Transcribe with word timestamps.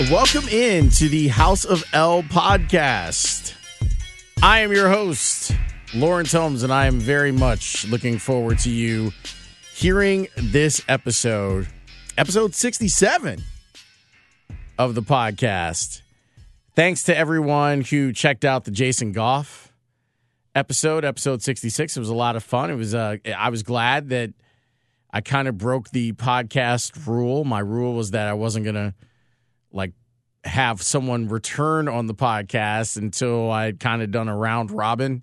Welcome 0.00 0.48
in 0.48 0.90
to 0.90 1.08
the 1.08 1.28
House 1.28 1.64
of 1.64 1.84
L 1.92 2.24
podcast. 2.24 3.54
I 4.42 4.58
am 4.58 4.72
your 4.72 4.88
host, 4.88 5.54
Lawrence 5.94 6.32
Holmes, 6.32 6.64
and 6.64 6.72
I 6.72 6.86
am 6.86 6.98
very 6.98 7.30
much 7.30 7.86
looking 7.86 8.18
forward 8.18 8.58
to 8.60 8.70
you 8.70 9.12
hearing 9.72 10.26
this 10.36 10.82
episode, 10.88 11.68
episode 12.18 12.56
67 12.56 13.44
of 14.80 14.96
the 14.96 15.02
podcast. 15.02 16.02
Thanks 16.74 17.04
to 17.04 17.16
everyone 17.16 17.82
who 17.82 18.12
checked 18.12 18.44
out 18.44 18.64
the 18.64 18.72
Jason 18.72 19.12
Goff 19.12 19.72
episode, 20.56 21.04
episode 21.04 21.40
66. 21.40 21.96
It 21.96 22.00
was 22.00 22.08
a 22.08 22.14
lot 22.14 22.34
of 22.34 22.42
fun. 22.42 22.68
It 22.68 22.74
was 22.74 22.96
uh 22.96 23.18
I 23.36 23.48
was 23.48 23.62
glad 23.62 24.08
that 24.08 24.32
I 25.12 25.20
kind 25.20 25.46
of 25.46 25.56
broke 25.56 25.90
the 25.90 26.14
podcast 26.14 27.06
rule. 27.06 27.44
My 27.44 27.60
rule 27.60 27.94
was 27.94 28.10
that 28.10 28.26
I 28.26 28.32
wasn't 28.32 28.64
going 28.64 28.74
to 28.74 28.92
like 29.74 29.92
have 30.44 30.80
someone 30.80 31.28
return 31.28 31.88
on 31.88 32.06
the 32.06 32.14
podcast 32.14 32.96
until 32.96 33.50
I'd 33.50 33.80
kind 33.80 34.02
of 34.02 34.10
done 34.10 34.28
a 34.28 34.36
round 34.36 34.70
robin. 34.70 35.22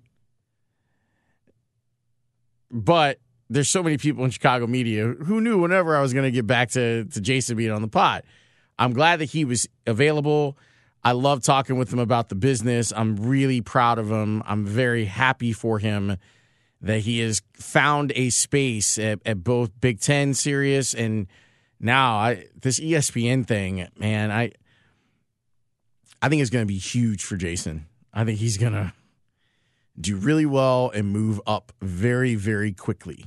But 2.70 3.18
there's 3.50 3.68
so 3.68 3.82
many 3.82 3.98
people 3.98 4.24
in 4.24 4.30
Chicago 4.30 4.66
media 4.66 5.06
who 5.06 5.40
knew 5.40 5.60
whenever 5.60 5.96
I 5.96 6.00
was 6.00 6.12
going 6.12 6.24
to 6.24 6.30
get 6.30 6.46
back 6.46 6.70
to, 6.70 7.04
to 7.04 7.20
Jason 7.20 7.56
being 7.56 7.70
on 7.70 7.82
the 7.82 7.88
pod. 7.88 8.22
I'm 8.78 8.92
glad 8.92 9.20
that 9.20 9.26
he 9.26 9.44
was 9.44 9.68
available. 9.86 10.56
I 11.04 11.12
love 11.12 11.42
talking 11.42 11.76
with 11.76 11.92
him 11.92 11.98
about 11.98 12.28
the 12.28 12.34
business. 12.34 12.92
I'm 12.94 13.16
really 13.16 13.60
proud 13.60 13.98
of 13.98 14.10
him. 14.10 14.42
I'm 14.46 14.64
very 14.64 15.04
happy 15.04 15.52
for 15.52 15.78
him 15.78 16.16
that 16.80 17.00
he 17.00 17.20
has 17.20 17.42
found 17.54 18.12
a 18.16 18.30
space 18.30 18.98
at, 18.98 19.20
at 19.24 19.44
both 19.44 19.70
Big 19.80 20.00
Ten 20.00 20.34
Sirius 20.34 20.94
and 20.94 21.26
now 21.82 22.16
I 22.16 22.46
this 22.60 22.80
ESPN 22.80 23.46
thing, 23.46 23.86
man, 23.98 24.30
I 24.30 24.52
I 26.22 26.28
think 26.28 26.40
it's 26.40 26.50
going 26.50 26.62
to 26.62 26.72
be 26.72 26.78
huge 26.78 27.24
for 27.24 27.36
Jason. 27.36 27.86
I 28.14 28.24
think 28.24 28.38
he's 28.38 28.56
going 28.56 28.74
to 28.74 28.92
do 30.00 30.16
really 30.16 30.46
well 30.46 30.90
and 30.94 31.10
move 31.10 31.40
up 31.46 31.72
very, 31.82 32.36
very 32.36 32.72
quickly. 32.72 33.26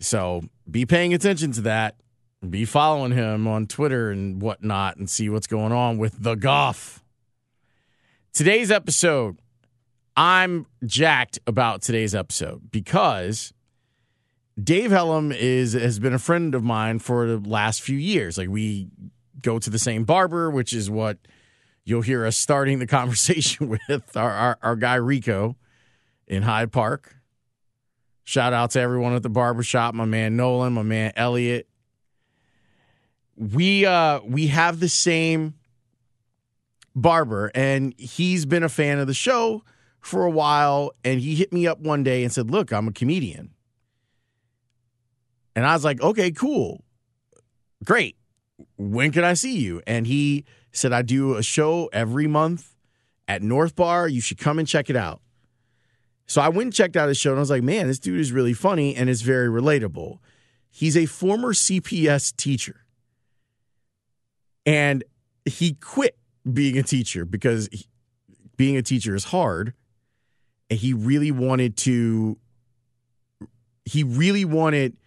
So 0.00 0.44
be 0.70 0.86
paying 0.86 1.12
attention 1.12 1.52
to 1.52 1.60
that. 1.62 1.96
Be 2.48 2.64
following 2.64 3.10
him 3.10 3.48
on 3.48 3.66
Twitter 3.66 4.10
and 4.10 4.40
whatnot 4.40 4.96
and 4.96 5.10
see 5.10 5.28
what's 5.28 5.48
going 5.48 5.72
on 5.72 5.98
with 5.98 6.22
the 6.22 6.36
Goff. 6.36 7.02
Today's 8.32 8.70
episode, 8.70 9.40
I'm 10.16 10.66
jacked 10.84 11.40
about 11.48 11.82
today's 11.82 12.14
episode 12.14 12.70
because 12.70 13.52
Dave 14.62 14.90
Helem 14.90 15.34
is 15.34 15.74
has 15.74 15.98
been 15.98 16.14
a 16.14 16.18
friend 16.18 16.54
of 16.54 16.64
mine 16.64 16.98
for 16.98 17.26
the 17.26 17.38
last 17.38 17.80
few 17.80 17.96
years. 17.96 18.36
Like 18.36 18.48
we 18.48 18.88
go 19.40 19.58
to 19.58 19.70
the 19.70 19.78
same 19.78 20.04
barber, 20.04 20.50
which 20.50 20.72
is 20.72 20.90
what 20.90 21.18
you'll 21.84 22.02
hear 22.02 22.26
us 22.26 22.36
starting 22.36 22.78
the 22.78 22.86
conversation 22.98 23.68
with 23.68 24.16
our, 24.16 24.30
our, 24.30 24.58
our 24.62 24.76
guy 24.76 24.96
Rico 24.96 25.56
in 26.26 26.42
Hyde 26.42 26.72
Park. 26.72 27.14
Shout 28.24 28.52
out 28.52 28.72
to 28.72 28.80
everyone 28.80 29.14
at 29.14 29.22
the 29.22 29.30
barbershop, 29.30 29.94
my 29.94 30.04
man 30.04 30.36
Nolan, 30.36 30.72
my 30.72 30.82
man 30.82 31.12
Elliot. 31.14 31.68
We 33.36 33.86
uh 33.86 34.20
we 34.24 34.48
have 34.48 34.80
the 34.80 34.88
same 34.88 35.54
barber 36.96 37.52
and 37.54 37.94
he's 37.96 38.44
been 38.44 38.64
a 38.64 38.68
fan 38.68 38.98
of 38.98 39.06
the 39.06 39.14
show 39.14 39.62
for 40.00 40.24
a 40.24 40.30
while 40.30 40.92
and 41.04 41.20
he 41.20 41.36
hit 41.36 41.52
me 41.52 41.68
up 41.68 41.78
one 41.78 42.02
day 42.02 42.24
and 42.24 42.32
said, 42.32 42.50
"Look, 42.50 42.72
I'm 42.72 42.88
a 42.88 42.92
comedian." 42.92 43.54
And 45.58 45.66
I 45.66 45.74
was 45.74 45.84
like, 45.84 46.00
"Okay, 46.00 46.30
cool. 46.30 46.84
Great. 47.84 48.16
When 48.76 49.12
can 49.12 49.24
I 49.24 49.34
see 49.34 49.58
you?" 49.58 49.82
And 49.86 50.06
he 50.06 50.44
said, 50.72 50.92
I 50.92 51.02
do 51.02 51.34
a 51.36 51.42
show 51.42 51.88
every 51.92 52.26
month 52.26 52.74
at 53.26 53.42
North 53.42 53.76
Bar. 53.76 54.08
You 54.08 54.20
should 54.20 54.38
come 54.38 54.58
and 54.58 54.66
check 54.66 54.88
it 54.88 54.96
out. 54.96 55.20
So 56.26 56.40
I 56.40 56.48
went 56.48 56.66
and 56.66 56.74
checked 56.74 56.96
out 56.96 57.08
his 57.08 57.18
show 57.18 57.30
and 57.30 57.38
I 57.38 57.40
was 57.40 57.50
like, 57.50 57.62
man, 57.62 57.86
this 57.86 57.98
dude 57.98 58.20
is 58.20 58.32
really 58.32 58.52
funny 58.52 58.94
and 58.94 59.08
is 59.08 59.22
very 59.22 59.48
relatable. 59.48 60.18
He's 60.70 60.96
a 60.96 61.06
former 61.06 61.54
CPS 61.54 62.36
teacher. 62.36 62.84
And 64.66 65.04
he 65.46 65.72
quit 65.74 66.18
being 66.50 66.76
a 66.76 66.82
teacher 66.82 67.24
because 67.24 67.68
he, 67.72 67.86
being 68.56 68.76
a 68.76 68.82
teacher 68.82 69.14
is 69.14 69.24
hard. 69.24 69.72
And 70.68 70.78
he 70.78 70.92
really 70.92 71.30
wanted 71.30 71.78
to, 71.78 72.36
he 73.86 74.02
really 74.02 74.44
wanted 74.44 74.98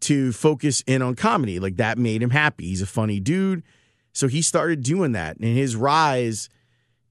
to 0.00 0.32
focus 0.32 0.82
in 0.86 1.02
on 1.02 1.14
comedy. 1.14 1.58
Like 1.58 1.76
that 1.76 1.98
made 1.98 2.22
him 2.22 2.30
happy. 2.30 2.66
He's 2.66 2.82
a 2.82 2.86
funny 2.86 3.20
dude. 3.20 3.62
So 4.12 4.28
he 4.28 4.42
started 4.42 4.82
doing 4.82 5.12
that, 5.12 5.36
and 5.36 5.56
his 5.56 5.76
rise 5.76 6.48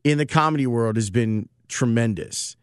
in 0.03 0.17
the 0.17 0.25
comedy 0.25 0.67
world 0.67 0.95
has 0.95 1.09
been 1.09 1.47
tremendous. 1.67 2.57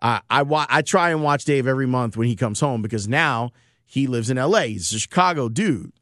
Uh, 0.00 0.20
I 0.30 0.44
I 0.68 0.82
try 0.82 1.10
and 1.10 1.22
watch 1.22 1.44
Dave 1.44 1.66
every 1.66 1.86
month 1.86 2.16
when 2.16 2.28
he 2.28 2.36
comes 2.36 2.60
home 2.60 2.82
because 2.82 3.08
now 3.08 3.50
he 3.84 4.06
lives 4.06 4.30
in 4.30 4.38
L.A. 4.38 4.68
He's 4.68 4.92
a 4.92 5.00
Chicago 5.00 5.48
dude, 5.48 5.92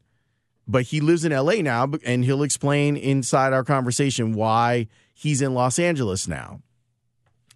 but 0.67 0.83
he 0.83 1.01
lives 1.01 1.25
in 1.25 1.31
L.A. 1.31 1.61
now, 1.61 1.91
and 2.05 2.23
he'll 2.23 2.43
explain 2.43 2.95
inside 2.95 3.51
our 3.51 3.63
conversation 3.63 4.33
why 4.33 4.87
he's 5.13 5.41
in 5.41 5.53
Los 5.53 5.79
Angeles 5.79 6.27
now 6.27 6.61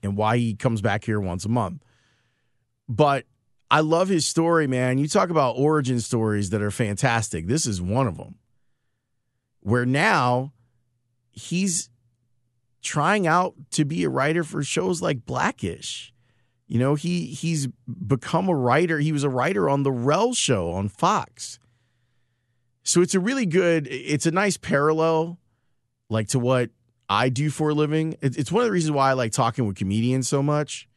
and 0.01 0.17
why 0.17 0.37
he 0.37 0.55
comes 0.55 0.81
back 0.81 1.05
here 1.05 1.19
once 1.19 1.45
a 1.45 1.49
month. 1.49 1.83
But 2.89 3.25
I 3.73 3.79
love 3.79 4.07
his 4.07 4.27
story, 4.27 4.67
man. 4.67 4.99
You 4.99 5.07
talk 5.07 5.31
about 5.31 5.55
origin 5.57 5.99
stories 5.99 6.51
that 6.51 6.61
are 6.61 6.69
fantastic. 6.69 7.47
This 7.47 7.65
is 7.65 7.81
one 7.81 8.05
of 8.05 8.17
them 8.17 8.35
where 9.61 9.83
now 9.83 10.53
he's 11.31 11.89
trying 12.83 13.25
out 13.25 13.55
to 13.71 13.83
be 13.83 14.03
a 14.03 14.09
writer 14.09 14.43
for 14.43 14.61
shows 14.61 15.01
like 15.01 15.25
Blackish. 15.25 16.13
You 16.67 16.77
know, 16.77 16.93
he 16.93 17.25
he's 17.25 17.67
become 18.05 18.47
a 18.47 18.53
writer. 18.53 18.99
He 18.99 19.11
was 19.11 19.23
a 19.23 19.29
writer 19.29 19.67
on 19.67 19.81
the 19.81 19.91
Rel 19.91 20.35
show 20.35 20.69
on 20.69 20.87
Fox. 20.87 21.57
So 22.83 23.01
it's 23.01 23.15
a 23.15 23.19
really 23.19 23.47
good, 23.47 23.87
it's 23.89 24.27
a 24.27 24.31
nice 24.31 24.55
parallel, 24.55 25.39
like 26.11 26.27
to 26.27 26.37
what 26.37 26.69
I 27.09 27.29
do 27.29 27.49
for 27.49 27.69
a 27.69 27.73
living. 27.73 28.17
It's 28.21 28.51
one 28.51 28.61
of 28.61 28.67
the 28.67 28.71
reasons 28.71 28.91
why 28.91 29.09
I 29.09 29.13
like 29.13 29.31
talking 29.31 29.65
with 29.65 29.77
comedians 29.77 30.27
so 30.27 30.43
much. 30.43 30.87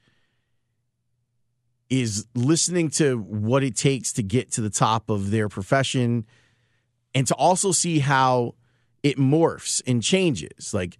Is 1.88 2.27
listening 2.35 2.91
to 2.91 3.17
what 3.17 3.62
it 3.62 3.77
takes 3.77 4.12
to 4.15 4.23
get 4.23 4.50
to 4.53 4.61
the 4.61 4.71
top 4.71 5.09
of 5.09 5.31
their 5.31 5.49
profession 5.49 6.27
and 7.15 7.27
to 7.29 7.35
also 7.37 7.71
see 7.71 8.00
how 8.00 8.56
it 9.03 9.19
morphs 9.19 9.81
and 9.87 10.03
changes. 10.03 10.75
Like, 10.75 10.99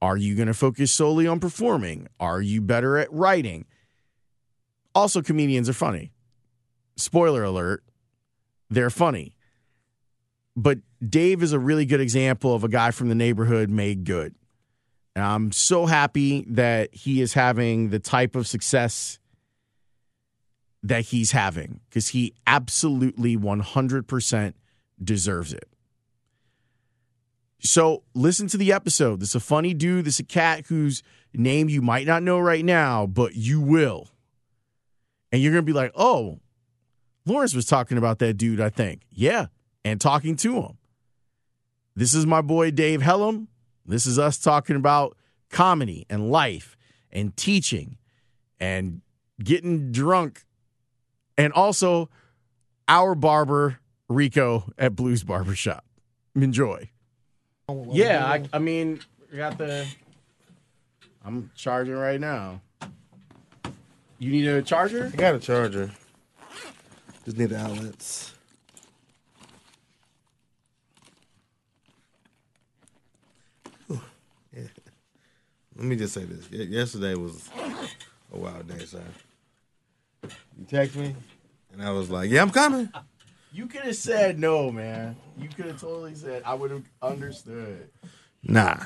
are 0.00 0.16
you 0.16 0.36
going 0.36 0.46
to 0.46 0.54
focus 0.54 0.92
solely 0.92 1.26
on 1.26 1.40
performing? 1.40 2.08
Are 2.20 2.40
you 2.40 2.60
better 2.60 2.98
at 2.98 3.12
writing? 3.12 3.66
Also, 4.94 5.22
comedians 5.22 5.68
are 5.68 5.74
funny. 5.74 6.12
Spoiler 6.96 7.42
alert, 7.42 7.82
they're 8.70 8.90
funny. 8.90 9.34
But 10.54 10.78
Dave 11.06 11.42
is 11.42 11.52
a 11.52 11.58
really 11.58 11.86
good 11.86 12.00
example 12.00 12.54
of 12.54 12.64
a 12.64 12.68
guy 12.68 12.90
from 12.90 13.08
the 13.08 13.14
neighborhood 13.14 13.70
made 13.70 14.04
good. 14.04 14.34
And 15.14 15.24
I'm 15.24 15.52
so 15.52 15.86
happy 15.86 16.44
that 16.48 16.94
he 16.94 17.20
is 17.20 17.34
having 17.34 17.90
the 17.90 17.98
type 17.98 18.36
of 18.36 18.46
success 18.46 19.18
that 20.82 21.06
he's 21.06 21.32
having 21.32 21.80
because 21.88 22.08
he 22.08 22.34
absolutely 22.46 23.36
100% 23.36 24.54
deserves 25.02 25.52
it. 25.52 25.68
So 27.60 28.02
listen 28.14 28.48
to 28.48 28.56
the 28.56 28.72
episode. 28.72 29.20
This 29.20 29.30
is 29.30 29.34
a 29.36 29.40
funny 29.40 29.72
dude. 29.72 30.04
This 30.04 30.14
is 30.14 30.20
a 30.20 30.24
cat 30.24 30.66
whose 30.66 31.02
name 31.32 31.68
you 31.68 31.80
might 31.80 32.06
not 32.06 32.22
know 32.24 32.40
right 32.40 32.64
now, 32.64 33.06
but 33.06 33.36
you 33.36 33.60
will. 33.60 34.08
And 35.30 35.40
you're 35.40 35.52
going 35.52 35.64
to 35.64 35.66
be 35.66 35.72
like, 35.72 35.92
oh, 35.94 36.40
Lawrence 37.24 37.54
was 37.54 37.66
talking 37.66 37.98
about 37.98 38.18
that 38.18 38.34
dude, 38.34 38.60
I 38.60 38.68
think. 38.68 39.02
Yeah. 39.10 39.46
And 39.84 40.00
talking 40.00 40.34
to 40.36 40.60
him. 40.60 40.78
This 41.94 42.14
is 42.14 42.26
my 42.26 42.40
boy 42.40 42.72
Dave 42.72 43.00
Helem. 43.00 43.46
This 43.86 44.06
is 44.06 44.18
us 44.18 44.38
talking 44.38 44.76
about 44.76 45.16
comedy 45.50 46.06
and 46.10 46.30
life 46.30 46.76
and 47.12 47.36
teaching 47.36 47.98
and 48.58 49.02
getting 49.42 49.92
drunk 49.92 50.44
and 51.36 51.52
also 51.52 52.08
our 52.88 53.14
barber 53.14 53.78
Rico 54.08 54.70
at 54.78 54.94
Blues 54.94 55.24
Barbershop. 55.24 55.84
Enjoy. 56.34 56.90
Yeah, 57.90 58.26
I, 58.26 58.44
I 58.52 58.58
mean, 58.58 59.00
I 59.32 59.36
got 59.36 59.58
the. 59.58 59.86
I'm 61.24 61.50
charging 61.54 61.94
right 61.94 62.20
now. 62.20 62.60
You 64.18 64.30
need 64.30 64.46
a 64.46 64.62
charger? 64.62 65.10
I 65.12 65.16
got 65.16 65.34
a 65.34 65.38
charger. 65.38 65.90
Just 67.24 67.38
need 67.38 67.50
the 67.50 67.58
outlets. 67.58 68.34
Whew. 73.86 74.00
Yeah. 74.54 74.62
Let 75.76 75.84
me 75.84 75.96
just 75.96 76.14
say 76.14 76.24
this. 76.24 76.50
Yesterday 76.50 77.14
was 77.14 77.48
a 78.32 78.38
wild 78.38 78.68
day, 78.68 78.84
sir. 78.84 79.02
You 80.22 80.64
text 80.68 80.96
me, 80.96 81.14
and 81.72 81.82
I 81.82 81.90
was 81.90 82.10
like, 82.10 82.30
"Yeah, 82.30 82.42
I'm 82.42 82.50
coming." 82.50 82.88
You 83.52 83.66
could 83.66 83.82
have 83.82 83.96
said 83.96 84.38
no, 84.38 84.70
man. 84.70 85.16
You 85.38 85.48
could 85.48 85.66
have 85.66 85.80
totally 85.80 86.14
said 86.14 86.42
I 86.46 86.54
would 86.54 86.70
have 86.70 86.84
understood. 87.02 87.90
Nah, 88.42 88.76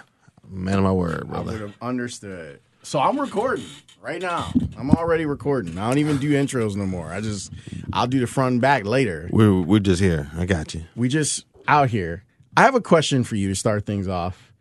man 0.48 0.78
of 0.78 0.84
my 0.84 0.92
word, 0.92 1.24
I 1.30 1.38
would 1.38 1.44
brother. 1.44 1.58
have 1.58 1.74
understood. 1.80 2.60
So 2.82 2.98
I'm 3.00 3.18
recording 3.20 3.66
right 4.00 4.20
now. 4.20 4.52
I'm 4.78 4.90
already 4.90 5.26
recording. 5.26 5.76
I 5.78 5.88
don't 5.88 5.98
even 5.98 6.18
do 6.18 6.30
intros 6.32 6.74
no 6.76 6.86
more. 6.86 7.12
I 7.12 7.20
just 7.20 7.52
I'll 7.92 8.06
do 8.06 8.20
the 8.20 8.26
front 8.26 8.52
and 8.54 8.60
back 8.60 8.84
later. 8.84 9.28
We're 9.30 9.60
we're 9.60 9.80
just 9.80 10.00
here. 10.00 10.30
I 10.36 10.46
got 10.46 10.74
you. 10.74 10.84
We 10.94 11.08
just 11.08 11.44
out 11.68 11.90
here. 11.90 12.24
I 12.56 12.62
have 12.62 12.74
a 12.74 12.80
question 12.80 13.24
for 13.24 13.36
you 13.36 13.48
to 13.48 13.54
start 13.54 13.86
things 13.86 14.08
off. 14.08 14.52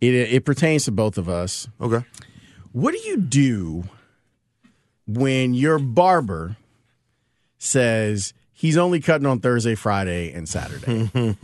It 0.00 0.14
it 0.14 0.44
pertains 0.44 0.84
to 0.86 0.92
both 0.92 1.18
of 1.18 1.28
us. 1.28 1.68
Okay. 1.80 2.04
What 2.72 2.92
do 2.92 2.98
you 3.00 3.18
do 3.18 3.84
when 5.06 5.54
your 5.54 5.78
barber 5.78 6.56
says 7.58 8.34
he's 8.52 8.76
only 8.76 9.00
cutting 9.00 9.26
on 9.26 9.40
Thursday, 9.40 9.74
Friday, 9.74 10.32
and 10.32 10.48
Saturday? 10.48 11.36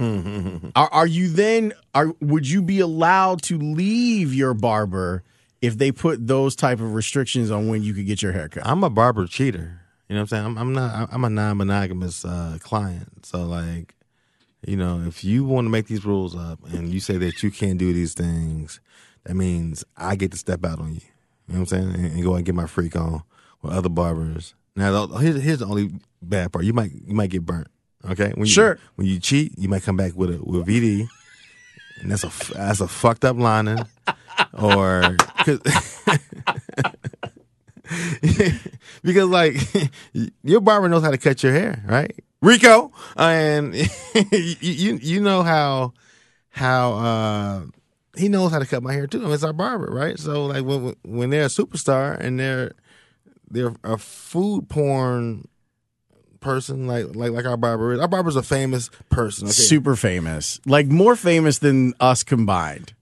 are, 0.76 0.88
are 0.92 1.06
you 1.06 1.28
then 1.28 1.72
are 1.94 2.14
would 2.20 2.48
you 2.48 2.62
be 2.62 2.80
allowed 2.80 3.42
to 3.42 3.58
leave 3.58 4.34
your 4.34 4.54
barber 4.54 5.22
if 5.60 5.76
they 5.76 5.92
put 5.92 6.26
those 6.26 6.56
type 6.56 6.80
of 6.80 6.94
restrictions 6.94 7.50
on 7.50 7.68
when 7.68 7.82
you 7.82 7.94
could 7.94 8.06
get 8.06 8.22
your 8.22 8.32
haircut? 8.32 8.66
I'm 8.66 8.84
a 8.84 8.90
barber 8.90 9.26
cheater. 9.26 9.80
You 10.08 10.16
know 10.16 10.22
what 10.22 10.32
I'm 10.32 10.38
saying? 10.38 10.44
I'm, 10.46 10.58
I'm 10.58 10.72
not. 10.72 11.08
I'm 11.12 11.24
a 11.24 11.30
non-monogamous 11.30 12.24
uh, 12.24 12.58
client. 12.60 13.26
So 13.26 13.44
like, 13.44 13.94
you 14.66 14.76
know, 14.76 15.02
if 15.06 15.22
you 15.22 15.44
want 15.44 15.66
to 15.66 15.70
make 15.70 15.86
these 15.86 16.04
rules 16.04 16.34
up 16.34 16.58
and 16.72 16.88
you 16.88 16.98
say 16.98 17.16
that 17.18 17.42
you 17.42 17.50
can't 17.50 17.78
do 17.78 17.92
these 17.92 18.14
things, 18.14 18.80
that 19.24 19.34
means 19.34 19.84
I 19.96 20.16
get 20.16 20.32
to 20.32 20.38
step 20.38 20.64
out 20.64 20.80
on 20.80 20.94
you. 20.94 21.00
You 21.46 21.54
know 21.54 21.60
what 21.60 21.72
I'm 21.72 21.78
saying? 21.82 21.94
And, 21.94 22.06
and 22.06 22.22
go 22.24 22.34
and 22.34 22.44
get 22.44 22.54
my 22.54 22.66
freak 22.66 22.96
on 22.96 23.22
with 23.62 23.72
other 23.72 23.88
barbers. 23.88 24.54
Now, 24.76 25.06
here's, 25.06 25.42
here's 25.42 25.58
the 25.58 25.66
only 25.66 25.90
bad 26.22 26.52
part. 26.52 26.64
You 26.64 26.72
might 26.72 26.92
you 26.92 27.14
might 27.14 27.30
get 27.30 27.44
burnt. 27.44 27.68
Okay. 28.08 28.30
When 28.34 28.46
you, 28.46 28.52
Sure. 28.52 28.78
When 28.94 29.06
you 29.06 29.18
cheat, 29.18 29.58
you 29.58 29.68
might 29.68 29.82
come 29.82 29.96
back 29.96 30.14
with 30.14 30.30
a 30.30 30.38
with 30.42 30.66
VD, 30.66 31.06
and 32.00 32.10
that's 32.10 32.24
a 32.24 32.30
that's 32.54 32.80
a 32.80 32.88
fucked 32.88 33.24
up 33.24 33.36
lining, 33.36 33.84
or 34.54 35.16
because 39.02 39.28
like 39.28 39.56
your 40.42 40.60
barber 40.60 40.88
knows 40.88 41.02
how 41.02 41.10
to 41.10 41.18
cut 41.18 41.42
your 41.42 41.52
hair, 41.52 41.82
right? 41.86 42.14
Rico, 42.42 42.92
and 43.16 43.74
you, 43.74 44.56
you 44.60 44.98
you 45.02 45.20
know 45.20 45.42
how 45.42 45.92
how 46.50 46.92
uh 46.94 47.62
he 48.16 48.28
knows 48.28 48.50
how 48.50 48.58
to 48.58 48.66
cut 48.66 48.82
my 48.82 48.92
hair 48.92 49.06
too. 49.06 49.20
I 49.20 49.24
mean, 49.24 49.32
it's 49.32 49.44
our 49.44 49.52
barber, 49.52 49.92
right? 49.92 50.18
So 50.18 50.46
like 50.46 50.64
when 50.64 50.94
when 51.02 51.30
they're 51.30 51.44
a 51.44 51.48
superstar 51.48 52.18
and 52.18 52.40
they're 52.40 52.72
they're 53.50 53.74
a 53.84 53.98
food 53.98 54.68
porn 54.68 55.48
person 56.40 56.86
like 56.86 57.14
like 57.14 57.32
like 57.32 57.44
our 57.44 57.56
barber 57.56 57.92
is. 57.92 58.00
Our 58.00 58.08
barber's 58.08 58.36
a 58.36 58.42
famous 58.42 58.90
person. 59.08 59.46
Okay? 59.46 59.52
Super 59.52 59.96
famous, 59.96 60.60
like 60.66 60.86
more 60.86 61.16
famous 61.16 61.58
than 61.58 61.94
us 62.00 62.22
combined. 62.22 62.94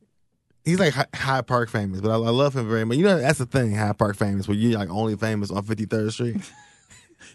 He's 0.65 0.79
like 0.79 0.95
Hyde 1.15 1.47
Park 1.47 1.71
famous, 1.71 2.01
but 2.01 2.11
I, 2.11 2.15
I 2.15 2.31
love 2.31 2.55
him 2.55 2.69
very 2.69 2.85
much. 2.85 2.99
You 2.99 3.05
know 3.05 3.19
that's 3.19 3.39
the 3.39 3.47
thing, 3.47 3.75
Hyde 3.75 3.97
Park 3.97 4.17
famous, 4.17 4.47
where 4.47 4.57
you're 4.57 4.79
like 4.79 4.91
only 4.91 5.17
famous 5.17 5.51
on 5.51 5.65
53rd 5.65 6.13
Street. 6.13 6.37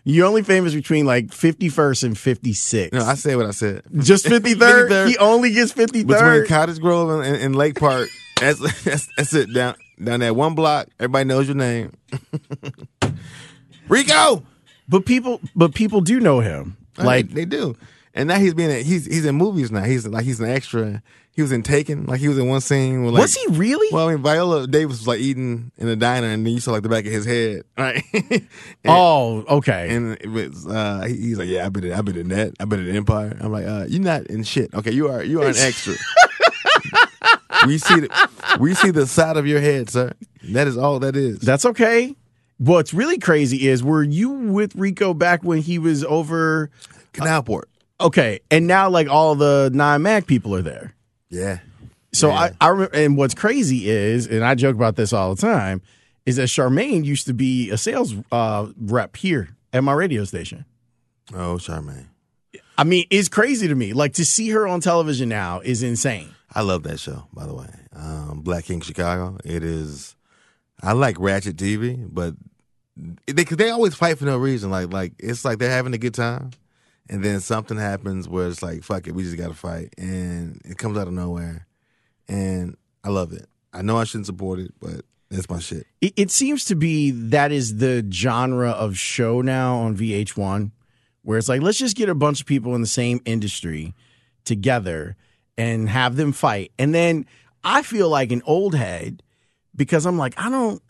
You're 0.05 0.27
only 0.27 0.43
famous 0.43 0.73
between 0.73 1.05
like 1.05 1.27
51st 1.27 2.03
and 2.03 2.17
56. 2.17 2.91
No, 2.91 3.05
I 3.05 3.15
said 3.15 3.37
what 3.37 3.45
I 3.45 3.51
said. 3.51 3.83
Just 3.99 4.25
53rd? 4.25 4.89
53rd. 4.89 5.07
He 5.07 5.17
only 5.17 5.51
gets 5.51 5.71
53rd. 5.71 6.07
between 6.07 6.47
Cottage 6.47 6.79
Grove 6.79 7.09
and, 7.09 7.23
and, 7.25 7.41
and 7.41 7.55
Lake 7.55 7.79
Park. 7.79 8.09
That's, 8.39 8.59
that's 8.83 9.07
that's 9.15 9.33
it. 9.33 9.53
Down 9.53 9.75
down 10.03 10.19
that 10.21 10.35
one 10.35 10.55
block, 10.55 10.89
everybody 10.99 11.25
knows 11.25 11.47
your 11.47 11.55
name. 11.55 11.93
Rico. 13.87 14.43
but 14.87 15.05
people 15.05 15.39
but 15.55 15.73
people 15.73 16.01
do 16.01 16.19
know 16.19 16.39
him. 16.39 16.77
Like 16.97 17.05
Like 17.05 17.29
they 17.31 17.45
do, 17.45 17.75
and 18.13 18.27
now 18.27 18.37
he's 18.39 18.53
being 18.53 18.69
a, 18.71 18.83
he's 18.83 19.05
he's 19.05 19.25
in 19.25 19.35
movies 19.35 19.71
now. 19.71 19.83
He's 19.83 20.05
like 20.07 20.23
he's 20.25 20.39
an 20.39 20.49
extra. 20.49 21.01
He 21.35 21.41
was 21.41 21.51
in 21.51 21.63
Taken, 21.63 22.05
like 22.05 22.19
he 22.19 22.27
was 22.27 22.37
in 22.37 22.47
one 22.47 22.61
scene. 22.61 23.03
With 23.03 23.15
like, 23.15 23.21
was 23.23 23.33
he 23.33 23.43
really? 23.53 23.87
Well, 23.91 24.07
I 24.07 24.13
mean, 24.13 24.21
Viola 24.21 24.67
Davis 24.67 24.99
was 24.99 25.07
like 25.07 25.19
eating 25.19 25.71
in 25.79 25.87
a 25.87 25.95
diner, 25.95 26.27
and 26.27 26.45
then 26.45 26.53
you 26.53 26.59
saw 26.59 26.71
like 26.73 26.83
the 26.83 26.89
back 26.89 27.07
of 27.07 27.11
his 27.11 27.25
head, 27.25 27.63
right? 27.77 28.03
and, 28.13 28.47
oh, 28.85 29.43
okay. 29.57 29.95
and 29.95 30.15
it 30.21 30.27
was 30.29 30.67
uh, 30.67 31.05
he- 31.07 31.15
he's 31.17 31.39
like, 31.39 31.47
yeah, 31.49 31.65
I've 31.65 31.73
been 31.73 31.85
in, 31.85 31.93
I've 31.93 32.05
been 32.05 32.17
in 32.17 32.27
that, 32.27 32.53
I've 32.59 32.69
been 32.69 32.87
in 32.87 32.95
Empire. 32.95 33.35
I'm 33.41 33.51
like, 33.51 33.65
uh, 33.65 33.85
you're 33.89 34.03
not 34.03 34.27
in 34.27 34.43
shit. 34.43 34.71
Okay, 34.75 34.91
you 34.91 35.09
are 35.09 35.23
you 35.23 35.41
are 35.41 35.47
an 35.47 35.55
extra. 35.57 35.95
we 37.65 37.79
see 37.79 38.01
the 38.01 38.29
we 38.59 38.75
see 38.75 38.91
the 38.91 39.07
side 39.07 39.37
of 39.37 39.47
your 39.47 39.59
head, 39.59 39.89
sir. 39.89 40.11
That 40.49 40.67
is 40.67 40.77
all 40.77 40.99
that 40.99 41.15
is. 41.15 41.39
That's 41.39 41.65
okay. 41.65 42.15
What's 42.57 42.93
really 42.93 43.17
crazy 43.17 43.67
is 43.67 43.83
were 43.83 44.03
you 44.03 44.29
with 44.31 44.75
Rico 44.75 45.13
back 45.13 45.43
when 45.43 45.59
he 45.59 45.79
was 45.79 46.03
over 46.03 46.69
Canalport. 47.13 47.63
okay, 47.99 48.39
and 48.51 48.67
now 48.67 48.89
like 48.89 49.07
all 49.07 49.35
the 49.35 49.69
nine 49.73 50.01
Mac 50.03 50.27
people 50.27 50.55
are 50.55 50.61
there. 50.61 50.93
Yeah. 51.29 51.59
So 52.13 52.29
Yeah. 52.29 52.35
I, 52.35 52.51
I 52.61 52.67
remember, 52.69 52.95
and 52.95 53.17
what's 53.17 53.33
crazy 53.33 53.89
is, 53.89 54.27
and 54.27 54.43
I 54.43 54.55
joke 54.55 54.75
about 54.75 54.95
this 54.95 55.13
all 55.13 55.33
the 55.33 55.41
time, 55.41 55.81
is 56.25 56.35
that 56.35 56.47
Charmaine 56.47 57.03
used 57.03 57.25
to 57.27 57.33
be 57.33 57.69
a 57.71 57.77
sales 57.77 58.13
uh, 58.31 58.67
rep 58.79 59.15
here 59.17 59.49
at 59.73 59.83
my 59.83 59.93
radio 59.93 60.23
station. 60.23 60.65
Oh, 61.33 61.55
Charmaine. 61.57 62.05
I 62.77 62.83
mean, 62.83 63.05
it's 63.09 63.29
crazy 63.29 63.67
to 63.67 63.75
me. 63.75 63.93
Like 63.93 64.13
to 64.13 64.25
see 64.25 64.49
her 64.49 64.67
on 64.67 64.79
television 64.79 65.27
now 65.29 65.59
is 65.59 65.83
insane. 65.83 66.33
I 66.53 66.61
love 66.61 66.83
that 66.83 66.99
show, 66.99 67.27
by 67.33 67.45
the 67.47 67.53
way. 67.55 67.69
Um, 67.95 68.41
Black 68.41 68.69
Ink 68.69 68.83
Chicago. 68.83 69.37
It 69.43 69.63
is. 69.63 70.15
I 70.83 70.91
like 70.91 71.17
Ratchet 71.17 71.55
TV, 71.55 72.07
but 72.11 72.35
they 73.25 73.43
they 73.45 73.69
always 73.69 73.95
fight 73.95 74.19
for 74.19 74.25
no 74.25 74.37
reason. 74.37 74.69
Like 74.69 74.91
like 74.91 75.13
it's 75.17 75.45
like 75.45 75.57
they're 75.57 75.71
having 75.71 75.93
a 75.93 75.97
good 75.97 76.13
time, 76.13 76.51
and 77.09 77.23
then 77.23 77.39
something 77.39 77.77
happens 77.77 78.27
where 78.27 78.47
it's 78.47 78.61
like 78.61 78.83
fuck 78.83 79.07
it, 79.07 79.15
we 79.15 79.23
just 79.23 79.37
got 79.37 79.47
to 79.47 79.53
fight, 79.53 79.93
and 79.97 80.61
it 80.65 80.77
comes 80.77 80.97
out 80.97 81.07
of 81.07 81.13
nowhere, 81.13 81.65
and 82.27 82.75
I 83.03 83.09
love 83.09 83.31
it. 83.31 83.47
I 83.71 83.81
know 83.81 83.97
I 83.97 84.03
shouldn't 84.03 84.25
support 84.25 84.59
it, 84.59 84.73
but 84.81 85.05
it's 85.31 85.49
my 85.49 85.59
shit. 85.59 85.87
It, 86.01 86.13
it 86.17 86.31
seems 86.31 86.65
to 86.65 86.75
be 86.75 87.11
that 87.11 87.51
is 87.53 87.77
the 87.77 88.05
genre 88.11 88.71
of 88.71 88.97
show 88.97 89.41
now 89.41 89.77
on 89.77 89.95
VH1, 89.95 90.71
where 91.21 91.37
it's 91.37 91.49
like 91.49 91.61
let's 91.61 91.77
just 91.77 91.95
get 91.95 92.09
a 92.09 92.15
bunch 92.15 92.41
of 92.41 92.45
people 92.45 92.75
in 92.75 92.81
the 92.81 92.87
same 92.87 93.21
industry 93.23 93.95
together 94.43 95.15
and 95.57 95.87
have 95.87 96.17
them 96.17 96.33
fight, 96.33 96.73
and 96.77 96.93
then 96.93 97.25
I 97.63 97.83
feel 97.83 98.09
like 98.09 98.33
an 98.33 98.41
old 98.45 98.75
head 98.75 99.22
because 99.75 100.05
I'm 100.05 100.17
like 100.17 100.33
I 100.37 100.49
don't. 100.49 100.81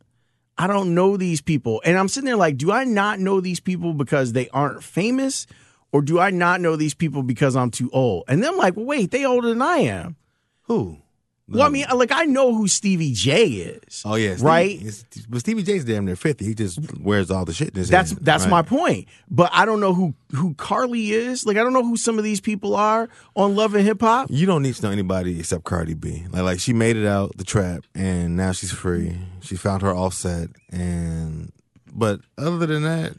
I 0.55 0.67
don't 0.67 0.93
know 0.93 1.17
these 1.17 1.41
people. 1.41 1.81
And 1.83 1.97
I'm 1.97 2.07
sitting 2.07 2.27
there 2.27 2.35
like, 2.35 2.57
do 2.57 2.71
I 2.71 2.83
not 2.83 3.19
know 3.19 3.41
these 3.41 3.59
people 3.59 3.91
because 3.93 4.33
they 4.33 4.49
aren't 4.49 4.83
famous? 4.83 5.47
Or 5.91 6.01
do 6.03 6.19
I 6.19 6.29
not 6.29 6.61
know 6.61 6.75
these 6.75 6.93
people 6.93 7.23
because 7.23 7.55
I'm 7.55 7.71
too 7.71 7.89
old? 7.91 8.25
And 8.27 8.43
then 8.43 8.51
I'm 8.51 8.57
like, 8.57 8.75
wait, 8.75 9.09
they 9.09 9.25
older 9.25 9.49
than 9.49 9.63
I 9.63 9.77
am. 9.77 10.15
Who? 10.63 11.02
Well, 11.49 11.63
I 11.63 11.69
mean, 11.69 11.85
like 11.93 12.11
I 12.13 12.23
know 12.23 12.55
who 12.55 12.67
Stevie 12.69 13.11
J 13.13 13.45
is. 13.47 14.01
oh 14.05 14.15
yeah, 14.15 14.35
Stevie- 14.35 14.45
right. 14.45 15.03
But 15.29 15.39
Stevie 15.41 15.63
J's 15.63 15.83
damn 15.83 16.05
near 16.05 16.15
fifty. 16.15 16.45
He 16.45 16.55
just 16.55 16.79
wears 16.99 17.29
all 17.29 17.43
the 17.43 17.53
shit. 17.53 17.69
In 17.69 17.75
his 17.75 17.89
That's 17.89 18.11
hand, 18.11 18.21
that's 18.25 18.43
right? 18.45 18.49
my 18.49 18.61
point. 18.61 19.07
But 19.29 19.49
I 19.53 19.65
don't 19.65 19.81
know 19.81 19.93
who 19.93 20.13
who 20.31 20.53
Carly 20.55 21.11
is. 21.11 21.45
Like 21.45 21.57
I 21.57 21.63
don't 21.63 21.73
know 21.73 21.83
who 21.83 21.97
some 21.97 22.17
of 22.17 22.23
these 22.23 22.39
people 22.39 22.75
are 22.75 23.09
on 23.35 23.55
Love 23.57 23.75
and 23.75 23.85
Hip 23.85 23.99
Hop. 24.01 24.27
You 24.31 24.45
don't 24.45 24.63
need 24.63 24.75
to 24.75 24.83
know 24.83 24.89
anybody 24.91 25.37
except 25.39 25.65
Cardi 25.65 25.93
B. 25.95 26.23
Like, 26.31 26.43
like 26.43 26.59
she 26.61 26.71
made 26.71 26.95
it 26.95 27.05
out 27.05 27.35
the 27.37 27.43
trap, 27.43 27.83
and 27.93 28.37
now 28.37 28.53
she's 28.53 28.71
free. 28.71 29.17
She 29.41 29.57
found 29.57 29.81
her 29.81 29.93
offset, 29.93 30.49
and 30.71 31.51
but 31.91 32.21
other 32.37 32.65
than 32.65 32.83
that, 32.83 33.13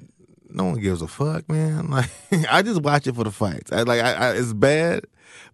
no 0.49 0.65
one 0.65 0.81
gives 0.81 1.03
a 1.03 1.07
fuck, 1.09 1.49
man. 1.51 1.89
Like, 1.91 2.11
I 2.51 2.63
just 2.63 2.81
watch 2.83 3.07
it 3.07 3.15
for 3.15 3.25
the 3.25 3.31
fights. 3.31 3.71
I 3.71 3.83
like, 3.83 4.01
I, 4.01 4.13
I, 4.15 4.31
it's 4.33 4.53
bad, 4.55 5.05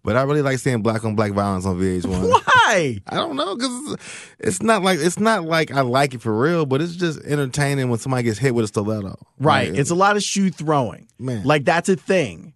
but 0.03 0.15
I 0.17 0.23
really 0.23 0.41
like 0.41 0.57
seeing 0.59 0.81
black 0.81 1.03
on 1.05 1.15
black 1.15 1.31
violence 1.33 1.65
on 1.65 1.77
VH1. 1.79 2.29
Why? 2.29 2.99
I 3.07 3.15
don't 3.15 3.35
know 3.35 3.55
because 3.55 3.97
it's 4.39 4.61
not 4.61 4.81
like 4.83 4.99
it's 4.99 5.19
not 5.19 5.43
like 5.43 5.71
I 5.71 5.81
like 5.81 6.13
it 6.13 6.21
for 6.21 6.37
real, 6.37 6.65
but 6.65 6.81
it's 6.81 6.95
just 6.95 7.19
entertaining 7.21 7.89
when 7.89 7.99
somebody 7.99 8.23
gets 8.23 8.39
hit 8.39 8.55
with 8.55 8.65
a 8.65 8.67
stiletto. 8.67 9.15
Right. 9.39 9.69
Like, 9.71 9.79
It's 9.79 9.89
a 9.89 9.95
lot 9.95 10.15
of 10.15 10.23
shoe 10.23 10.49
throwing. 10.49 11.07
Man. 11.19 11.43
Like 11.43 11.65
that's 11.65 11.89
a 11.89 11.95
thing. 11.95 12.53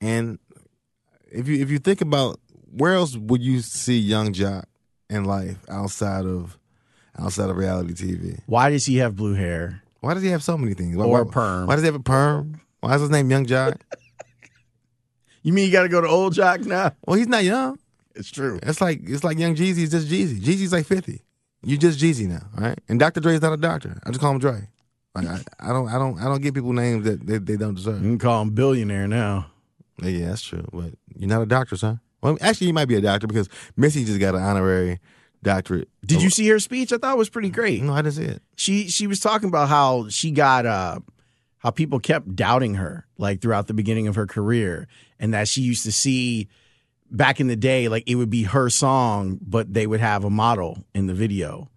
And 0.00 0.38
if 1.30 1.48
you 1.48 1.60
if 1.62 1.70
you 1.70 1.78
think 1.78 2.00
about 2.00 2.40
where 2.72 2.94
else 2.94 3.16
would 3.16 3.42
you 3.42 3.60
see 3.60 3.98
Yung 3.98 4.32
Joc 4.32 4.64
in 5.08 5.24
life 5.24 5.58
outside 5.68 6.24
of 6.26 6.58
outside 7.18 7.50
of 7.50 7.56
reality 7.56 7.92
TV? 7.94 8.40
Why 8.46 8.70
does 8.70 8.86
he 8.86 8.98
have 8.98 9.16
blue 9.16 9.34
hair? 9.34 9.82
Why 10.00 10.14
does 10.14 10.22
he 10.22 10.30
have 10.30 10.42
so 10.42 10.56
many 10.56 10.74
things? 10.74 10.96
Why, 10.96 11.04
Or 11.04 11.12
why- 11.12 11.20
a 11.20 11.24
perm. 11.26 11.66
Why 11.66 11.74
does 11.74 11.82
he 11.82 11.86
have 11.86 11.94
a 11.94 12.00
perm? 12.00 12.60
Why 12.80 12.94
is 12.94 13.02
his 13.02 13.10
name 13.10 13.30
Yung 13.30 13.44
Joc? 13.44 13.76
You 15.42 15.52
mean 15.52 15.66
you 15.66 15.72
got 15.72 15.82
to 15.82 15.88
go 15.88 16.00
to 16.00 16.08
Old 16.08 16.34
Jock 16.34 16.60
now? 16.60 16.92
well, 17.06 17.16
he's 17.16 17.28
not 17.28 17.44
young. 17.44 17.78
It's 18.14 18.30
true. 18.30 18.58
It's 18.62 18.80
like 18.80 19.00
it's 19.04 19.24
like 19.24 19.38
Young 19.38 19.54
Jeezy 19.54 19.78
is 19.78 19.90
just 19.90 20.08
Jeezy. 20.08 20.40
Jeezy's 20.40 20.72
like 20.72 20.86
fifty. 20.86 21.22
You 21.62 21.78
just 21.78 21.98
Jeezy 21.98 22.26
now, 22.26 22.42
right? 22.56 22.78
And 22.88 22.98
Dr. 22.98 23.20
Dre's 23.20 23.40
not 23.42 23.52
a 23.52 23.56
doctor. 23.56 24.00
I 24.04 24.10
just 24.10 24.20
call 24.20 24.32
him 24.32 24.38
Dre. 24.38 24.68
Like 25.14 25.26
I, 25.26 25.40
I 25.60 25.72
don't 25.72 25.88
I 25.88 25.98
don't 25.98 26.18
I 26.18 26.24
don't 26.24 26.40
give 26.40 26.54
people 26.54 26.72
names 26.72 27.04
that 27.04 27.26
they, 27.26 27.38
they 27.38 27.56
don't 27.56 27.74
deserve. 27.74 28.02
You 28.02 28.10
can 28.10 28.18
call 28.18 28.42
him 28.42 28.50
billionaire 28.50 29.06
now. 29.08 29.46
Yeah, 30.02 30.28
that's 30.28 30.42
true. 30.42 30.66
But 30.72 30.92
you're 31.14 31.28
not 31.28 31.42
a 31.42 31.46
doctor, 31.46 31.76
son. 31.76 32.00
Well, 32.22 32.36
actually, 32.40 32.68
you 32.68 32.72
might 32.72 32.86
be 32.86 32.96
a 32.96 33.00
doctor 33.00 33.26
because 33.26 33.48
Missy 33.76 34.04
just 34.04 34.20
got 34.20 34.34
an 34.34 34.42
honorary 34.42 34.98
doctorate. 35.42 35.88
Did 36.04 36.22
you 36.22 36.30
see 36.30 36.46
her 36.48 36.58
speech? 36.58 36.92
I 36.92 36.98
thought 36.98 37.14
it 37.14 37.18
was 37.18 37.30
pretty 37.30 37.50
great. 37.50 37.82
No, 37.82 37.92
I 37.92 38.02
didn't 38.02 38.14
see 38.14 38.24
it. 38.24 38.42
She 38.56 38.88
she 38.88 39.06
was 39.06 39.20
talking 39.20 39.48
about 39.48 39.68
how 39.68 40.08
she 40.08 40.30
got 40.30 40.66
uh 40.66 41.00
how 41.60 41.70
people 41.70 41.98
kept 42.00 42.34
doubting 42.34 42.74
her 42.74 43.06
like 43.16 43.40
throughout 43.40 43.66
the 43.68 43.74
beginning 43.74 44.08
of 44.08 44.16
her 44.16 44.26
career 44.26 44.88
and 45.18 45.32
that 45.32 45.46
she 45.48 45.62
used 45.62 45.84
to 45.84 45.92
see 45.92 46.48
back 47.10 47.40
in 47.40 47.46
the 47.46 47.56
day 47.56 47.88
like 47.88 48.04
it 48.06 48.16
would 48.16 48.30
be 48.30 48.42
her 48.44 48.68
song 48.68 49.38
but 49.40 49.72
they 49.72 49.86
would 49.86 50.00
have 50.00 50.24
a 50.24 50.30
model 50.30 50.84
in 50.94 51.06
the 51.06 51.14
video 51.14 51.68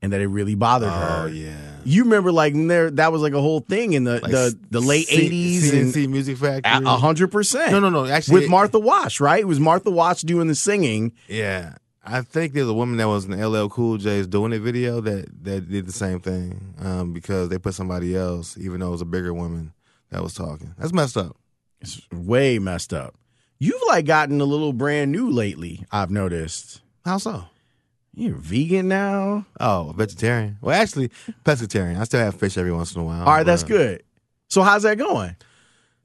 and 0.00 0.12
that 0.12 0.20
it 0.20 0.28
really 0.28 0.54
bothered 0.54 0.90
her. 0.90 1.22
Oh 1.24 1.26
yeah. 1.26 1.56
You 1.84 2.04
remember 2.04 2.30
like 2.30 2.54
there 2.54 2.90
that 2.92 3.10
was 3.10 3.20
like 3.22 3.32
a 3.32 3.40
whole 3.40 3.60
thing 3.60 3.94
in 3.94 4.04
the 4.04 4.20
Like 4.20 4.30
the, 4.30 4.56
the 4.70 4.80
late 4.80 5.08
80s 5.08 5.72
and 5.72 5.92
C+C 5.92 6.06
Music 6.06 6.36
Factory. 6.38 6.86
a 6.86 6.96
hundred 6.96 7.32
percent. 7.32 7.72
No, 7.72 7.80
no, 7.80 7.90
no. 7.90 8.06
Actually, 8.06 8.42
With 8.42 8.50
Martha 8.50 8.78
Wash, 8.78 9.20
right? 9.20 9.40
It 9.40 9.46
was 9.46 9.58
Martha 9.58 9.90
Wash 9.90 10.22
doing 10.22 10.46
the 10.46 10.54
singing. 10.54 11.12
Yeah, 11.26 11.74
I 12.04 12.22
think 12.22 12.52
there's 12.52 12.68
a 12.68 12.74
woman 12.74 12.96
that 12.98 13.08
was 13.08 13.26
in 13.26 13.40
LL 13.40 13.68
Cool 13.68 13.98
J's 13.98 14.26
doing 14.26 14.52
it 14.52 14.60
video 14.60 15.00
that 15.00 15.26
that 15.44 15.68
did 15.68 15.86
the 15.86 15.92
same 15.92 16.20
thing 16.20 16.74
um, 16.80 17.12
because 17.12 17.48
they 17.48 17.58
put 17.58 17.74
somebody 17.74 18.16
else, 18.16 18.56
even 18.58 18.80
though 18.80 18.88
it 18.88 18.92
was 18.92 19.02
a 19.02 19.06
bigger 19.06 19.34
woman 19.34 19.72
that 20.10 20.22
was 20.22 20.34
talking. 20.34 20.74
That's 20.78 20.92
messed 20.92 21.16
up. 21.16 21.36
It's 21.80 22.00
way 22.10 22.58
messed 22.58 22.92
up. 22.92 23.14
You've 23.58 23.82
like 23.88 24.06
gotten 24.06 24.40
a 24.40 24.44
little 24.44 24.72
brand 24.72 25.12
new 25.12 25.30
lately, 25.30 25.84
I've 25.90 26.10
noticed. 26.10 26.80
How 27.04 27.18
so? 27.18 27.44
You're 28.14 28.34
vegan 28.34 28.88
now. 28.88 29.46
Oh, 29.60 29.92
vegetarian. 29.96 30.58
Well, 30.60 30.80
actually, 30.80 31.10
pescatarian. 31.44 31.98
I 31.98 32.04
still 32.04 32.20
have 32.20 32.34
fish 32.34 32.58
every 32.58 32.72
once 32.72 32.94
in 32.94 33.00
a 33.00 33.04
while. 33.04 33.20
All 33.20 33.32
right, 33.32 33.46
that's 33.46 33.62
good. 33.62 34.02
So 34.48 34.62
how's 34.62 34.82
that 34.82 34.98
going? 34.98 35.36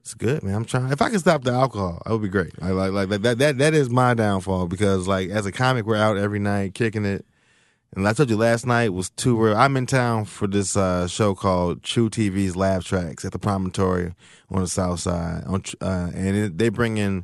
It's 0.04 0.16
good, 0.16 0.44
man. 0.44 0.56
I'm 0.56 0.66
trying. 0.66 0.92
If 0.92 1.02
I 1.02 1.10
could 1.10 1.22
stop 1.22 1.46
the 1.46 1.54
alcohol, 1.54 2.02
that 2.06 2.12
would 2.12 2.22
be 2.22 2.28
great. 2.28 2.62
Like, 2.62 2.92
like, 2.92 3.10
like 3.10 3.22
that, 3.22 3.38
that, 3.38 3.58
that 3.58 3.74
is 3.74 3.90
my 3.90 4.14
downfall 4.14 4.68
because, 4.68 5.08
like, 5.08 5.30
as 5.30 5.46
a 5.46 5.52
comic, 5.52 5.86
we're 5.86 5.96
out 5.96 6.18
every 6.18 6.40
night 6.40 6.74
kicking 6.74 7.06
it. 7.06 7.26
And 7.96 8.06
I 8.06 8.12
told 8.12 8.30
you 8.30 8.36
last 8.36 8.66
night 8.66 8.90
was 8.90 9.12
too 9.12 9.42
real. 9.42 9.56
I'm 9.56 9.78
in 9.78 9.86
town 9.86 10.26
for 10.26 10.46
this 10.46 10.76
uh, 10.76 11.08
show 11.08 11.34
called 11.34 11.84
True 11.84 12.10
TV's 12.10 12.58
Laugh 12.58 12.84
Tracks 12.84 13.24
at 13.24 13.32
the 13.32 13.40
Promontory 13.40 14.14
on 14.52 14.62
the 14.62 14.68
South 14.68 15.00
Side. 15.00 15.46
On, 15.46 15.64
uh, 15.80 16.12
and 16.14 16.36
it, 16.36 16.58
they 16.58 16.68
bring 16.68 16.98
in 16.98 17.24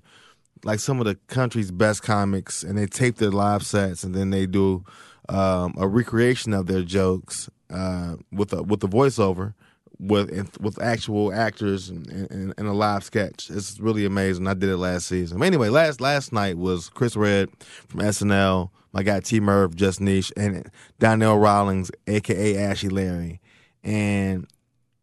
like 0.64 0.80
some 0.80 1.00
of 1.00 1.06
the 1.06 1.16
country's 1.28 1.72
best 1.72 2.02
comics, 2.02 2.64
and 2.64 2.78
they 2.78 2.86
tape 2.86 3.18
their 3.18 3.32
live 3.32 3.64
sets, 3.64 4.06
and 4.06 4.16
then 4.16 4.30
they 4.30 4.46
do 4.46 4.86
um, 5.28 5.74
a 5.78 5.86
recreation 5.86 6.54
of 6.54 6.68
their 6.68 6.84
jokes 6.84 7.50
uh, 7.70 8.16
with 8.32 8.54
a 8.54 8.64
with 8.64 8.80
the 8.80 8.88
voiceover 8.88 9.54
with 10.00 10.60
with 10.62 10.82
actual 10.82 11.34
actors 11.34 11.90
and, 11.90 12.54
a 12.58 12.64
live 12.64 13.04
sketch. 13.04 13.50
It's 13.50 13.80
really 13.80 14.06
amazing. 14.06 14.48
I 14.48 14.54
did 14.54 14.70
it 14.70 14.78
last 14.78 15.08
season. 15.08 15.44
Anyway, 15.44 15.70
last 15.70 16.00
last 16.02 16.32
night 16.32 16.58
was 16.58 16.90
Chris 16.90 17.16
Redd 17.16 17.50
from 17.88 18.00
SNL, 18.02 18.70
my 18.94 19.04
guy 19.04 19.20
T. 19.20 19.40
Murph, 19.40 19.76
Just 19.76 20.00
Niche, 20.00 20.32
and 20.38 20.70
Donnell 21.00 21.38
Rawlings, 21.38 21.92
aka 22.08 22.58
Ashy 22.58 22.90
Larry, 22.90 23.42
and 23.84 24.48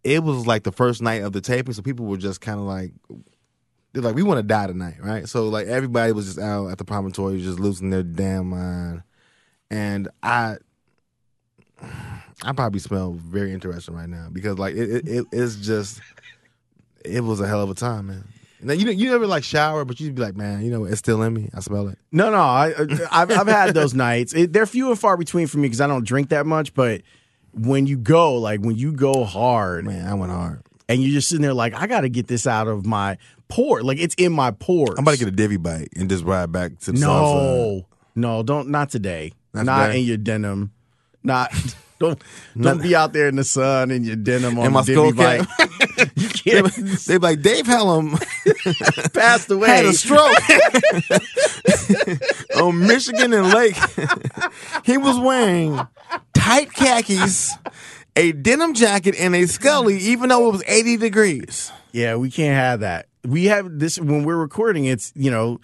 it 0.02 0.22
was 0.22 0.46
like 0.46 0.62
the 0.62 0.72
first 0.72 1.02
night 1.02 1.22
of 1.22 1.32
the 1.32 1.40
taping, 1.40 1.74
so 1.74 1.82
people 1.82 2.06
were 2.06 2.16
just 2.16 2.40
kind 2.40 2.58
of 2.58 2.64
like. 2.64 2.92
They're 3.92 4.02
like, 4.02 4.14
we 4.14 4.22
want 4.22 4.36
to 4.36 4.42
die 4.42 4.66
tonight, 4.66 4.96
right? 5.00 5.26
So 5.26 5.48
like 5.48 5.68
everybody 5.68 6.12
was 6.12 6.26
just 6.26 6.38
out 6.38 6.66
at 6.66 6.76
the 6.76 6.84
promontory, 6.84 7.40
just 7.40 7.58
losing 7.58 7.88
their 7.88 8.02
damn 8.02 8.50
mind, 8.50 9.02
and 9.70 10.08
I, 10.22 10.58
I 12.42 12.52
probably 12.52 12.80
smell 12.80 13.12
very 13.12 13.52
interesting 13.52 13.94
right 13.94 14.08
now 14.08 14.28
because 14.30 14.58
like 14.58 14.74
it, 14.74 14.90
it, 14.90 15.08
it 15.08 15.26
it's 15.32 15.56
just 15.56 16.00
it 17.04 17.22
was 17.22 17.40
a 17.40 17.46
hell 17.46 17.62
of 17.62 17.70
a 17.70 17.74
time, 17.74 18.08
man. 18.08 18.24
Now 18.60 18.72
you 18.72 18.90
you 18.90 19.10
never 19.10 19.26
like 19.26 19.44
shower, 19.44 19.84
but 19.84 20.00
you'd 20.00 20.14
be 20.14 20.22
like, 20.22 20.36
man, 20.36 20.62
you 20.64 20.70
know, 20.70 20.84
it's 20.84 20.98
still 20.98 21.22
in 21.22 21.32
me. 21.34 21.50
I 21.54 21.60
smell 21.60 21.88
it. 21.88 21.98
No, 22.12 22.30
no, 22.30 22.38
I, 22.38 22.72
uh, 22.72 22.86
I've, 23.12 23.30
I've 23.30 23.46
had 23.46 23.74
those 23.74 23.94
nights. 24.08 24.34
It, 24.34 24.52
they're 24.52 24.66
few 24.66 24.90
and 24.90 24.98
far 24.98 25.16
between 25.16 25.46
for 25.46 25.58
me 25.58 25.68
because 25.68 25.80
I 25.80 25.86
don't 25.86 26.04
drink 26.06 26.30
that 26.30 26.46
much. 26.46 26.72
But 26.74 27.02
when 27.52 27.86
you 27.86 27.96
go, 27.96 28.34
like 28.36 28.60
when 28.60 28.76
you 28.76 28.92
go 28.92 29.24
hard, 29.24 29.84
Man, 29.86 30.06
I 30.06 30.14
went 30.14 30.32
hard. 30.32 30.62
and 30.88 31.02
you're 31.02 31.12
just 31.12 31.28
sitting 31.28 31.42
there, 31.42 31.54
like 31.54 31.74
I 31.74 31.86
got 31.86 32.00
to 32.02 32.08
get 32.08 32.26
this 32.28 32.46
out 32.46 32.66
of 32.66 32.84
my 32.86 33.18
pore. 33.48 33.82
Like 33.82 33.98
it's 33.98 34.14
in 34.16 34.32
my 34.32 34.50
pores. 34.50 34.94
I'm 34.98 35.04
about 35.04 35.12
to 35.12 35.18
get 35.18 35.28
a 35.28 35.32
Divvy 35.32 35.58
bike 35.58 35.88
and 35.96 36.08
just 36.10 36.24
ride 36.24 36.50
back 36.50 36.78
to 36.80 36.92
the 36.92 36.98
no, 36.98 37.86
no, 38.14 38.42
don't 38.42 38.68
not 38.70 38.90
today. 38.90 39.32
Not 39.54 39.66
Not, 39.66 39.86
today? 39.88 40.00
in 40.00 40.06
your 40.06 40.16
denim. 40.16 40.72
Not 41.22 41.52
don't 41.98 42.22
don't 42.60 42.82
be 42.82 42.94
out 42.94 43.12
there 43.12 43.28
in 43.28 43.36
the 43.36 43.44
sun 43.44 43.90
in 43.90 44.04
your 44.04 44.16
denim 44.16 44.58
on 44.58 44.72
my 44.72 44.82
the 44.82 44.92
skull 44.92 45.12
bike. 45.12 45.46
you 46.16 46.28
They 46.28 46.60
can't 46.62 46.76
be 46.76 46.82
they 46.82 47.18
like 47.18 47.42
Dave 47.42 47.66
Helem 47.66 48.12
passed 49.14 49.50
away. 49.50 49.68
had 49.68 49.84
a 49.86 49.92
stroke 49.92 50.30
on 52.60 52.86
Michigan 52.86 53.32
and 53.32 53.52
Lake. 53.52 53.76
he 54.84 54.98
was 54.98 55.18
wearing 55.18 55.78
tight 56.34 56.72
khakis, 56.72 57.52
a 58.14 58.32
denim 58.32 58.74
jacket, 58.74 59.14
and 59.18 59.34
a 59.34 59.46
scully, 59.46 59.98
even 59.98 60.28
though 60.28 60.48
it 60.48 60.52
was 60.52 60.62
80 60.66 60.96
degrees. 60.98 61.72
Yeah, 61.92 62.16
we 62.16 62.30
can't 62.30 62.54
have 62.56 62.80
that. 62.80 63.06
We 63.24 63.46
have 63.46 63.78
this 63.78 63.98
when 63.98 64.24
we're 64.24 64.36
recording. 64.36 64.84
It's 64.84 65.12
you 65.16 65.30
know, 65.30 65.60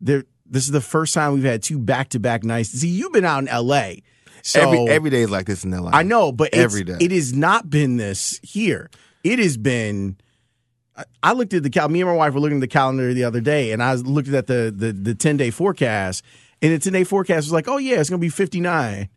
there. 0.00 0.24
This 0.46 0.64
is 0.64 0.70
the 0.70 0.80
first 0.82 1.14
time 1.14 1.32
we've 1.32 1.44
had 1.44 1.62
two 1.62 1.78
back 1.78 2.10
to 2.10 2.20
back 2.20 2.44
nights. 2.44 2.68
See, 2.70 2.88
you've 2.88 3.12
been 3.12 3.24
out 3.24 3.38
in 3.38 3.48
L.A. 3.48 4.02
So 4.42 4.60
every 4.60 4.88
every 4.88 5.10
day 5.10 5.22
is 5.22 5.30
like 5.30 5.46
this 5.46 5.64
in 5.64 5.70
LA. 5.70 5.90
I 5.92 6.02
know, 6.02 6.32
but 6.32 6.52
every 6.52 6.84
day. 6.84 6.96
it 7.00 7.10
has 7.12 7.32
not 7.32 7.70
been 7.70 7.96
this 7.96 8.38
here. 8.42 8.90
It 9.24 9.38
has 9.38 9.56
been. 9.56 10.16
I- 10.96 11.04
I 11.22 11.32
looked 11.32 11.54
at 11.54 11.62
the 11.62 11.70
cal. 11.70 11.88
Me 11.88 12.00
and 12.02 12.10
my 12.10 12.14
wife 12.16 12.34
were 12.34 12.40
looking 12.40 12.58
at 12.58 12.60
the 12.60 12.66
calendar 12.68 13.14
the 13.14 13.24
other 13.24 13.40
day, 13.40 13.72
and 13.72 13.82
I 13.82 13.94
looked 13.94 14.28
at 14.28 14.46
the 14.46 14.72
the 14.76 14.92
the 14.92 15.14
ten 15.14 15.36
day 15.36 15.50
forecast, 15.50 16.22
and 16.60 16.72
the 16.72 16.78
ten 16.78 16.92
day 16.92 17.04
forecast 17.04 17.46
was 17.46 17.52
like, 17.52 17.66
oh 17.68 17.78
yeah, 17.78 17.98
it's 18.00 18.10
gonna 18.10 18.18
be 18.20 18.28
fifty 18.28 18.60
nine. 18.60 19.08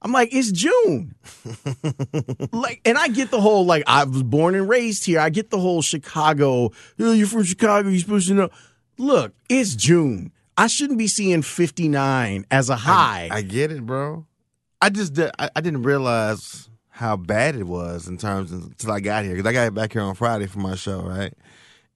I'm 0.00 0.12
like, 0.12 0.28
it's 0.32 0.52
June. 0.52 1.16
like, 2.52 2.80
and 2.84 2.96
I 2.96 3.08
get 3.08 3.30
the 3.32 3.40
whole 3.40 3.66
like 3.66 3.82
I 3.86 4.04
was 4.04 4.22
born 4.22 4.54
and 4.54 4.68
raised 4.68 5.04
here. 5.04 5.18
I 5.20 5.28
get 5.28 5.50
the 5.50 5.58
whole 5.58 5.82
Chicago. 5.82 6.70
Oh, 7.00 7.12
you're 7.12 7.26
from 7.26 7.42
Chicago. 7.44 7.88
You're 7.88 7.98
supposed 8.00 8.28
to 8.28 8.34
know. 8.34 8.48
Look, 8.96 9.34
it's 9.48 9.74
June. 9.74 10.32
I 10.56 10.66
shouldn't 10.68 10.98
be 10.98 11.08
seeing 11.08 11.42
59 11.42 12.46
as 12.50 12.68
a 12.70 12.76
high. 12.76 13.28
I 13.30 13.42
get 13.42 13.70
it, 13.70 13.84
bro. 13.86 14.26
I 14.80 14.90
just 14.90 15.14
did, 15.14 15.30
I, 15.38 15.50
I 15.56 15.60
didn't 15.60 15.82
realize 15.82 16.68
how 16.88 17.16
bad 17.16 17.56
it 17.56 17.66
was 17.66 18.08
in 18.08 18.18
terms 18.18 18.52
of, 18.52 18.64
until 18.64 18.92
I 18.92 19.00
got 19.00 19.24
here 19.24 19.34
because 19.34 19.48
I 19.48 19.52
got 19.52 19.74
back 19.74 19.92
here 19.92 20.02
on 20.02 20.14
Friday 20.14 20.46
for 20.46 20.58
my 20.58 20.74
show, 20.74 21.00
right? 21.00 21.32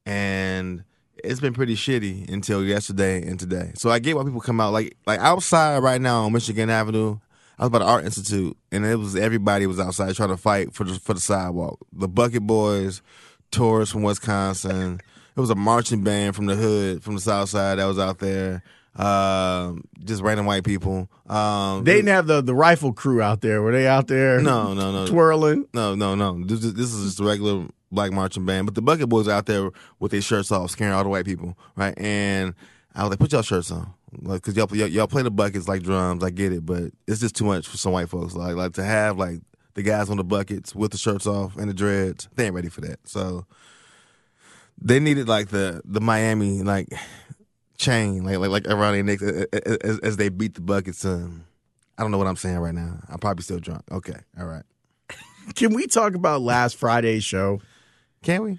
And 0.06 0.84
it's 1.22 1.40
been 1.40 1.54
pretty 1.54 1.74
shitty 1.74 2.28
until 2.30 2.64
yesterday 2.64 3.26
and 3.26 3.38
today. 3.38 3.72
So 3.74 3.90
I 3.90 3.98
get 3.98 4.16
why 4.16 4.24
people 4.24 4.40
come 4.40 4.60
out 4.60 4.72
like 4.72 4.96
like 5.06 5.20
outside 5.20 5.78
right 5.78 6.00
now 6.00 6.24
on 6.24 6.32
Michigan 6.32 6.70
Avenue. 6.70 7.18
I 7.58 7.64
was 7.64 7.70
by 7.70 7.78
the 7.78 7.84
Art 7.84 8.04
Institute, 8.04 8.56
and 8.72 8.84
it 8.84 8.96
was 8.96 9.14
everybody 9.14 9.66
was 9.66 9.78
outside 9.78 10.14
trying 10.16 10.30
to 10.30 10.36
fight 10.36 10.72
for 10.72 10.84
the 10.84 10.94
for 10.94 11.14
the 11.14 11.20
sidewalk. 11.20 11.78
The 11.92 12.08
Bucket 12.08 12.46
Boys, 12.46 13.02
tourists 13.50 13.92
from 13.92 14.02
Wisconsin. 14.02 15.00
It 15.36 15.40
was 15.40 15.50
a 15.50 15.54
marching 15.54 16.02
band 16.02 16.34
from 16.34 16.46
the 16.46 16.56
hood, 16.56 17.02
from 17.02 17.14
the 17.14 17.20
South 17.20 17.48
Side 17.48 17.78
that 17.78 17.86
was 17.86 17.98
out 17.98 18.18
there. 18.18 18.62
Uh, 18.96 19.72
just 20.04 20.22
random 20.22 20.46
white 20.46 20.64
people. 20.64 21.08
Um, 21.28 21.84
They 21.84 21.94
didn't 21.94 22.08
have 22.08 22.26
the, 22.26 22.42
the 22.42 22.54
rifle 22.54 22.92
crew 22.92 23.22
out 23.22 23.40
there. 23.40 23.62
Were 23.62 23.72
they 23.72 23.86
out 23.86 24.06
there? 24.08 24.40
no, 24.40 24.74
no, 24.74 24.92
no, 24.92 25.06
twirling. 25.06 25.66
no, 25.72 25.94
no, 25.94 26.14
no. 26.14 26.44
This 26.44 26.64
is, 26.64 26.74
this 26.74 26.92
is 26.92 27.04
just 27.06 27.20
a 27.20 27.24
regular 27.24 27.66
black 27.90 28.12
marching 28.12 28.44
band. 28.44 28.66
But 28.66 28.74
the 28.74 28.82
Bucket 28.82 29.08
Boys 29.08 29.28
out 29.28 29.46
there 29.46 29.70
with 29.98 30.12
their 30.12 30.20
shirts 30.20 30.50
off, 30.52 30.70
scaring 30.70 30.92
all 30.92 31.02
the 31.04 31.08
white 31.08 31.24
people, 31.24 31.56
right? 31.76 31.94
And 31.98 32.54
I 32.94 33.02
was 33.02 33.10
like, 33.10 33.18
put 33.18 33.32
y'all 33.32 33.42
shirts 33.42 33.70
on, 33.70 33.94
like, 34.20 34.42
cause 34.42 34.54
y'all, 34.56 34.68
y'all 34.76 34.88
y'all 34.88 35.06
play 35.06 35.22
the 35.22 35.30
buckets 35.30 35.68
like 35.68 35.82
drums. 35.82 36.22
I 36.22 36.28
get 36.30 36.52
it, 36.52 36.66
but 36.66 36.92
it's 37.06 37.20
just 37.20 37.34
too 37.34 37.46
much 37.46 37.66
for 37.66 37.78
some 37.78 37.92
white 37.92 38.10
folks. 38.10 38.34
Like, 38.34 38.54
like 38.56 38.74
to 38.74 38.84
have 38.84 39.16
like 39.16 39.40
the 39.74 39.82
guys 39.82 40.10
on 40.10 40.18
the 40.18 40.24
buckets 40.24 40.74
with 40.74 40.90
the 40.90 40.98
shirts 40.98 41.26
off 41.26 41.56
and 41.56 41.70
the 41.70 41.74
dreads, 41.74 42.28
they 42.36 42.44
ain't 42.44 42.54
ready 42.54 42.68
for 42.68 42.82
that. 42.82 42.98
So 43.08 43.46
they 44.78 45.00
needed 45.00 45.28
like 45.28 45.48
the 45.48 45.80
the 45.86 46.00
Miami 46.02 46.62
like 46.62 46.88
chain, 47.82 48.24
like 48.24 48.38
like 48.38 48.50
like 48.50 48.68
around 48.68 48.94
their 48.94 49.02
necks 49.02 49.22
as, 49.22 49.98
as, 49.98 50.16
they 50.16 50.28
beat 50.28 50.54
the 50.54 50.60
buckets. 50.60 51.04
Um, 51.04 51.44
I 51.98 52.02
don't 52.02 52.10
know 52.10 52.18
what 52.18 52.26
I'm 52.26 52.36
saying 52.36 52.58
right 52.58 52.74
now. 52.74 52.98
I'm 53.08 53.18
probably 53.18 53.42
still 53.42 53.58
drunk. 53.58 53.82
Okay, 53.90 54.18
all 54.38 54.46
right. 54.46 54.62
Can 55.54 55.74
we 55.74 55.86
talk 55.86 56.14
about 56.14 56.40
last 56.40 56.76
Friday's 56.76 57.24
show? 57.24 57.60
Can 58.22 58.42
we? 58.44 58.58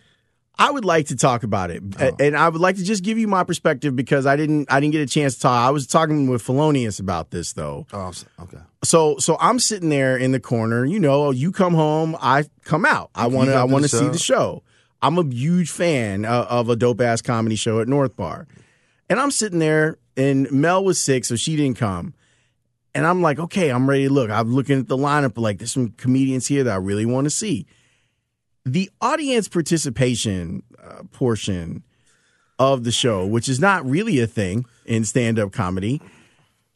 I 0.56 0.70
would 0.70 0.86
like 0.86 1.08
to 1.08 1.16
talk 1.16 1.42
about 1.42 1.72
it, 1.72 1.82
Oh. 2.00 2.16
and 2.20 2.38
I 2.38 2.48
would 2.48 2.62
like 2.62 2.76
to 2.76 2.84
just 2.84 3.04
give 3.04 3.18
you 3.18 3.28
my 3.28 3.44
perspective 3.44 3.96
because 3.96 4.28
I 4.28 4.36
didn't 4.36 4.72
I 4.72 4.80
didn't 4.80 4.92
get 4.92 5.02
a 5.02 5.08
chance 5.12 5.34
to 5.36 5.42
talk. 5.42 5.68
I 5.68 5.72
was 5.72 5.88
talking 5.88 6.30
with 6.30 6.44
Felonious 6.44 7.00
about 7.00 7.32
this 7.32 7.54
though. 7.54 7.88
Oh, 7.92 8.12
okay. 8.42 8.60
So 8.84 9.18
so 9.18 9.36
I'm 9.40 9.58
sitting 9.58 9.90
there 9.90 10.16
in 10.16 10.32
the 10.32 10.40
corner. 10.40 10.86
You 10.86 11.00
know, 11.00 11.32
you 11.32 11.52
come 11.52 11.74
home, 11.74 12.16
I 12.22 12.46
come 12.66 12.86
out. 12.86 13.10
I 13.16 13.28
want 13.28 13.50
to 13.50 13.56
I 13.56 13.64
want 13.64 13.84
to 13.84 13.90
see 13.90 14.08
the 14.10 14.20
show. 14.20 14.62
I'm 15.02 15.18
a 15.18 15.26
huge 15.26 15.72
fan 15.72 16.24
uh, 16.24 16.46
of 16.50 16.70
a 16.70 16.76
dope 16.76 17.02
ass 17.02 17.22
comedy 17.22 17.56
show 17.56 17.82
at 17.82 17.88
North 17.88 18.16
Bar, 18.16 18.48
and 19.14 19.22
I'm 19.22 19.30
sitting 19.30 19.60
there, 19.60 20.00
and 20.18 20.52
Mel 20.52 20.84
was 20.84 21.00
sick, 21.00 21.24
so 21.24 21.36
she 21.36 21.56
didn't 21.56 21.78
come. 21.78 22.16
And 22.96 23.06
I'm 23.06 23.22
like, 23.22 23.38
okay, 23.38 23.70
I'm 23.70 23.88
ready 23.88 24.08
to 24.08 24.12
look. 24.12 24.32
I'm 24.32 24.56
looking 24.56 24.80
at 24.80 24.88
the 24.88 24.98
lineup. 24.98 25.38
Like, 25.38 25.60
there's 25.60 25.72
some 25.72 25.90
comedians 25.90 26.48
here 26.48 26.64
that 26.64 26.74
I 26.74 26.78
really 26.78 27.06
want 27.06 27.26
to 27.26 27.30
see. 27.30 27.68
The 28.66 28.90
audience 29.02 29.48
participation 29.48 30.64
uh, 30.84 31.04
portion 31.12 31.84
of 32.58 32.86
the 32.86 32.92
show, 32.92 33.24
which 33.24 33.48
is 33.48 33.60
not 33.60 33.88
really 33.88 34.20
a 34.20 34.26
thing 34.26 34.66
in 34.88 35.06
stand 35.06 35.38
up 35.38 35.52
comedy, 35.52 36.02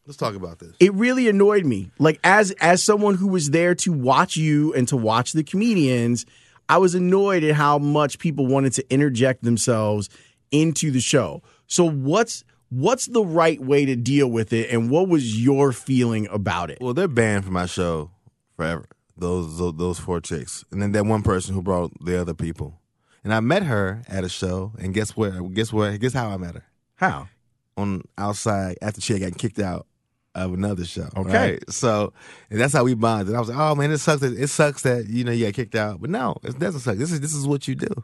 Let's 0.06 0.18
talk 0.18 0.36
about 0.36 0.60
this. 0.60 0.76
it 0.80 0.94
really 0.94 1.28
annoyed 1.30 1.66
me. 1.66 1.90
Like 1.98 2.20
as 2.24 2.52
as 2.62 2.84
someone 2.84 3.16
who 3.16 3.30
was 3.30 3.50
there 3.50 3.74
to 3.74 3.92
watch 3.92 4.38
you 4.38 4.76
and 4.76 4.88
to 4.90 4.96
watch 4.96 5.32
the 5.34 5.44
comedians, 5.44 6.28
I 6.70 6.78
was 6.78 6.94
annoyed 6.94 7.44
at 7.44 7.56
how 7.56 7.80
much 7.80 8.20
people 8.20 8.46
wanted 8.46 8.74
to 8.74 8.94
interject 8.94 9.44
themselves 9.44 10.08
into 10.52 10.92
the 10.92 11.00
show. 11.02 11.42
So 11.68 11.90
what's 11.90 12.44
what's 12.70 13.06
the 13.08 13.24
right 13.24 13.62
way 13.62 13.86
to 13.86 13.96
deal 13.96 14.30
with 14.30 14.52
it 14.54 14.70
and 14.72 14.90
what 14.90 15.08
was 15.08 15.42
your 15.42 15.72
feeling 15.72 16.28
about 16.30 16.70
it? 16.70 16.80
Well, 16.82 16.94
they're 16.94 17.08
banned 17.08 17.46
from 17.46 17.54
my 17.54 17.66
show 17.66 18.12
forever. 18.56 18.86
Those, 19.18 19.58
those 19.58 19.76
those 19.78 20.00
four 20.00 20.22
chicks, 20.22 20.64
and 20.72 20.82
then 20.82 20.92
that 20.92 21.06
one 21.06 21.24
person 21.24 21.56
who 21.56 21.62
brought 21.64 21.92
the 22.04 22.20
other 22.20 22.36
people. 22.36 22.80
And 23.24 23.34
I 23.34 23.40
met 23.40 23.64
her 23.64 24.04
at 24.08 24.24
a 24.24 24.30
show, 24.30 24.74
and 24.78 24.94
guess 24.94 25.18
where? 25.18 25.42
Guess 25.42 25.74
where? 25.74 25.98
Guess 25.98 26.14
how 26.14 26.30
I 26.30 26.38
met 26.38 26.54
her? 26.54 26.64
How? 26.96 27.28
On 27.76 28.04
outside 28.18 28.78
after 28.82 29.02
she 29.02 29.14
had 29.14 29.24
gotten 29.24 29.38
kicked 29.38 29.60
out 29.60 29.87
of 30.38 30.54
another 30.54 30.86
show. 30.86 31.10
Okay. 31.16 31.52
right? 31.52 31.72
so 31.72 32.14
and 32.50 32.60
that's 32.60 32.74
how 32.74 32.84
we 32.84 32.94
bonded. 32.94 33.36
I 33.36 33.40
was 33.40 33.50
like, 33.50 33.58
oh 33.58 33.76
man, 33.76 33.92
it 33.92 33.98
sucks. 33.98 34.22
That, 34.22 34.38
it 34.38 34.48
sucks 34.48 34.84
that 34.84 35.08
you 35.08 35.24
know 35.24 35.32
you 35.32 35.46
got 35.46 35.54
kicked 35.54 35.76
out, 35.76 36.02
but 36.02 36.10
no, 36.10 36.38
it 36.44 36.58
doesn't 36.60 36.82
suck. 36.82 36.98
This 36.98 37.12
is 37.12 37.20
this 37.22 37.34
is 37.34 37.48
what 37.48 37.68
you 37.68 37.76
do, 37.76 38.04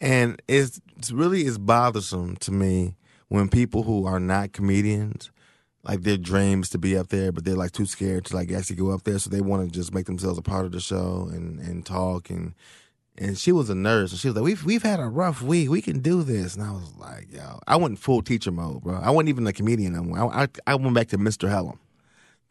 and 0.00 0.40
it's, 0.48 0.80
it's 0.96 1.10
really 1.10 1.44
is 1.44 1.58
bothersome 1.58 2.36
to 2.38 2.52
me 2.52 2.96
when 3.28 3.48
people 3.48 3.82
who 3.82 4.06
are 4.06 4.20
not 4.20 4.52
comedians 4.52 5.30
like 5.82 6.02
their 6.02 6.16
dreams 6.16 6.68
to 6.70 6.78
be 6.78 6.96
up 6.96 7.08
there, 7.08 7.30
but 7.30 7.44
they're 7.44 7.54
like 7.54 7.70
too 7.70 7.86
scared 7.86 8.24
to 8.26 8.34
like 8.34 8.50
actually 8.50 8.76
go 8.76 8.90
up 8.90 9.04
there, 9.04 9.18
so 9.18 9.30
they 9.30 9.40
want 9.40 9.64
to 9.64 9.72
just 9.72 9.94
make 9.94 10.06
themselves 10.06 10.38
a 10.38 10.42
part 10.42 10.66
of 10.66 10.72
the 10.72 10.80
show 10.80 11.28
and 11.32 11.60
and 11.60 11.86
talk 11.86 12.30
and 12.30 12.54
and 13.18 13.38
she 13.38 13.52
was 13.52 13.70
a 13.70 13.74
nurse 13.74 14.12
and 14.12 14.20
she 14.20 14.28
was 14.28 14.36
like, 14.36 14.44
we've 14.44 14.64
we've 14.64 14.82
had 14.82 15.00
a 15.00 15.06
rough 15.06 15.42
week, 15.42 15.70
we 15.70 15.82
can 15.82 16.00
do 16.00 16.22
this, 16.22 16.54
and 16.54 16.64
I 16.64 16.72
was 16.72 16.94
like, 16.96 17.32
yo, 17.32 17.58
I 17.66 17.76
went 17.76 17.98
full 17.98 18.22
teacher 18.22 18.50
mode, 18.50 18.82
bro. 18.82 18.96
I 18.96 19.10
wasn't 19.10 19.30
even 19.30 19.46
a 19.46 19.52
comedian 19.52 19.94
anymore. 19.94 20.32
I 20.32 20.42
I, 20.42 20.48
I 20.66 20.74
went 20.74 20.94
back 20.94 21.08
to 21.08 21.18
Mr. 21.18 21.48
Helem, 21.48 21.78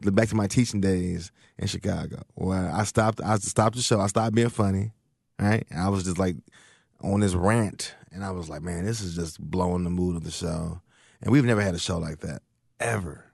back 0.00 0.28
to 0.28 0.34
my 0.34 0.46
teaching 0.46 0.80
days 0.80 1.32
in 1.58 1.66
Chicago, 1.66 2.22
where 2.34 2.70
I 2.72 2.84
stopped, 2.84 3.20
I 3.20 3.36
stopped 3.38 3.76
the 3.76 3.82
show, 3.82 4.00
I 4.00 4.06
stopped 4.08 4.34
being 4.34 4.48
funny, 4.48 4.92
right, 5.38 5.66
and 5.70 5.80
I 5.80 5.88
was 5.88 6.04
just 6.04 6.18
like 6.18 6.36
on 7.02 7.20
this 7.20 7.34
rant, 7.34 7.94
and 8.12 8.24
I 8.24 8.30
was 8.30 8.48
like, 8.48 8.62
man, 8.62 8.84
this 8.84 9.00
is 9.00 9.14
just 9.14 9.40
blowing 9.40 9.84
the 9.84 9.90
mood 9.90 10.16
of 10.16 10.24
the 10.24 10.30
show, 10.30 10.80
and 11.22 11.32
we've 11.32 11.44
never 11.44 11.60
had 11.60 11.74
a 11.74 11.78
show 11.78 11.98
like 11.98 12.20
that 12.20 12.42
ever 12.80 13.26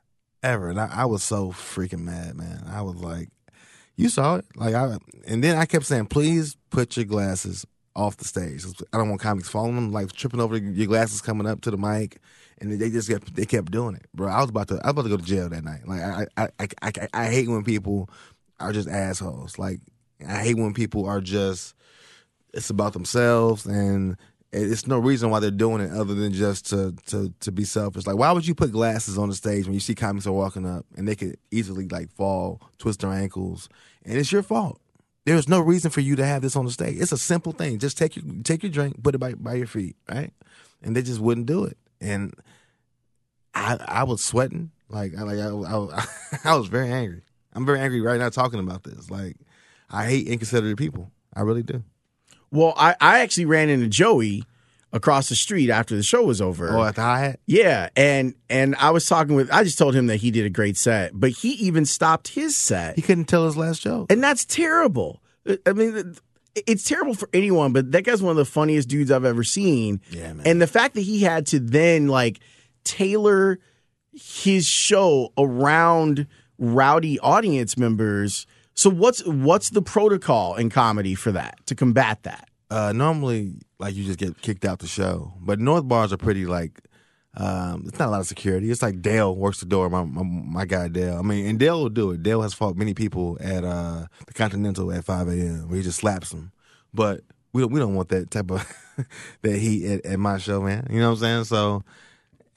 ever. 0.43 0.71
And 0.71 0.81
I, 0.81 0.89
I 0.93 1.05
was 1.05 1.23
so 1.23 1.49
freaking 1.49 2.01
mad, 2.01 2.37
man. 2.37 2.65
I 2.67 2.83
was 2.83 2.97
like, 2.97 3.29
you 3.97 4.09
saw 4.09 4.37
it. 4.37 4.47
Like 4.57 4.75
I 4.75 4.99
and 5.27 5.43
then 5.43 5.57
I 5.57 5.67
kept 5.67 5.87
saying, 5.87 6.07
please 6.07 6.57
put 6.71 6.97
your 6.97 7.07
glasses 7.07 7.67
off 7.95 8.17
the 8.17 8.25
stage. 8.25 8.65
I 8.93 8.99
don't 8.99 9.09
want 9.09 9.21
comics 9.21 9.49
following 9.49 9.75
them, 9.75 9.93
like 9.93 10.13
tripping 10.13 10.41
over 10.41 10.57
your 10.57 10.87
glasses 10.87 11.21
coming 11.21 11.47
up 11.47 11.61
to 11.63 11.71
the 11.71 11.77
mic. 11.77 12.21
And 12.59 12.81
they 12.81 12.91
just 12.91 13.09
kept 13.09 13.35
they 13.35 13.45
kept 13.45 13.73
doing 13.73 13.97
it. 13.97 14.07
Bro, 14.15 14.29
I 14.29 14.41
was 14.41 14.51
about 14.51 14.69
to 14.69 14.75
I 14.75 14.89
was 14.89 14.91
about 14.93 15.03
to 15.03 15.09
go 15.09 15.17
to 15.17 15.25
jail 15.25 15.49
that 15.49 15.65
night. 15.65 15.87
Like 15.87 16.01
I 16.01 16.27
I 16.37 16.49
I, 16.61 16.69
I, 16.83 17.09
I 17.13 17.27
hate 17.27 17.49
when 17.49 17.65
people 17.65 18.09
are 18.61 18.73
just 18.73 18.89
assholes. 18.89 19.59
Like 19.59 19.81
I 20.27 20.39
hate 20.39 20.57
when 20.57 20.73
people 20.73 21.07
are 21.07 21.21
just 21.21 21.75
it's 22.55 22.71
about 22.71 22.93
themselves 22.93 23.67
and 23.67 24.17
it's 24.53 24.87
no 24.87 24.99
reason 24.99 25.31
why 25.31 25.41
they're 25.41 25.51
doing 25.51 25.81
it 25.81 25.91
other 25.93 26.15
than 26.15 26.33
just 26.33 26.69
to 26.71 26.95
to 27.07 27.33
to 27.41 27.53
be 27.53 27.65
selfish. 27.65 28.07
Like, 28.07 28.17
why 28.17 28.33
would 28.33 28.47
you 28.47 28.55
put 28.55 28.73
glasses 28.73 29.17
on 29.17 29.29
the 29.29 29.35
stage 29.35 29.65
when 29.65 29.75
you 29.75 29.81
see 29.81 29.95
comics 29.95 30.27
are 30.27 30.33
walking 30.33 30.67
up 30.67 30.85
and 30.97 31.09
they 31.09 31.17
could 31.17 31.39
easily 31.51 31.89
like 31.89 32.11
fall, 32.11 32.61
twist 32.79 33.01
their 33.01 33.13
ankles, 33.13 33.69
and 34.05 34.19
it's 34.19 34.31
your 34.31 34.43
fault. 34.43 34.79
There's 35.25 35.49
no 35.49 35.61
reason 35.61 35.91
for 35.91 36.01
you 36.01 36.17
to 36.17 36.27
have 36.27 36.43
this 36.43 36.57
on 36.57 36.65
the 36.65 36.73
stage. 36.73 36.99
It's 37.01 37.13
a 37.13 37.19
simple 37.19 37.53
thing. 37.53 37.79
Just 37.79 37.97
take 37.97 38.17
your 38.17 38.25
take 38.45 38.63
your 38.63 38.73
drink, 38.73 39.03
put 39.03 39.15
it 39.15 39.19
by 39.19 39.35
by 39.35 39.55
your 39.55 39.67
feet, 39.67 39.97
right? 40.11 40.33
And 40.83 40.95
they 40.95 41.03
just 41.03 41.21
wouldn't 41.21 41.47
do 41.47 41.65
it. 41.65 41.79
And 42.01 42.35
I 43.55 43.79
I 43.87 44.05
was 44.05 44.23
sweating, 44.23 44.71
like 44.91 45.17
I 45.17 45.23
like 45.23 45.39
I, 45.39 45.49
I, 45.49 46.07
I 46.53 46.57
was 46.57 46.69
very 46.69 46.91
angry. 46.91 47.23
I'm 47.55 47.65
very 47.67 47.81
angry 47.81 48.01
right 48.01 48.19
now 48.19 48.29
talking 48.31 48.61
about 48.61 48.83
this. 48.83 49.11
Like, 49.11 49.37
I 49.91 50.07
hate 50.07 50.27
inconsiderate 50.27 50.79
people. 50.79 51.11
I 51.35 51.43
really 51.43 51.63
do. 51.63 51.83
Well, 52.53 52.75
I, 52.77 52.95
I 53.01 53.21
actually 53.21 53.47
ran 53.47 53.69
into 53.69 53.89
Joey 53.89 54.45
across 54.93 55.29
the 55.31 55.35
street 55.35 55.71
after 55.71 55.97
the 55.97 56.03
show 56.03 56.23
was 56.23 56.41
over. 56.41 56.71
Oh, 56.71 56.85
at 56.85 56.95
the 56.95 57.01
hi. 57.01 57.37
Yeah, 57.47 57.89
and 57.97 58.35
and 58.49 58.77
I 58.77 58.91
was 58.91 59.07
talking 59.07 59.35
with 59.35 59.51
I 59.51 59.65
just 59.65 59.79
told 59.79 59.95
him 59.95 60.07
that 60.07 60.17
he 60.17 60.31
did 60.31 60.45
a 60.45 60.51
great 60.51 60.77
set, 60.77 61.13
but 61.15 61.31
he 61.31 61.53
even 61.53 61.87
stopped 61.87 62.29
his 62.29 62.55
set. 62.55 62.97
He 62.97 63.03
couldn't 63.03 63.25
tell 63.25 63.47
his 63.47 63.57
last 63.57 63.83
joke. 63.83 64.13
And 64.13 64.23
that's 64.23 64.45
terrible. 64.45 65.23
I 65.67 65.73
mean, 65.73 66.15
it's 66.55 66.85
terrible 66.85 67.15
for 67.15 67.29
anyone, 67.33 67.73
but 67.73 67.91
that 67.93 68.03
guy's 68.05 68.23
one 68.23 68.31
of 68.31 68.37
the 68.37 68.45
funniest 68.45 68.89
dudes 68.89 69.11
I've 69.11 69.25
ever 69.25 69.43
seen. 69.43 70.01
Yeah, 70.11 70.35
man. 70.35 70.47
And 70.47 70.63
the 70.63 70.67
fact 70.67 70.95
that 70.95 71.01
he 71.01 71.23
had 71.23 71.47
to 71.49 71.59
then 71.59 72.09
like 72.09 72.41
tailor 72.85 73.59
his 74.13 74.67
show 74.67 75.33
around 75.39 76.27
rowdy 76.59 77.19
audience 77.19 77.77
members. 77.77 78.47
So 78.75 78.91
what's 78.91 79.25
what's 79.27 79.71
the 79.71 79.83
protocol 79.83 80.55
in 80.57 80.71
comedy 80.71 81.15
for 81.15 81.33
that 81.33 81.59
to 81.67 81.75
combat 81.75 82.23
that? 82.23 82.49
Uh, 82.71 82.93
normally, 82.93 83.55
like 83.79 83.95
you 83.95 84.05
just 84.05 84.19
get 84.19 84.41
kicked 84.41 84.65
out 84.65 84.79
the 84.79 84.87
show, 84.87 85.35
but 85.41 85.59
North 85.59 85.87
bars 85.87 86.13
are 86.13 86.19
pretty 86.19 86.47
like. 86.47 86.81
Um, 87.35 87.85
it's 87.87 87.99
not 87.99 88.09
a 88.09 88.11
lot 88.11 88.21
of 88.21 88.27
security. 88.27 88.71
It's 88.71 88.83
like 88.83 89.01
Dale 89.01 89.35
works 89.35 89.61
the 89.61 89.67
door. 89.67 89.89
My, 89.89 90.05
my 90.05 90.23
my 90.23 90.65
guy 90.67 90.89
Dale. 90.89 91.17
I 91.19 91.23
mean, 91.23 91.47
and 91.47 91.59
Dale 91.59 91.81
will 91.81 91.89
do 91.89 92.11
it. 92.11 92.23
Dale 92.23 92.43
has 92.43 92.53
fought 92.53 92.77
many 92.77 92.93
people 92.93 93.39
at 93.41 93.65
uh, 93.65 94.07
the 94.27 94.35
Continental 94.35 94.93
at 94.93 95.05
five 95.05 95.29
a.m. 95.29 95.69
where 95.69 95.79
he 95.79 95.83
just 95.83 95.99
slaps 96.01 96.29
them. 96.31 96.53
But 96.93 97.23
we 97.53 97.63
don't 97.63 97.73
we 97.73 97.81
don't 97.81 97.95
want 97.95 98.11
that 98.11 98.31
type 98.31 98.51
of 98.51 98.71
that 99.43 99.57
heat 99.57 99.87
at, 99.87 100.05
at 100.07 100.19
my 100.19 100.39
show, 100.39 100.61
man. 100.61 100.87
You 100.91 101.01
know 101.01 101.11
what 101.11 101.17
I'm 101.17 101.21
saying? 101.21 101.45
So 101.45 101.85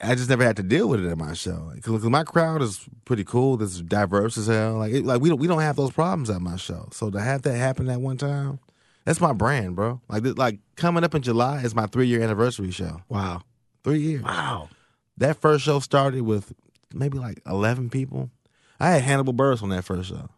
I 0.00 0.14
just 0.14 0.28
never 0.28 0.44
had 0.44 0.56
to 0.56 0.62
deal 0.62 0.88
with 0.88 1.04
it 1.04 1.08
at 1.08 1.16
my 1.16 1.32
show 1.32 1.72
because 1.74 2.04
my 2.04 2.22
crowd 2.22 2.60
is 2.60 2.86
pretty 3.06 3.24
cool. 3.24 3.62
It's 3.62 3.80
diverse 3.80 4.36
as 4.36 4.46
hell. 4.46 4.74
Like 4.74 4.92
it, 4.92 5.04
like 5.04 5.22
we 5.22 5.30
don't 5.30 5.38
we 5.38 5.46
don't 5.46 5.60
have 5.60 5.76
those 5.76 5.92
problems 5.92 6.28
at 6.28 6.42
my 6.42 6.56
show. 6.56 6.88
So 6.92 7.10
to 7.10 7.20
have 7.20 7.42
that 7.42 7.56
happen 7.56 7.88
at 7.88 8.00
one 8.00 8.18
time, 8.18 8.58
that's 9.06 9.20
my 9.20 9.32
brand, 9.32 9.74
bro. 9.74 10.02
Like 10.08 10.22
th- 10.22 10.36
like 10.36 10.58
coming 10.76 11.02
up 11.02 11.14
in 11.14 11.22
July 11.22 11.62
is 11.62 11.74
my 11.74 11.86
three 11.86 12.06
year 12.06 12.22
anniversary 12.22 12.70
show. 12.70 13.00
Wow. 13.08 13.42
Three 13.84 14.00
years. 14.00 14.22
Wow. 14.22 14.68
That 15.16 15.40
first 15.40 15.64
show 15.64 15.80
started 15.80 16.22
with 16.22 16.52
maybe 16.92 17.18
like 17.18 17.40
eleven 17.46 17.88
people. 17.88 18.30
I 18.78 18.90
had 18.90 19.02
Hannibal 19.02 19.32
Buress 19.32 19.62
on 19.62 19.70
that 19.70 19.84
first 19.84 20.10
show, 20.10 20.28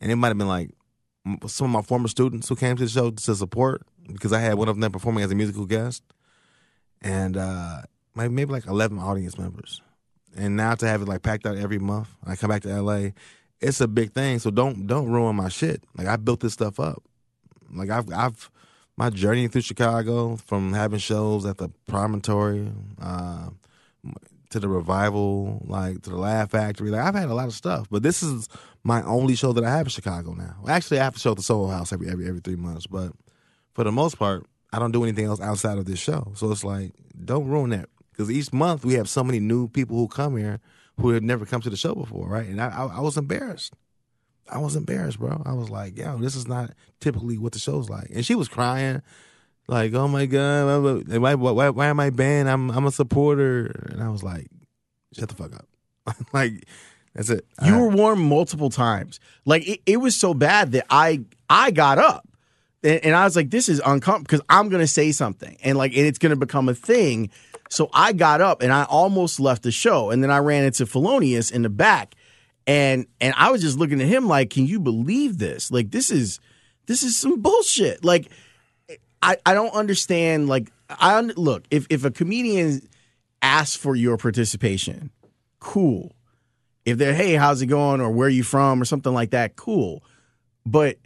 and 0.00 0.12
it 0.12 0.16
might 0.16 0.28
have 0.28 0.38
been 0.38 0.46
like 0.46 0.70
some 1.48 1.66
of 1.66 1.70
my 1.72 1.82
former 1.82 2.06
students 2.06 2.48
who 2.48 2.54
came 2.54 2.76
to 2.76 2.84
the 2.84 2.88
show 2.88 3.10
to 3.10 3.34
support 3.34 3.82
because 4.12 4.32
I 4.32 4.38
had 4.38 4.54
one 4.54 4.68
of 4.68 4.78
them 4.78 4.92
performing 4.92 5.24
as 5.24 5.32
a 5.32 5.34
musical 5.34 5.66
guest, 5.66 6.04
and 7.02 7.36
uh, 7.36 7.82
maybe, 8.16 8.34
maybe 8.34 8.52
like 8.52 8.66
eleven 8.66 8.98
audience 8.98 9.38
members. 9.38 9.80
And 10.36 10.56
now 10.56 10.74
to 10.74 10.86
have 10.86 11.02
it 11.02 11.08
like 11.08 11.22
packed 11.22 11.46
out 11.46 11.56
every 11.56 11.78
month, 11.78 12.08
I 12.26 12.36
come 12.36 12.50
back 12.50 12.62
to 12.62 12.82
LA, 12.82 13.10
it's 13.60 13.80
a 13.80 13.88
big 13.88 14.12
thing. 14.12 14.38
So 14.38 14.50
don't 14.50 14.86
don't 14.86 15.10
ruin 15.10 15.36
my 15.36 15.48
shit. 15.48 15.82
Like 15.96 16.06
I 16.06 16.16
built 16.16 16.40
this 16.40 16.52
stuff 16.52 16.80
up. 16.80 17.02
Like 17.72 17.90
I've 17.90 18.12
I've 18.12 18.50
my 18.96 19.10
journey 19.10 19.46
through 19.48 19.62
Chicago 19.62 20.36
from 20.36 20.72
having 20.72 20.98
shows 20.98 21.44
at 21.44 21.58
the 21.58 21.68
Promontory, 21.86 22.72
uh, 23.00 23.50
to 24.50 24.60
the 24.60 24.68
revival, 24.68 25.62
like 25.66 26.02
to 26.02 26.10
the 26.10 26.16
Laugh 26.16 26.50
Factory. 26.50 26.90
Like 26.90 27.02
I've 27.02 27.14
had 27.14 27.28
a 27.28 27.34
lot 27.34 27.48
of 27.48 27.54
stuff, 27.54 27.88
but 27.90 28.02
this 28.02 28.22
is 28.22 28.48
my 28.84 29.02
only 29.02 29.34
show 29.34 29.52
that 29.52 29.64
I 29.64 29.70
have 29.70 29.86
in 29.86 29.90
Chicago 29.90 30.32
now. 30.32 30.56
Actually, 30.68 31.00
I 31.00 31.04
have 31.04 31.14
to 31.14 31.20
show 31.20 31.32
at 31.32 31.36
the 31.36 31.42
Soho 31.42 31.68
House 31.68 31.92
every 31.92 32.08
every 32.08 32.26
every 32.28 32.40
three 32.40 32.56
months, 32.56 32.86
but 32.86 33.12
for 33.74 33.84
the 33.84 33.92
most 33.92 34.18
part, 34.18 34.46
I 34.72 34.78
don't 34.78 34.92
do 34.92 35.02
anything 35.02 35.26
else 35.26 35.40
outside 35.40 35.78
of 35.78 35.84
this 35.84 35.98
show. 35.98 36.32
So 36.34 36.50
it's 36.50 36.64
like, 36.64 36.92
don't 37.24 37.48
ruin 37.48 37.70
that 37.70 37.88
because 38.16 38.30
each 38.30 38.52
month 38.52 38.84
we 38.84 38.94
have 38.94 39.08
so 39.08 39.22
many 39.22 39.40
new 39.40 39.68
people 39.68 39.96
who 39.96 40.08
come 40.08 40.36
here 40.36 40.60
who 40.98 41.10
had 41.10 41.22
never 41.22 41.44
come 41.44 41.60
to 41.60 41.68
the 41.68 41.76
show 41.76 41.94
before, 41.94 42.28
right? 42.28 42.46
And 42.46 42.60
I, 42.60 42.68
I, 42.68 42.86
I 42.96 43.00
was 43.00 43.16
embarrassed. 43.16 43.74
I 44.50 44.58
was 44.58 44.76
embarrassed, 44.76 45.18
bro. 45.18 45.42
I 45.44 45.52
was 45.52 45.68
like, 45.68 45.98
yo, 45.98 46.16
this 46.18 46.36
is 46.36 46.48
not 46.48 46.70
typically 47.00 47.36
what 47.36 47.52
the 47.52 47.58
show's 47.58 47.90
like. 47.90 48.08
And 48.14 48.24
she 48.24 48.34
was 48.34 48.48
crying, 48.48 49.02
like, 49.68 49.92
oh 49.94 50.08
my 50.08 50.26
God, 50.26 51.08
why, 51.08 51.34
why, 51.34 51.70
why 51.70 51.86
am 51.86 52.00
I 52.00 52.10
banned? 52.10 52.48
I'm, 52.48 52.70
I'm 52.70 52.86
a 52.86 52.92
supporter. 52.92 53.88
And 53.90 54.02
I 54.02 54.08
was 54.08 54.22
like, 54.22 54.46
shut 55.12 55.28
the 55.28 55.34
fuck 55.34 55.54
up. 55.54 55.66
like, 56.32 56.64
that's 57.14 57.28
it. 57.28 57.44
You 57.64 57.74
I, 57.74 57.80
were 57.80 57.88
warned 57.88 58.22
multiple 58.22 58.70
times. 58.70 59.20
Like, 59.44 59.66
it, 59.68 59.80
it 59.84 59.96
was 59.98 60.16
so 60.16 60.32
bad 60.32 60.72
that 60.72 60.86
I, 60.88 61.24
I 61.50 61.72
got 61.72 61.98
up 61.98 62.26
and, 62.82 63.16
I 63.16 63.24
was 63.24 63.34
like, 63.34 63.50
this 63.50 63.68
is 63.68 63.80
uncomfortable 63.84 64.24
because 64.24 64.46
I'm 64.48 64.70
to 64.80 64.86
say 64.86 65.12
something 65.12 65.56
and 65.62 65.76
like, 65.76 65.96
and 65.96 66.06
it's 66.06 66.18
to 66.30 66.36
become 66.36 66.68
a 66.68 66.74
thing. 66.74 67.30
So 67.68 67.88
I 67.92 68.12
got 68.12 68.40
up 68.40 68.62
and 68.62 68.72
I 68.72 68.84
almost 68.84 69.40
left 69.40 69.62
the 69.62 69.70
show. 69.72 70.10
And 70.10 70.22
then 70.22 70.30
I 70.30 70.38
ran 70.38 70.64
into 70.64 70.86
Felonious 70.86 71.50
in 71.50 71.62
the 71.62 71.68
back 71.68 72.14
and 72.66 73.06
and 73.20 73.32
I 73.36 73.50
was 73.50 73.62
just 73.62 73.78
looking 73.78 74.00
at 74.00 74.08
him 74.08 74.26
like, 74.26 74.50
can 74.50 74.66
you 74.66 74.80
believe 74.80 75.38
this? 75.38 75.70
Like 75.70 75.90
this 75.90 76.10
is 76.10 76.40
this 76.86 77.02
is 77.02 77.16
some 77.16 77.40
bullshit. 77.40 78.04
Like 78.04 78.30
I 79.22 79.36
I 79.46 79.54
don't 79.54 79.74
understand. 79.74 80.48
Like 80.48 80.70
I 80.90 81.20
look 81.20 81.64
if 81.70 81.86
if 81.90 82.04
a 82.04 82.10
comedian 82.10 82.80
asks 83.40 83.76
for 83.76 83.94
your 83.94 84.16
participation, 84.16 85.10
cool. 85.60 86.12
If 86.84 86.98
they're 86.98 87.14
hey 87.14 87.34
how's 87.34 87.62
it 87.62 87.66
going 87.66 88.00
or 88.00 88.10
where 88.10 88.26
are 88.26 88.30
you 88.30 88.42
from 88.42 88.82
or 88.82 88.84
something 88.84 89.14
like 89.14 89.30
that, 89.30 89.56
cool. 89.56 90.02
But 90.64 90.98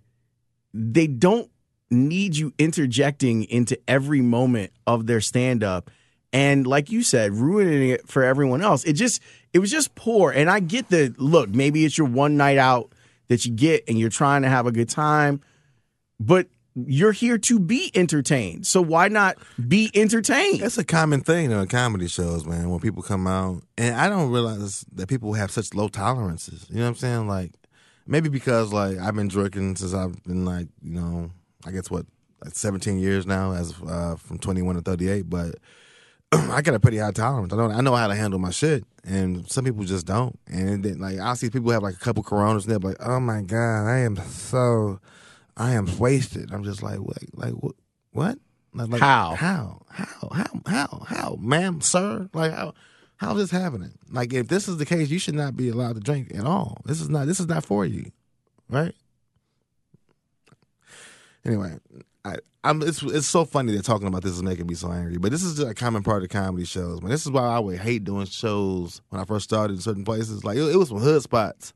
they 0.73 1.07
don't 1.07 1.51
need 1.90 2.37
you 2.37 2.55
interjecting 2.59 3.44
into 3.44 3.79
every 3.88 4.20
moment 4.20 4.73
of 4.87 5.07
their 5.07 5.20
stand 5.20 5.62
up 5.62 5.90
and 6.32 6.66
like 6.66 6.90
you 6.90 7.02
said, 7.02 7.32
ruining 7.32 7.90
it 7.90 8.08
for 8.08 8.22
everyone 8.22 8.62
else. 8.62 8.84
It 8.84 8.94
just 8.94 9.22
it 9.52 9.58
was 9.58 9.70
just 9.70 9.94
poor. 9.94 10.30
And 10.30 10.48
I 10.48 10.60
get 10.60 10.88
the 10.88 11.14
look, 11.18 11.50
maybe 11.50 11.84
it's 11.84 11.98
your 11.98 12.06
one 12.06 12.36
night 12.36 12.58
out 12.58 12.92
that 13.28 13.44
you 13.44 13.52
get 13.52 13.84
and 13.88 13.98
you're 13.98 14.10
trying 14.10 14.42
to 14.42 14.48
have 14.48 14.66
a 14.66 14.72
good 14.72 14.88
time, 14.88 15.40
but 16.18 16.48
you're 16.74 17.12
here 17.12 17.36
to 17.36 17.58
be 17.58 17.90
entertained. 17.94 18.66
So 18.66 18.80
why 18.80 19.08
not 19.08 19.36
be 19.68 19.90
entertained? 19.94 20.60
That's 20.60 20.78
a 20.78 20.84
common 20.84 21.20
thing 21.20 21.50
in 21.50 21.66
comedy 21.66 22.06
shows, 22.06 22.46
man, 22.46 22.70
when 22.70 22.80
people 22.80 23.02
come 23.02 23.26
out. 23.26 23.62
And 23.76 23.96
I 23.96 24.08
don't 24.08 24.30
realize 24.30 24.84
that 24.92 25.08
people 25.08 25.34
have 25.34 25.50
such 25.50 25.74
low 25.74 25.88
tolerances. 25.88 26.66
You 26.70 26.76
know 26.76 26.82
what 26.82 26.88
I'm 26.88 26.94
saying? 26.96 27.28
Like 27.28 27.52
maybe 28.06 28.28
because 28.28 28.72
like 28.72 28.98
I've 28.98 29.14
been 29.14 29.28
drinking 29.28 29.76
since 29.76 29.94
I've 29.94 30.22
been 30.24 30.44
like, 30.44 30.68
you 30.82 30.94
know, 31.00 31.30
I 31.66 31.72
guess 31.72 31.90
what, 31.90 32.06
like 32.44 32.54
17 32.54 32.98
years 32.98 33.26
now 33.26 33.52
as 33.52 33.74
uh, 33.86 34.16
from 34.16 34.38
21 34.38 34.76
to 34.76 34.80
38, 34.80 35.28
but 35.28 35.56
I 36.32 36.62
got 36.62 36.74
a 36.74 36.80
pretty 36.80 36.98
high 36.98 37.10
tolerance. 37.10 37.52
I 37.52 37.56
know 37.56 37.70
I 37.70 37.80
know 37.80 37.94
how 37.94 38.06
to 38.06 38.14
handle 38.14 38.38
my 38.38 38.50
shit, 38.50 38.84
and 39.04 39.50
some 39.50 39.64
people 39.64 39.84
just 39.84 40.06
don't. 40.06 40.38
And 40.46 40.84
then, 40.84 40.98
like 40.98 41.18
I 41.18 41.34
see 41.34 41.50
people 41.50 41.70
have 41.72 41.82
like 41.82 41.94
a 41.94 41.98
couple 41.98 42.22
Coronas, 42.22 42.66
and 42.66 42.72
they're 42.72 42.90
like, 42.90 43.00
"Oh 43.00 43.18
my 43.20 43.42
god, 43.42 43.86
I 43.86 43.98
am 43.98 44.16
so, 44.16 45.00
I 45.56 45.72
am 45.72 45.98
wasted." 45.98 46.52
I'm 46.52 46.62
just 46.62 46.82
like, 46.82 46.98
"What? 46.98 47.18
Like 47.34 47.52
what? 47.54 47.74
What? 48.12 48.38
Like, 48.72 49.00
how? 49.00 49.34
How? 49.34 49.82
How? 49.90 50.30
How? 50.32 50.60
How? 50.66 51.04
How? 51.08 51.36
Ma'am, 51.40 51.80
sir? 51.80 52.28
Like 52.32 52.52
how?" 52.52 52.74
How's 53.16 53.36
this 53.36 53.50
happening? 53.50 53.92
Like, 54.10 54.32
if 54.32 54.48
this 54.48 54.66
is 54.66 54.78
the 54.78 54.86
case, 54.86 55.10
you 55.10 55.18
should 55.18 55.34
not 55.34 55.54
be 55.54 55.68
allowed 55.68 55.96
to 55.96 56.00
drink 56.00 56.34
at 56.34 56.46
all. 56.46 56.80
This 56.86 57.02
is 57.02 57.10
not. 57.10 57.26
This 57.26 57.38
is 57.38 57.48
not 57.48 57.66
for 57.66 57.84
you, 57.84 58.12
right? 58.70 58.94
Anyway, 61.44 61.78
I, 62.24 62.37
I'm, 62.62 62.83
it's 62.83 63.02
it's 63.02 63.26
so 63.26 63.44
funny 63.44 63.74
that 63.74 63.85
talking 63.85 64.06
about 64.06 64.22
this 64.22 64.33
is 64.33 64.42
making 64.42 64.66
me 64.66 64.74
so 64.74 64.92
angry. 64.92 65.16
But 65.16 65.33
this 65.33 65.42
is 65.42 65.59
a 65.61 65.74
common 65.74 66.02
part 66.02 66.22
of 66.22 66.28
comedy 66.28 66.64
shows. 66.64 67.00
Man, 67.00 67.11
this 67.11 67.24
is 67.24 67.30
why 67.30 67.42
I 67.42 67.59
would 67.59 67.78
hate 67.78 68.04
doing 68.04 68.26
shows 68.26 69.00
when 69.09 69.20
I 69.20 69.24
first 69.24 69.44
started 69.44 69.74
in 69.74 69.80
certain 69.80 70.04
places. 70.04 70.44
Like 70.44 70.56
it, 70.56 70.64
it 70.64 70.76
was 70.76 70.88
some 70.88 70.98
hood 70.98 71.22
spots. 71.22 71.72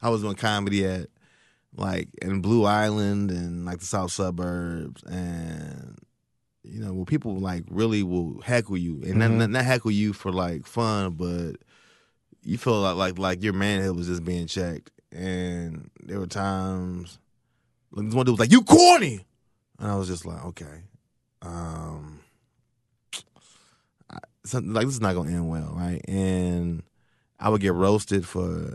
I 0.00 0.10
was 0.10 0.22
doing 0.22 0.36
comedy 0.36 0.86
at, 0.86 1.08
like 1.74 2.08
in 2.22 2.40
Blue 2.40 2.64
Island 2.64 3.30
and 3.32 3.64
like 3.64 3.80
the 3.80 3.86
South 3.86 4.12
Suburbs, 4.12 5.02
and 5.04 5.98
you 6.62 6.80
know 6.80 6.92
where 6.92 7.04
people 7.04 7.36
like 7.36 7.64
really 7.68 8.04
will 8.04 8.40
heckle 8.42 8.76
you 8.76 9.02
and 9.02 9.16
mm-hmm. 9.16 9.38
not, 9.38 9.50
not 9.50 9.64
heckle 9.64 9.90
you 9.90 10.12
for 10.12 10.30
like 10.30 10.66
fun, 10.66 11.14
but 11.14 11.54
you 12.42 12.58
feel 12.58 12.80
like 12.80 12.96
like 12.96 13.18
like 13.18 13.42
your 13.42 13.54
manhood 13.54 13.96
was 13.96 14.06
just 14.06 14.24
being 14.24 14.46
checked. 14.46 14.90
And 15.10 15.90
there 16.00 16.20
were 16.20 16.26
times 16.26 17.18
like 17.90 18.06
this 18.06 18.14
one 18.14 18.24
dude 18.24 18.34
was 18.34 18.40
like, 18.40 18.52
"You 18.52 18.62
corny." 18.62 19.24
And 19.78 19.90
I 19.90 19.96
was 19.96 20.08
just 20.08 20.26
like, 20.26 20.44
okay, 20.46 20.82
um, 21.42 22.20
I, 24.10 24.18
something 24.44 24.72
like 24.72 24.86
this 24.86 24.94
is 24.94 25.00
not 25.00 25.14
gonna 25.14 25.30
end 25.30 25.48
well, 25.48 25.72
right? 25.74 26.00
And 26.08 26.82
I 27.38 27.48
would 27.48 27.60
get 27.60 27.74
roasted 27.74 28.26
for 28.26 28.74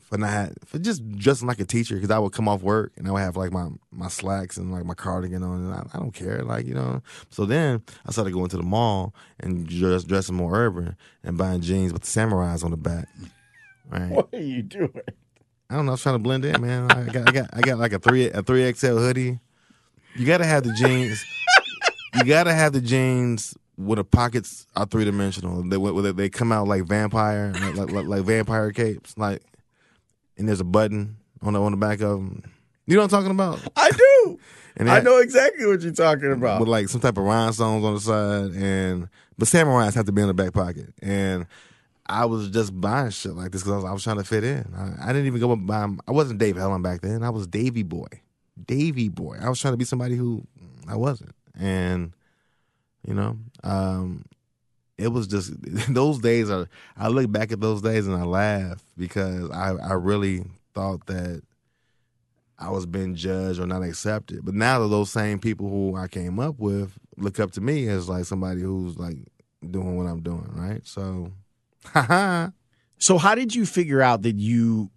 for 0.00 0.16
not 0.16 0.52
for 0.64 0.78
just 0.78 1.06
dressing 1.18 1.46
like 1.46 1.60
a 1.60 1.66
teacher 1.66 1.94
because 1.94 2.10
I 2.10 2.18
would 2.18 2.32
come 2.32 2.48
off 2.48 2.62
work 2.62 2.92
and 2.96 3.06
I 3.06 3.10
would 3.10 3.20
have 3.20 3.36
like 3.36 3.52
my 3.52 3.68
my 3.90 4.08
slacks 4.08 4.56
and 4.56 4.72
like 4.72 4.86
my 4.86 4.94
cardigan 4.94 5.42
on 5.42 5.66
and 5.66 5.74
I, 5.74 5.86
I 5.92 5.98
don't 5.98 6.14
care 6.14 6.42
like 6.42 6.66
you 6.66 6.72
know? 6.72 7.02
So 7.28 7.44
then 7.44 7.82
I 8.06 8.12
started 8.12 8.32
going 8.32 8.48
to 8.48 8.56
the 8.56 8.62
mall 8.62 9.14
and 9.38 9.66
dress, 9.66 10.04
dressing 10.04 10.34
more 10.34 10.56
urban 10.56 10.96
and 11.22 11.36
buying 11.36 11.60
jeans 11.60 11.92
with 11.92 12.02
the 12.02 12.08
samurais 12.08 12.64
on 12.64 12.70
the 12.70 12.78
back 12.78 13.08
right? 13.90 14.10
What 14.10 14.28
are 14.32 14.38
you 14.40 14.62
doing? 14.62 14.90
I 15.70 15.74
don't 15.74 15.84
know 15.84 15.92
I 15.92 15.94
was 15.94 16.02
trying 16.02 16.14
to 16.14 16.20
blend 16.20 16.46
in 16.46 16.60
man. 16.62 16.90
I 16.90 17.04
got 17.04 17.28
I 17.28 17.32
got 17.32 17.50
I 17.52 17.60
got 17.60 17.78
like 17.78 17.92
a 17.92 17.98
three 17.98 18.30
a 18.30 18.42
three 18.42 18.72
XL 18.72 18.96
hoodie 18.96 19.38
you 20.18 20.26
gotta 20.26 20.44
have 20.44 20.64
the 20.64 20.72
jeans. 20.74 21.24
you 22.14 22.24
gotta 22.24 22.52
have 22.52 22.72
the 22.72 22.80
jeans 22.80 23.56
where 23.76 23.96
the 23.96 24.04
pockets 24.04 24.66
are 24.74 24.82
uh, 24.82 24.86
three 24.86 25.04
dimensional. 25.04 25.62
They 25.62 25.76
where 25.76 26.12
they 26.12 26.28
come 26.28 26.52
out 26.52 26.66
like 26.66 26.84
vampire, 26.84 27.52
like, 27.74 27.90
like, 27.90 28.06
like 28.06 28.22
vampire 28.22 28.72
capes, 28.72 29.16
like, 29.16 29.42
and 30.36 30.48
there's 30.48 30.60
a 30.60 30.64
button 30.64 31.16
on 31.42 31.52
the 31.52 31.62
on 31.62 31.72
the 31.72 31.78
back 31.78 32.00
of 32.00 32.18
them. 32.18 32.42
You 32.86 32.96
know 32.96 33.02
what 33.02 33.12
I'm 33.12 33.20
talking 33.20 33.30
about? 33.30 33.60
I 33.76 33.90
do. 33.90 34.38
and 34.76 34.90
I 34.90 35.00
know 35.00 35.18
exactly 35.18 35.66
what 35.66 35.80
you're 35.80 35.92
talking 35.92 36.32
about. 36.32 36.60
With 36.60 36.68
like 36.68 36.88
some 36.88 37.00
type 37.00 37.16
of 37.16 37.24
rhinestones 37.24 37.84
on 37.84 37.94
the 37.94 38.00
side, 38.00 38.62
and 38.62 39.08
but 39.36 39.46
samurais 39.46 39.94
have 39.94 40.06
to 40.06 40.12
be 40.12 40.22
in 40.22 40.28
the 40.28 40.34
back 40.34 40.52
pocket. 40.52 40.92
And 41.00 41.46
I 42.06 42.24
was 42.24 42.48
just 42.48 42.78
buying 42.78 43.10
shit 43.10 43.34
like 43.34 43.52
this 43.52 43.62
because 43.62 43.72
I 43.72 43.76
was, 43.76 43.84
I 43.84 43.92
was, 43.92 44.02
trying 44.02 44.16
to 44.16 44.24
fit 44.24 44.42
in. 44.42 44.72
I, 44.74 45.10
I 45.10 45.12
didn't 45.12 45.26
even 45.26 45.40
go 45.40 45.54
buy. 45.54 45.86
I 46.06 46.10
wasn't 46.10 46.40
Dave 46.40 46.56
Helem 46.56 46.82
back 46.82 47.02
then. 47.02 47.22
I 47.22 47.30
was 47.30 47.46
Davy 47.46 47.82
Boy. 47.82 48.08
Davy 48.66 49.08
boy. 49.08 49.38
I 49.40 49.48
was 49.48 49.60
trying 49.60 49.72
to 49.72 49.78
be 49.78 49.84
somebody 49.84 50.16
who 50.16 50.44
I 50.88 50.96
wasn't. 50.96 51.34
And, 51.58 52.12
you 53.06 53.14
know, 53.14 53.38
um, 53.64 54.24
it 54.96 55.08
was 55.08 55.26
just 55.26 55.52
those 55.92 56.18
days 56.18 56.50
are 56.50 56.68
I 56.96 57.08
look 57.08 57.30
back 57.30 57.52
at 57.52 57.60
those 57.60 57.82
days 57.82 58.06
and 58.06 58.16
I 58.16 58.24
laugh 58.24 58.82
because 58.96 59.50
I, 59.50 59.72
I 59.74 59.92
really 59.94 60.44
thought 60.74 61.06
that 61.06 61.42
I 62.58 62.70
was 62.70 62.86
being 62.86 63.14
judged 63.14 63.60
or 63.60 63.66
not 63.66 63.82
accepted. 63.82 64.44
But 64.44 64.54
now 64.54 64.80
that 64.80 64.88
those 64.88 65.10
same 65.10 65.38
people 65.38 65.68
who 65.68 65.96
I 65.96 66.08
came 66.08 66.40
up 66.40 66.58
with 66.58 66.98
look 67.16 67.38
up 67.38 67.52
to 67.52 67.60
me 67.60 67.88
as 67.88 68.08
like 68.08 68.24
somebody 68.24 68.62
who's 68.62 68.98
like 68.98 69.16
doing 69.68 69.96
what 69.96 70.06
I'm 70.06 70.20
doing, 70.20 70.50
right? 70.52 70.84
So 70.86 71.32
So 72.98 73.16
how 73.16 73.34
did 73.34 73.54
you 73.54 73.64
figure 73.64 74.02
out 74.02 74.22
that 74.22 74.36
you 74.36 74.90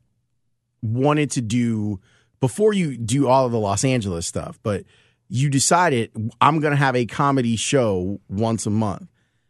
wanted 0.82 1.32
to 1.32 1.42
do 1.42 2.00
before 2.42 2.74
you 2.74 2.98
do 2.98 3.28
all 3.28 3.46
of 3.46 3.54
the 3.54 3.60
Los 3.60 3.86
Angeles 3.86 4.28
stuff, 4.28 4.60
but 4.64 4.84
you 5.30 5.50
decided 5.50 6.12
I'm 6.42 6.60
going 6.60 6.72
to 6.72 6.78
have 6.78 6.96
a 6.96 7.06
comedy 7.06 7.56
show 7.56 8.20
once 8.28 8.66
a 8.66 8.70
month. 8.70 9.08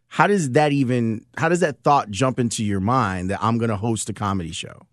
How 0.08 0.28
does 0.28 0.52
that 0.52 0.72
even 0.74 1.26
how 1.38 1.50
does 1.50 1.62
that 1.62 1.82
thought 1.84 2.12
jump 2.12 2.38
into 2.38 2.64
your 2.64 2.82
mind 2.82 3.32
that 3.32 3.40
I'm 3.42 3.58
going 3.58 3.70
to 3.70 3.78
host 3.78 4.10
a 4.10 4.14
comedy 4.14 4.52
show? 4.52 4.86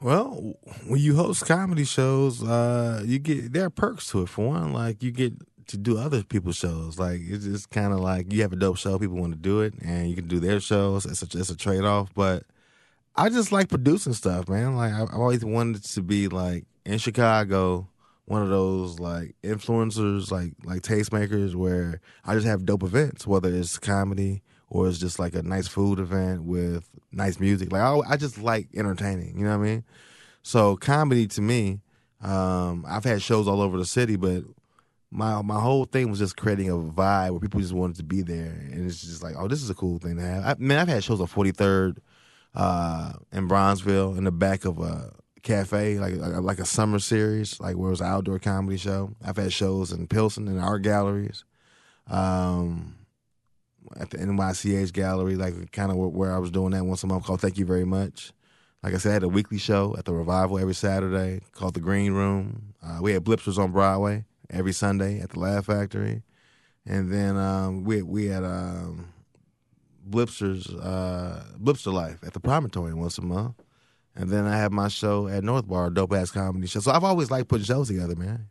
Well, 0.00 0.54
when 0.88 0.98
you 0.98 1.14
host 1.14 1.44
comedy 1.44 1.84
shows, 1.84 2.42
uh, 2.42 3.02
you 3.04 3.18
get 3.18 3.52
there 3.52 3.66
are 3.66 3.70
perks 3.70 4.08
to 4.08 4.22
it. 4.22 4.30
For 4.30 4.48
one, 4.48 4.72
like 4.72 5.02
you 5.02 5.10
get 5.10 5.34
to 5.66 5.76
do 5.76 5.98
other 5.98 6.24
people's 6.24 6.56
shows. 6.56 6.98
Like 6.98 7.20
it's 7.22 7.44
just 7.44 7.70
kind 7.70 7.92
of 7.92 8.00
like 8.00 8.32
you 8.32 8.40
have 8.40 8.54
a 8.54 8.56
dope 8.56 8.78
show, 8.78 8.98
people 8.98 9.18
want 9.18 9.34
to 9.34 9.38
do 9.38 9.60
it, 9.60 9.74
and 9.82 10.08
you 10.08 10.16
can 10.16 10.26
do 10.26 10.40
their 10.40 10.58
shows. 10.58 11.04
It's 11.04 11.22
a, 11.22 11.38
it's 11.38 11.50
a 11.50 11.56
trade 11.56 11.84
off, 11.84 12.08
but 12.14 12.44
I 13.20 13.28
just 13.28 13.52
like 13.52 13.68
producing 13.68 14.14
stuff, 14.14 14.48
man. 14.48 14.76
Like 14.76 14.94
I've 14.94 15.10
always 15.12 15.44
wanted 15.44 15.84
to 15.84 16.02
be 16.02 16.28
like 16.28 16.64
in 16.86 16.96
Chicago, 16.96 17.86
one 18.24 18.40
of 18.40 18.48
those 18.48 18.98
like 18.98 19.36
influencers, 19.42 20.30
like 20.30 20.54
like 20.64 20.80
tastemakers, 20.80 21.54
where 21.54 22.00
I 22.24 22.32
just 22.32 22.46
have 22.46 22.64
dope 22.64 22.82
events, 22.82 23.26
whether 23.26 23.54
it's 23.54 23.78
comedy 23.78 24.40
or 24.70 24.88
it's 24.88 24.96
just 24.96 25.18
like 25.18 25.34
a 25.34 25.42
nice 25.42 25.68
food 25.68 25.98
event 25.98 26.44
with 26.44 26.88
nice 27.12 27.38
music. 27.38 27.70
Like 27.70 27.82
I, 27.82 27.98
I 28.08 28.16
just 28.16 28.38
like 28.38 28.68
entertaining. 28.74 29.36
You 29.36 29.44
know 29.44 29.58
what 29.58 29.66
I 29.66 29.68
mean? 29.68 29.84
So 30.42 30.76
comedy 30.76 31.26
to 31.26 31.42
me, 31.42 31.80
um, 32.22 32.86
I've 32.88 33.04
had 33.04 33.20
shows 33.20 33.46
all 33.46 33.60
over 33.60 33.76
the 33.76 33.84
city, 33.84 34.16
but 34.16 34.44
my 35.10 35.42
my 35.42 35.60
whole 35.60 35.84
thing 35.84 36.08
was 36.08 36.20
just 36.20 36.38
creating 36.38 36.70
a 36.70 36.74
vibe 36.74 37.32
where 37.32 37.40
people 37.40 37.60
just 37.60 37.74
wanted 37.74 37.96
to 37.96 38.04
be 38.04 38.22
there, 38.22 38.66
and 38.72 38.86
it's 38.86 39.02
just 39.02 39.22
like, 39.22 39.34
oh, 39.36 39.46
this 39.46 39.62
is 39.62 39.68
a 39.68 39.74
cool 39.74 39.98
thing 39.98 40.16
to 40.16 40.22
have. 40.22 40.42
I 40.42 40.54
man, 40.58 40.78
I've 40.78 40.88
had 40.88 41.04
shows 41.04 41.20
on 41.20 41.26
Forty 41.26 41.52
Third, 41.52 42.00
uh, 42.54 43.12
in 43.32 43.48
Bronzeville, 43.48 44.16
in 44.16 44.24
the 44.24 44.32
back 44.32 44.64
of 44.64 44.78
a 44.80 45.12
cafe, 45.42 45.98
like 45.98 46.14
like 46.16 46.58
a 46.58 46.64
summer 46.64 46.98
series, 46.98 47.60
like 47.60 47.76
where 47.76 47.88
it 47.88 47.92
was 47.92 48.00
an 48.00 48.08
outdoor 48.08 48.38
comedy 48.38 48.76
show. 48.76 49.14
I've 49.24 49.36
had 49.36 49.52
shows 49.52 49.92
in 49.92 50.06
Pilsen 50.06 50.48
in 50.48 50.58
art 50.58 50.82
galleries, 50.82 51.44
um, 52.08 52.96
at 53.98 54.10
the 54.10 54.18
NYCH 54.18 54.92
gallery, 54.92 55.36
like 55.36 55.72
kind 55.72 55.90
of 55.90 55.96
where, 55.96 56.08
where 56.08 56.34
I 56.34 56.38
was 56.38 56.50
doing 56.50 56.72
that 56.72 56.84
once 56.84 57.02
a 57.02 57.06
month 57.06 57.24
called 57.24 57.40
Thank 57.40 57.58
You 57.58 57.64
Very 57.64 57.84
Much. 57.84 58.32
Like 58.82 58.94
I 58.94 58.98
said, 58.98 59.10
I 59.10 59.14
had 59.14 59.22
a 59.24 59.28
weekly 59.28 59.58
show 59.58 59.94
at 59.98 60.06
the 60.06 60.14
Revival 60.14 60.58
every 60.58 60.74
Saturday 60.74 61.42
called 61.52 61.74
The 61.74 61.80
Green 61.80 62.12
Room. 62.12 62.74
Uh, 62.82 62.98
we 63.02 63.12
had 63.12 63.24
Blipsters 63.24 63.58
on 63.58 63.72
Broadway 63.72 64.24
every 64.48 64.72
Sunday 64.72 65.20
at 65.20 65.30
the 65.30 65.38
Laugh 65.38 65.66
Factory, 65.66 66.22
and 66.86 67.12
then 67.12 67.36
um, 67.36 67.84
we 67.84 68.02
we 68.02 68.26
had 68.26 68.42
um, 68.42 69.12
Blipsters 70.10 70.68
uh, 70.84 71.42
Blipster 71.58 71.92
Life 71.92 72.18
at 72.24 72.32
the 72.32 72.40
Promontory 72.40 72.94
once 72.94 73.18
a 73.18 73.22
month, 73.22 73.54
and 74.14 74.30
then 74.30 74.46
I 74.46 74.56
have 74.56 74.72
my 74.72 74.88
show 74.88 75.28
at 75.28 75.44
North 75.44 75.68
Bar, 75.68 75.90
Dope 75.90 76.12
Ass 76.12 76.30
Comedy 76.30 76.66
Show. 76.66 76.80
So 76.80 76.92
I've 76.92 77.04
always 77.04 77.30
liked 77.30 77.48
putting 77.48 77.64
shows 77.64 77.88
together, 77.88 78.16
man. 78.16 78.48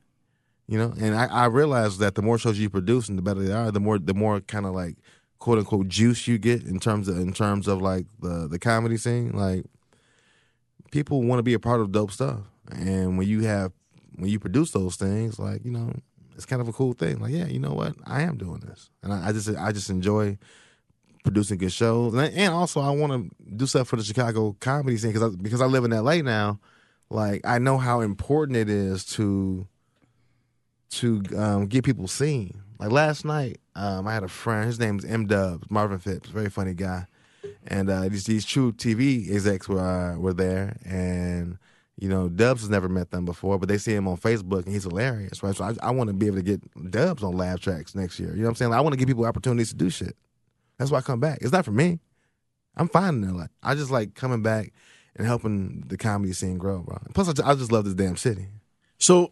You 0.68 0.78
know, 0.78 0.94
and 1.00 1.16
I, 1.16 1.26
I 1.26 1.46
realize 1.46 1.98
that 1.98 2.14
the 2.14 2.22
more 2.22 2.38
shows 2.38 2.60
you 2.60 2.70
produce 2.70 3.10
and 3.10 3.18
the 3.18 3.24
better 3.24 3.42
they 3.42 3.52
are, 3.52 3.72
the 3.72 3.80
more 3.80 3.98
the 3.98 4.14
more 4.14 4.40
kind 4.42 4.66
of 4.66 4.74
like 4.74 4.98
quote 5.40 5.58
unquote 5.58 5.88
juice 5.88 6.28
you 6.28 6.38
get 6.38 6.64
in 6.64 6.80
terms 6.80 7.08
of 7.08 7.18
in 7.18 7.34
terms 7.34 7.68
of 7.68 7.82
like 7.82 8.06
the 8.20 8.48
the 8.48 8.60
comedy 8.60 8.98
scene. 8.98 9.32
Like 9.32 9.66
people 10.92 11.24
want 11.24 11.40
to 11.40 11.44
be 11.44 11.54
a 11.54 11.60
part 11.60 11.82
of 11.82 11.92
dope 11.92 12.12
stuff, 12.12 12.40
and 12.72 13.18
when 13.18 13.28
you 13.28 13.42
have 13.42 13.72
when 14.16 14.30
you 14.30 14.40
produce 14.40 14.72
those 14.72 14.96
things, 14.96 15.40
like 15.40 15.66
you 15.66 15.72
know, 15.72 15.92
it's 16.36 16.46
kind 16.46 16.62
of 16.62 16.68
a 16.68 16.74
cool 16.74 16.94
thing. 16.94 17.20
Like, 17.20 17.32
yeah, 17.32 17.48
you 17.48 17.60
know 17.60 17.74
what, 17.74 17.96
I 18.06 18.22
am 18.22 18.38
doing 18.38 18.60
this, 18.60 18.90
and 19.02 19.12
I, 19.12 19.30
I 19.30 19.32
just 19.32 19.50
I 19.50 19.72
just 19.72 19.90
enjoy 19.90 20.38
producing 21.30 21.58
good 21.58 21.72
shows, 21.72 22.14
and, 22.14 22.34
and 22.34 22.54
also 22.54 22.82
I 22.82 22.90
want 22.90 23.14
to 23.14 23.54
do 23.56 23.68
stuff 23.68 23.88
for 23.88 23.96
the 23.98 24.04
Chicago 24.04 24.56
comedy 24.60 24.98
scene 24.98 25.14
because 25.14 25.36
because 25.36 25.62
I 25.62 25.66
live 25.66 25.86
in 25.86 25.92
LA 25.92 26.18
now. 26.22 26.60
Like, 27.12 27.42
I 27.44 27.58
know 27.58 27.78
how 27.78 28.02
important 28.02 28.58
it 28.58 28.70
is 28.70 29.06
to 29.16 29.68
to 30.92 31.24
um, 31.38 31.68
get 31.68 31.86
people 31.86 32.08
seen. 32.08 32.62
Like 32.80 32.92
last 32.92 33.26
night, 33.26 33.60
um, 33.76 34.08
I 34.08 34.14
had 34.14 34.24
a 34.24 34.28
friend. 34.28 34.66
His 34.66 34.80
name 34.80 34.98
is 34.98 35.06
M 35.06 35.28
Dubs, 35.28 35.70
Marvin 35.70 36.00
Phipps, 36.00 36.30
very 36.30 36.50
funny 36.50 36.74
guy, 36.74 37.06
and 37.68 37.90
uh, 37.90 38.10
these 38.10 38.26
these 38.26 38.46
True 38.46 38.72
TV 38.72 39.30
execs 39.32 39.68
were 39.68 39.80
uh, 39.80 40.18
were 40.18 40.34
there, 40.34 40.78
and 40.86 41.58
you 41.98 42.10
know 42.10 42.30
Dubs 42.30 42.62
has 42.62 42.70
never 42.70 42.90
met 42.90 43.12
them 43.12 43.26
before, 43.26 43.60
but 43.60 43.70
they 43.70 43.78
see 43.78 43.94
him 43.94 44.08
on 44.08 44.18
Facebook 44.18 44.64
and 44.64 44.74
he's 44.74 44.84
hilarious, 44.84 45.44
right? 45.44 45.56
So 45.56 45.66
I, 45.66 45.74
I 45.88 45.92
want 45.92 46.08
to 46.08 46.14
be 46.14 46.28
able 46.28 46.38
to 46.38 46.44
get 46.44 46.92
Dubs 46.92 47.22
on 47.22 47.36
Laugh 47.36 47.60
Tracks 47.60 47.94
next 47.94 48.20
year. 48.20 48.30
You 48.30 48.38
know 48.38 48.44
what 48.44 48.50
I'm 48.50 48.56
saying? 48.56 48.72
Like, 48.72 48.78
I 48.78 48.82
want 48.82 48.94
to 48.94 48.98
give 48.98 49.08
people 49.08 49.26
opportunities 49.26 49.70
to 49.70 49.76
do 49.76 49.90
shit. 49.90 50.16
That's 50.80 50.90
why 50.90 50.98
I 51.00 51.02
come 51.02 51.20
back. 51.20 51.40
It's 51.42 51.52
not 51.52 51.66
for 51.66 51.72
me. 51.72 52.00
I'm 52.76 52.88
fine 52.88 53.22
in 53.24 53.38
LA. 53.38 53.46
I 53.62 53.76
just 53.76 53.92
like 53.92 54.16
coming 54.16 54.42
back 54.42 54.72
and 55.16 55.28
helping 55.28 55.84
the 55.88 55.98
comedy 55.98 56.34
scene 56.34 56.58
grow, 56.58 56.80
bro. 56.82 56.98
Plus, 57.14 57.28
I 57.30 57.34
just, 57.34 57.48
I 57.48 57.54
just 57.56 57.72
love 57.72 57.86
this 57.86 57.94
damn 57.94 58.16
city. 58.18 58.48
So, 58.98 59.32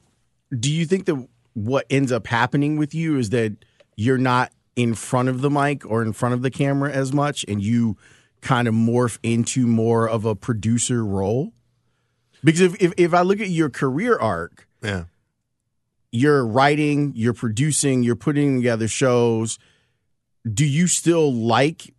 do 0.57 0.71
you 0.71 0.85
think 0.85 1.05
that 1.05 1.27
what 1.53 1.85
ends 1.89 2.11
up 2.11 2.27
happening 2.27 2.77
with 2.77 2.93
you 2.93 3.17
is 3.17 3.29
that 3.31 3.55
you're 3.95 4.17
not 4.17 4.51
in 4.75 4.93
front 4.93 5.29
of 5.29 5.41
the 5.41 5.49
mic 5.49 5.85
or 5.89 6.03
in 6.03 6.13
front 6.13 6.33
of 6.35 6.41
the 6.43 6.51
camera 6.51 6.91
as 6.91 7.11
much, 7.13 7.43
and 7.47 7.61
you 7.63 7.97
kind 8.41 8.67
of 8.67 8.73
morph 8.75 9.17
into 9.23 9.65
more 9.65 10.07
of 10.07 10.25
a 10.25 10.35
producer 10.35 11.03
role? 11.05 11.53
Because 12.43 12.61
if, 12.61 12.75
if, 12.81 12.93
if 12.97 13.13
I 13.13 13.21
look 13.21 13.39
at 13.39 13.49
your 13.49 13.69
career 13.69 14.17
arc, 14.19 14.67
Yeah. 14.83 15.05
you're 16.11 16.45
writing, 16.45 17.13
you're 17.15 17.33
producing, 17.33 18.03
you're 18.03 18.15
putting 18.15 18.57
together 18.57 18.87
shows. 18.87 19.57
Do 20.53 20.65
you 20.65 20.87
still 20.87 21.33
like 21.33 21.93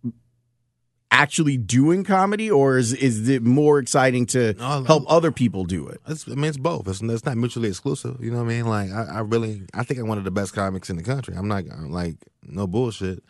actually 1.11 1.57
doing 1.57 2.03
comedy, 2.03 2.49
or 2.51 2.77
is 2.77 2.93
is 2.93 3.27
it 3.29 3.43
more 3.43 3.79
exciting 3.79 4.25
to 4.27 4.53
No, 4.53 4.83
help 4.83 5.03
other 5.07 5.31
people 5.31 5.65
do 5.65 5.87
it? 5.87 5.99
It's, 6.07 6.27
I 6.27 6.31
mean, 6.35 6.45
it's 6.45 6.57
both. 6.57 6.87
It's, 6.87 7.01
it's 7.01 7.25
not 7.25 7.35
mutually 7.37 7.67
exclusive. 7.69 8.17
You 8.23 8.31
know 8.31 8.37
what 8.37 8.45
I 8.45 8.55
mean? 8.55 8.65
Like, 8.67 8.91
I, 8.91 9.03
I 9.15 9.19
really, 9.21 9.63
I 9.73 9.83
think 9.83 9.99
I'm 9.99 10.07
one 10.07 10.17
of 10.17 10.23
the 10.23 10.31
best 10.31 10.53
comics 10.53 10.89
in 10.89 10.97
the 10.97 11.03
country. 11.03 11.35
I'm 11.35 11.47
not 11.47 11.63
I'm 11.71 11.91
like 11.91 12.15
no 12.43 12.67
bullshit. 12.67 13.23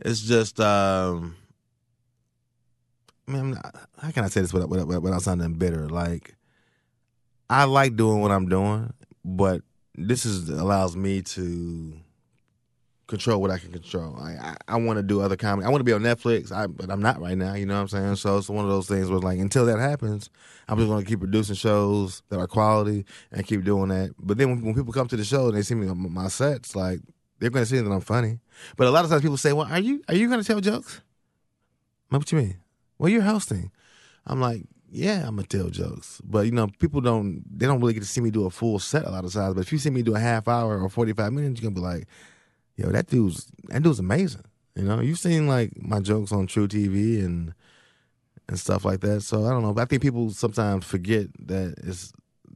It's 0.00 0.20
just, 0.22 0.58
um, 0.60 1.36
I 3.28 3.32
mean, 3.32 3.40
I'm 3.40 3.50
not- 3.52 3.88
how 4.00 4.10
can 4.10 4.24
I 4.24 4.28
say 4.28 4.40
this 4.40 4.52
without, 4.52 4.68
without, 4.70 5.02
without 5.02 5.22
sounding 5.22 5.54
bitter? 5.54 5.88
Like, 5.88 6.34
I 7.48 7.64
like 7.64 7.96
doing 7.96 8.20
what 8.20 8.30
I'm 8.32 8.48
doing, 8.48 8.92
but 9.24 9.62
this 9.94 10.24
is 10.24 10.48
allows 10.48 10.96
me 10.96 11.20
to 11.22 11.94
control 13.10 13.40
what 13.40 13.50
I 13.50 13.58
can 13.58 13.72
control. 13.72 14.16
I 14.18 14.30
I, 14.30 14.56
I 14.68 14.76
want 14.76 14.98
to 14.98 15.02
do 15.02 15.20
other 15.20 15.36
comedy. 15.36 15.66
I 15.66 15.70
want 15.70 15.80
to 15.80 15.84
be 15.84 15.92
on 15.92 16.00
Netflix, 16.02 16.50
I, 16.50 16.66
but 16.66 16.90
I'm 16.90 17.02
not 17.02 17.20
right 17.20 17.36
now. 17.36 17.54
You 17.54 17.66
know 17.66 17.74
what 17.74 17.80
I'm 17.80 17.88
saying? 17.88 18.16
So 18.16 18.38
it's 18.38 18.48
one 18.48 18.64
of 18.64 18.70
those 18.70 18.88
things 18.88 19.10
where 19.10 19.20
like 19.20 19.38
until 19.38 19.66
that 19.66 19.78
happens, 19.78 20.30
I'm 20.68 20.78
just 20.78 20.88
going 20.88 21.04
to 21.04 21.08
keep 21.08 21.20
producing 21.20 21.56
shows 21.56 22.22
that 22.30 22.38
are 22.38 22.46
quality 22.46 23.04
and 23.30 23.46
keep 23.46 23.64
doing 23.64 23.88
that. 23.88 24.14
But 24.18 24.38
then 24.38 24.50
when, 24.50 24.64
when 24.64 24.74
people 24.74 24.92
come 24.92 25.08
to 25.08 25.16
the 25.16 25.24
show 25.24 25.48
and 25.48 25.56
they 25.56 25.62
see 25.62 25.74
me 25.74 25.88
on 25.88 26.12
my 26.12 26.28
sets, 26.28 26.74
like 26.74 27.00
they're 27.38 27.50
going 27.50 27.64
to 27.64 27.70
see 27.70 27.78
that 27.78 27.90
I'm 27.90 28.00
funny. 28.00 28.38
But 28.76 28.86
a 28.86 28.90
lot 28.90 29.04
of 29.04 29.10
times 29.10 29.22
people 29.22 29.36
say, 29.36 29.52
"Well, 29.52 29.66
are 29.70 29.80
you 29.80 30.02
are 30.08 30.14
you 30.14 30.28
going 30.28 30.40
to 30.40 30.46
tell 30.46 30.60
jokes?" 30.60 31.02
What 32.08 32.32
you 32.32 32.38
mean? 32.38 32.56
Well, 32.98 33.08
you're 33.08 33.22
hosting. 33.22 33.70
I'm 34.26 34.40
like, 34.40 34.64
yeah, 34.92 35.26
I'm 35.26 35.36
gonna 35.36 35.46
tell 35.46 35.70
jokes, 35.70 36.20
but 36.24 36.46
you 36.46 36.52
know, 36.52 36.66
people 36.80 37.00
don't 37.00 37.42
they 37.48 37.66
don't 37.66 37.80
really 37.80 37.94
get 37.94 38.02
to 38.02 38.08
see 38.08 38.20
me 38.20 38.30
do 38.30 38.46
a 38.46 38.50
full 38.50 38.78
set 38.78 39.04
a 39.06 39.10
lot 39.10 39.24
of 39.24 39.32
times. 39.32 39.54
But 39.54 39.60
if 39.60 39.72
you 39.72 39.78
see 39.78 39.90
me 39.90 40.02
do 40.02 40.16
a 40.16 40.20
half 40.20 40.48
hour 40.48 40.80
or 40.80 40.88
45 40.88 41.32
minutes, 41.32 41.60
you're 41.60 41.70
gonna 41.70 41.80
be 41.80 41.86
like, 41.86 42.08
yo, 42.80 42.90
that 42.90 43.06
dude's 43.06 43.50
that 43.68 43.82
dude's 43.82 43.98
amazing. 43.98 44.44
You 44.74 44.84
know, 44.84 45.00
you've 45.00 45.18
seen 45.18 45.46
like 45.46 45.70
my 45.80 46.00
jokes 46.00 46.32
on 46.32 46.46
True 46.46 46.68
TV 46.68 47.24
and 47.24 47.52
and 48.48 48.58
stuff 48.58 48.84
like 48.84 49.00
that. 49.00 49.22
So 49.22 49.46
I 49.46 49.50
don't 49.50 49.62
know. 49.62 49.72
But 49.72 49.82
I 49.82 49.84
think 49.84 50.02
people 50.02 50.30
sometimes 50.30 50.84
forget 50.84 51.26
that 51.46 51.74
it's 51.84 52.12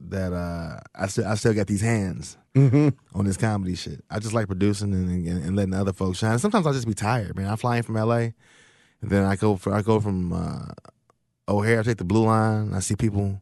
that 0.09 0.33
uh, 0.33 0.79
I 0.95 1.07
still 1.07 1.27
I 1.27 1.35
still 1.35 1.53
got 1.53 1.67
these 1.67 1.81
hands 1.81 2.37
on 2.55 3.25
this 3.25 3.37
comedy 3.37 3.75
shit. 3.75 4.03
I 4.09 4.19
just 4.19 4.33
like 4.33 4.47
producing 4.47 4.93
and, 4.93 5.27
and, 5.27 5.45
and 5.45 5.55
letting 5.55 5.73
other 5.73 5.93
folks 5.93 6.19
shine. 6.19 6.39
Sometimes 6.39 6.65
I'll 6.65 6.73
just 6.73 6.87
be 6.87 6.93
tired, 6.93 7.35
man. 7.35 7.47
I 7.47 7.55
fly 7.55 7.77
in 7.77 7.83
from 7.83 7.95
LA, 7.95 8.15
and 8.15 8.33
then 9.01 9.23
I 9.25 9.35
go 9.35 9.55
for, 9.55 9.73
I 9.73 9.81
go 9.81 9.99
from 9.99 10.33
uh, 10.33 10.73
O'Hare. 11.47 11.79
I 11.79 11.83
take 11.83 11.97
the 11.97 12.05
blue 12.05 12.25
line. 12.25 12.73
I 12.73 12.79
see 12.79 12.95
people 12.95 13.41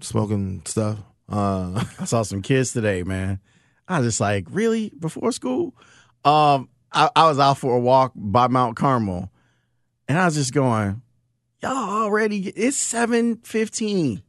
smoking 0.00 0.62
stuff. 0.66 0.98
Uh, 1.28 1.84
I 2.00 2.04
saw 2.04 2.22
some 2.22 2.42
kids 2.42 2.72
today, 2.72 3.02
man. 3.02 3.40
I 3.88 3.98
was 3.98 4.06
just 4.06 4.20
like, 4.20 4.46
really? 4.50 4.92
Before 4.98 5.32
school? 5.32 5.74
Um, 6.24 6.68
I, 6.92 7.08
I 7.16 7.28
was 7.28 7.38
out 7.38 7.58
for 7.58 7.76
a 7.76 7.80
walk 7.80 8.12
by 8.14 8.48
Mount 8.48 8.76
Carmel, 8.76 9.30
and 10.08 10.18
I 10.18 10.24
was 10.26 10.34
just 10.34 10.52
going, 10.52 11.02
y'all 11.62 11.72
already? 12.02 12.48
It's 12.48 12.76
seven 12.76 13.36
fifteen 13.38 14.22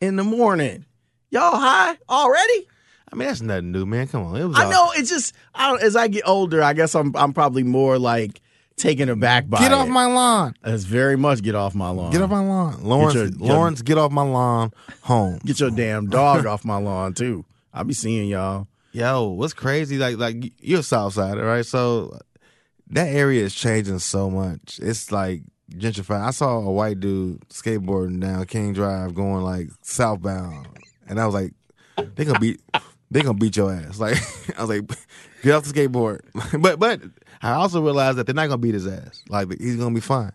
in 0.00 0.16
the 0.16 0.24
morning. 0.24 0.86
Y'all 1.30 1.56
high 1.56 1.96
already? 2.08 2.68
I 3.12 3.16
mean, 3.16 3.28
that's 3.28 3.42
nothing 3.42 3.72
new, 3.72 3.84
man. 3.86 4.06
Come 4.08 4.24
on, 4.24 4.36
it 4.36 4.44
was. 4.46 4.56
I 4.56 4.64
all- 4.64 4.70
know 4.70 4.92
it's 4.94 5.10
just 5.10 5.34
I 5.54 5.70
don't, 5.70 5.82
as 5.82 5.96
I 5.96 6.08
get 6.08 6.26
older, 6.26 6.62
I 6.62 6.72
guess 6.72 6.94
I'm 6.94 7.14
I'm 7.16 7.32
probably 7.32 7.62
more 7.62 7.98
like 7.98 8.40
taken 8.76 9.08
aback 9.08 9.48
by 9.48 9.58
Get 9.60 9.72
off 9.72 9.86
it. 9.86 9.90
my 9.90 10.06
lawn. 10.06 10.54
It's 10.64 10.82
very 10.84 11.16
much 11.16 11.42
get 11.42 11.54
off 11.54 11.74
my 11.74 11.90
lawn. 11.90 12.10
Get 12.10 12.22
off 12.22 12.30
my 12.30 12.40
lawn, 12.40 12.82
Lawrence. 12.82 13.14
your- 13.14 13.26
your- 13.26 13.54
Lawrence, 13.56 13.82
get 13.82 13.98
off 13.98 14.10
my 14.10 14.22
lawn. 14.22 14.72
Home. 15.02 15.38
Get 15.44 15.60
your 15.60 15.70
damn 15.70 16.06
dog 16.08 16.46
off 16.46 16.64
my 16.64 16.76
lawn 16.78 17.14
too. 17.14 17.44
I'll 17.72 17.84
be 17.84 17.94
seeing 17.94 18.28
y'all. 18.28 18.66
Yo, 18.94 19.24
what's 19.24 19.52
crazy? 19.52 19.98
Like, 19.98 20.18
like 20.18 20.52
you're 20.60 20.78
a 20.78 20.82
Southsider, 20.82 21.44
right? 21.44 21.66
So 21.66 22.16
that 22.90 23.08
area 23.08 23.42
is 23.42 23.52
changing 23.52 23.98
so 23.98 24.30
much. 24.30 24.78
It's 24.80 25.10
like 25.10 25.42
gentrified. 25.72 26.20
I 26.20 26.30
saw 26.30 26.58
a 26.58 26.70
white 26.70 27.00
dude 27.00 27.40
skateboarding 27.48 28.20
down 28.20 28.44
King 28.46 28.72
Drive, 28.72 29.12
going 29.16 29.42
like 29.42 29.70
southbound, 29.82 30.68
and 31.08 31.20
I 31.20 31.26
was 31.26 31.34
like, 31.34 31.54
they 32.14 32.24
gonna 32.24 32.38
beat, 32.38 32.60
they 33.10 33.22
gonna 33.22 33.34
beat 33.34 33.56
your 33.56 33.72
ass. 33.72 33.98
Like, 33.98 34.16
I 34.56 34.64
was 34.64 34.70
like, 34.70 34.88
get 35.42 35.54
off 35.54 35.64
the 35.64 35.72
skateboard. 35.72 36.20
but, 36.62 36.78
but 36.78 37.00
I 37.42 37.54
also 37.54 37.82
realized 37.82 38.18
that 38.18 38.26
they're 38.26 38.34
not 38.34 38.46
gonna 38.46 38.58
beat 38.58 38.74
his 38.74 38.86
ass. 38.86 39.24
Like, 39.28 39.48
he's 39.58 39.74
gonna 39.74 39.92
be 39.92 40.00
fine. 40.00 40.32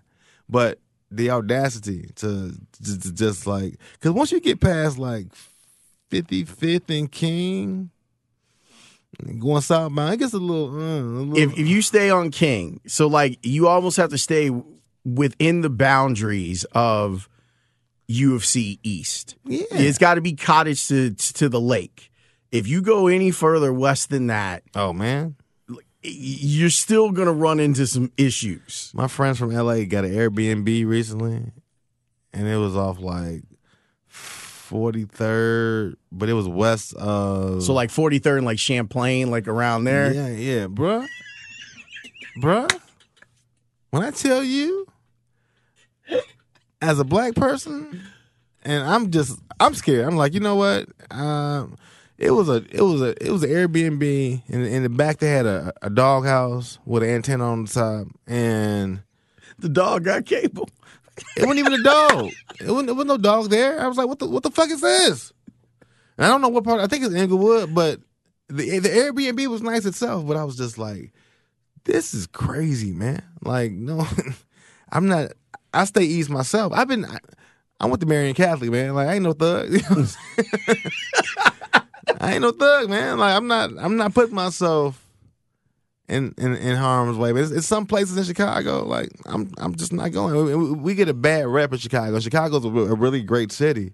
But 0.50 0.80
the 1.10 1.30
audacity 1.30 2.10
to, 2.18 2.54
to, 2.84 3.00
to 3.00 3.14
just 3.14 3.48
like, 3.48 3.78
because 3.94 4.12
once 4.12 4.34
you 4.34 4.42
get 4.42 4.60
past 4.60 4.98
like 4.98 5.28
55th 6.12 7.00
and 7.00 7.10
King 7.10 7.92
going 9.40 9.62
southbound. 9.62 10.14
It 10.14 10.18
gets 10.18 10.34
a 10.34 10.38
little. 10.38 10.70
Uh, 10.70 11.00
a 11.00 11.02
little 11.02 11.38
if 11.38 11.58
if 11.58 11.68
you 11.68 11.82
stay 11.82 12.10
on 12.10 12.32
King, 12.32 12.82
so 12.88 13.08
like 13.08 13.40
you 13.44 13.68
almost 13.68 13.98
have 13.98 14.10
to 14.12 14.18
stay 14.18 14.52
within 15.06 15.62
the 15.62 15.70
boundaries 15.70 16.64
of 16.74 17.30
UFC 18.10 18.80
East. 18.84 19.36
Yeah. 19.46 19.66
It's 19.72 19.98
got 19.98 20.16
to 20.16 20.22
be 20.22 20.34
cottage 20.34 20.88
to 20.88 21.14
to 21.14 21.50
the 21.50 21.62
lake. 21.62 22.12
If 22.52 22.68
you 22.68 22.82
go 22.82 23.08
any 23.08 23.32
further 23.32 23.72
west 23.72 24.10
than 24.10 24.28
that, 24.28 24.64
oh 24.76 24.94
man, 24.94 25.36
you're 26.02 26.70
still 26.70 27.12
gonna 27.12 27.34
run 27.34 27.60
into 27.60 27.86
some 27.86 28.12
issues. 28.18 28.92
my 28.94 29.08
friends 29.08 29.38
from 29.38 29.52
LA 29.52 29.84
got 29.84 30.06
an 30.06 30.14
Airbnb 30.14 30.86
recently, 30.88 31.52
and 32.34 32.48
it 32.48 32.58
was 32.58 32.76
off 32.76 33.00
like 33.00 33.44
forty 34.70 35.06
third, 35.06 35.98
but 36.12 36.30
it 36.30 36.34
was 36.34 36.48
west 36.48 36.94
of. 36.96 37.64
So 37.64 37.74
like 37.74 37.90
43rd 37.90 38.38
and 38.38 38.46
like 38.46 38.60
Champlain, 38.60 39.32
like 39.32 39.48
around 39.48 39.86
there. 39.86 40.14
Yeah, 40.14 40.28
yeah, 40.30 40.68
bruh. 40.68 41.08
bruh. 42.40 42.80
When 43.90 44.04
I 44.04 44.12
tell 44.12 44.44
you, 44.44 44.86
as 46.82 47.00
a 47.00 47.04
black 47.04 47.34
person, 47.34 48.02
and 48.64 48.84
I'm 48.84 49.10
just, 49.10 49.40
I'm 49.60 49.74
scared. 49.74 50.06
I'm 50.06 50.16
like, 50.16 50.34
you 50.36 50.40
know 50.40 50.56
what? 50.56 50.88
Um, 51.10 51.76
it 52.20 52.30
was 52.32 52.48
a, 52.50 52.64
it 52.72 52.82
was 52.82 53.02
a, 53.02 53.16
it 53.26 53.32
was 53.32 53.42
an 53.44 53.50
Airbnb. 53.50 54.44
and 54.48 54.66
in 54.66 54.84
the 54.84 54.90
back, 54.90 55.18
they 55.18 55.30
had 55.32 55.48
a, 55.48 55.74
a 55.82 55.90
dog 55.90 56.26
house 56.26 56.78
with 56.86 57.02
an 57.02 57.10
antenna 57.10 57.46
on 57.46 57.66
the 57.66 57.72
top, 57.72 58.08
and 58.28 59.02
The 59.58 59.70
dog 59.70 60.04
got 60.04 60.26
cable. 60.26 60.70
It 61.36 61.46
wasn't 61.46 61.60
even 61.60 61.74
a 61.74 61.84
dog. 61.84 62.32
It 62.60 62.68
wasn't, 62.68 62.88
there 62.88 62.96
was 62.96 63.06
no 63.06 63.18
dog 63.18 63.50
there. 63.50 63.82
I 63.82 63.88
was 63.88 63.98
like, 63.98 64.08
what 64.08 64.20
the, 64.20 64.28
what 64.28 64.44
the 64.44 64.52
fuck 64.52 64.70
is 64.70 64.82
this? 64.82 65.34
And 66.18 66.26
I 66.26 66.30
don't 66.30 66.42
know 66.42 66.50
what 66.50 66.66
part. 66.66 66.82
I 66.82 66.88
think 66.88 67.06
it's 67.06 67.16
Englewood, 67.16 67.74
but 67.74 68.00
the 68.50 68.80
the 68.80 68.90
Airbnb 68.90 69.48
was 69.48 69.62
nice 69.62 69.86
itself. 69.86 70.28
But 70.28 70.36
I 70.36 70.44
was 70.44 70.58
just 70.58 70.78
like, 70.78 71.14
this 71.86 72.14
is 72.14 72.28
crazy, 72.28 72.92
man. 72.92 73.24
Like, 73.42 73.72
no, 73.72 74.06
I'm 74.92 75.08
not. 75.08 75.32
I 75.74 75.86
stay 75.86 76.04
east 76.04 76.30
myself. 76.30 76.74
I've 76.76 76.90
been. 76.90 77.06
I, 77.06 77.20
I 77.80 77.86
went 77.86 78.02
to 78.02 78.06
Marian 78.06 78.36
Catholic, 78.36 78.70
man. 78.70 78.94
Like, 78.96 79.08
I 79.08 79.14
ain't 79.14 79.24
no 79.24 79.32
thug. 79.32 79.72
You 79.74 79.82
know? 79.90 80.06
I 82.20 82.34
ain't 82.34 82.42
no 82.42 82.52
thug, 82.52 82.90
man. 82.90 83.18
Like, 83.18 83.34
I'm 83.36 83.48
not. 83.48 83.72
I'm 83.78 83.96
not 83.96 84.14
putting 84.14 84.36
myself 84.36 85.02
in 86.10 86.34
in, 86.38 86.56
in 86.56 86.76
harm's 86.76 87.18
way. 87.18 87.32
But 87.32 87.44
it's, 87.44 87.52
it's 87.52 87.68
some 87.68 87.86
places 87.86 88.18
in 88.18 88.24
Chicago. 88.24 88.86
Like, 88.86 89.10
I'm 89.26 89.52
I'm 89.58 89.76
just 89.76 89.94
not 89.94 90.12
going. 90.12 90.34
We, 90.46 90.56
we- 90.74 90.96
get 90.96 91.08
a 91.10 91.14
bad 91.14 91.48
rep 91.48 91.72
in 91.72 91.80
Chicago. 91.80 92.20
Chicago's 92.20 92.66
a, 92.66 92.70
re- 92.70 92.88
a 92.88 92.94
really 92.96 93.22
great 93.22 93.52
city, 93.52 93.94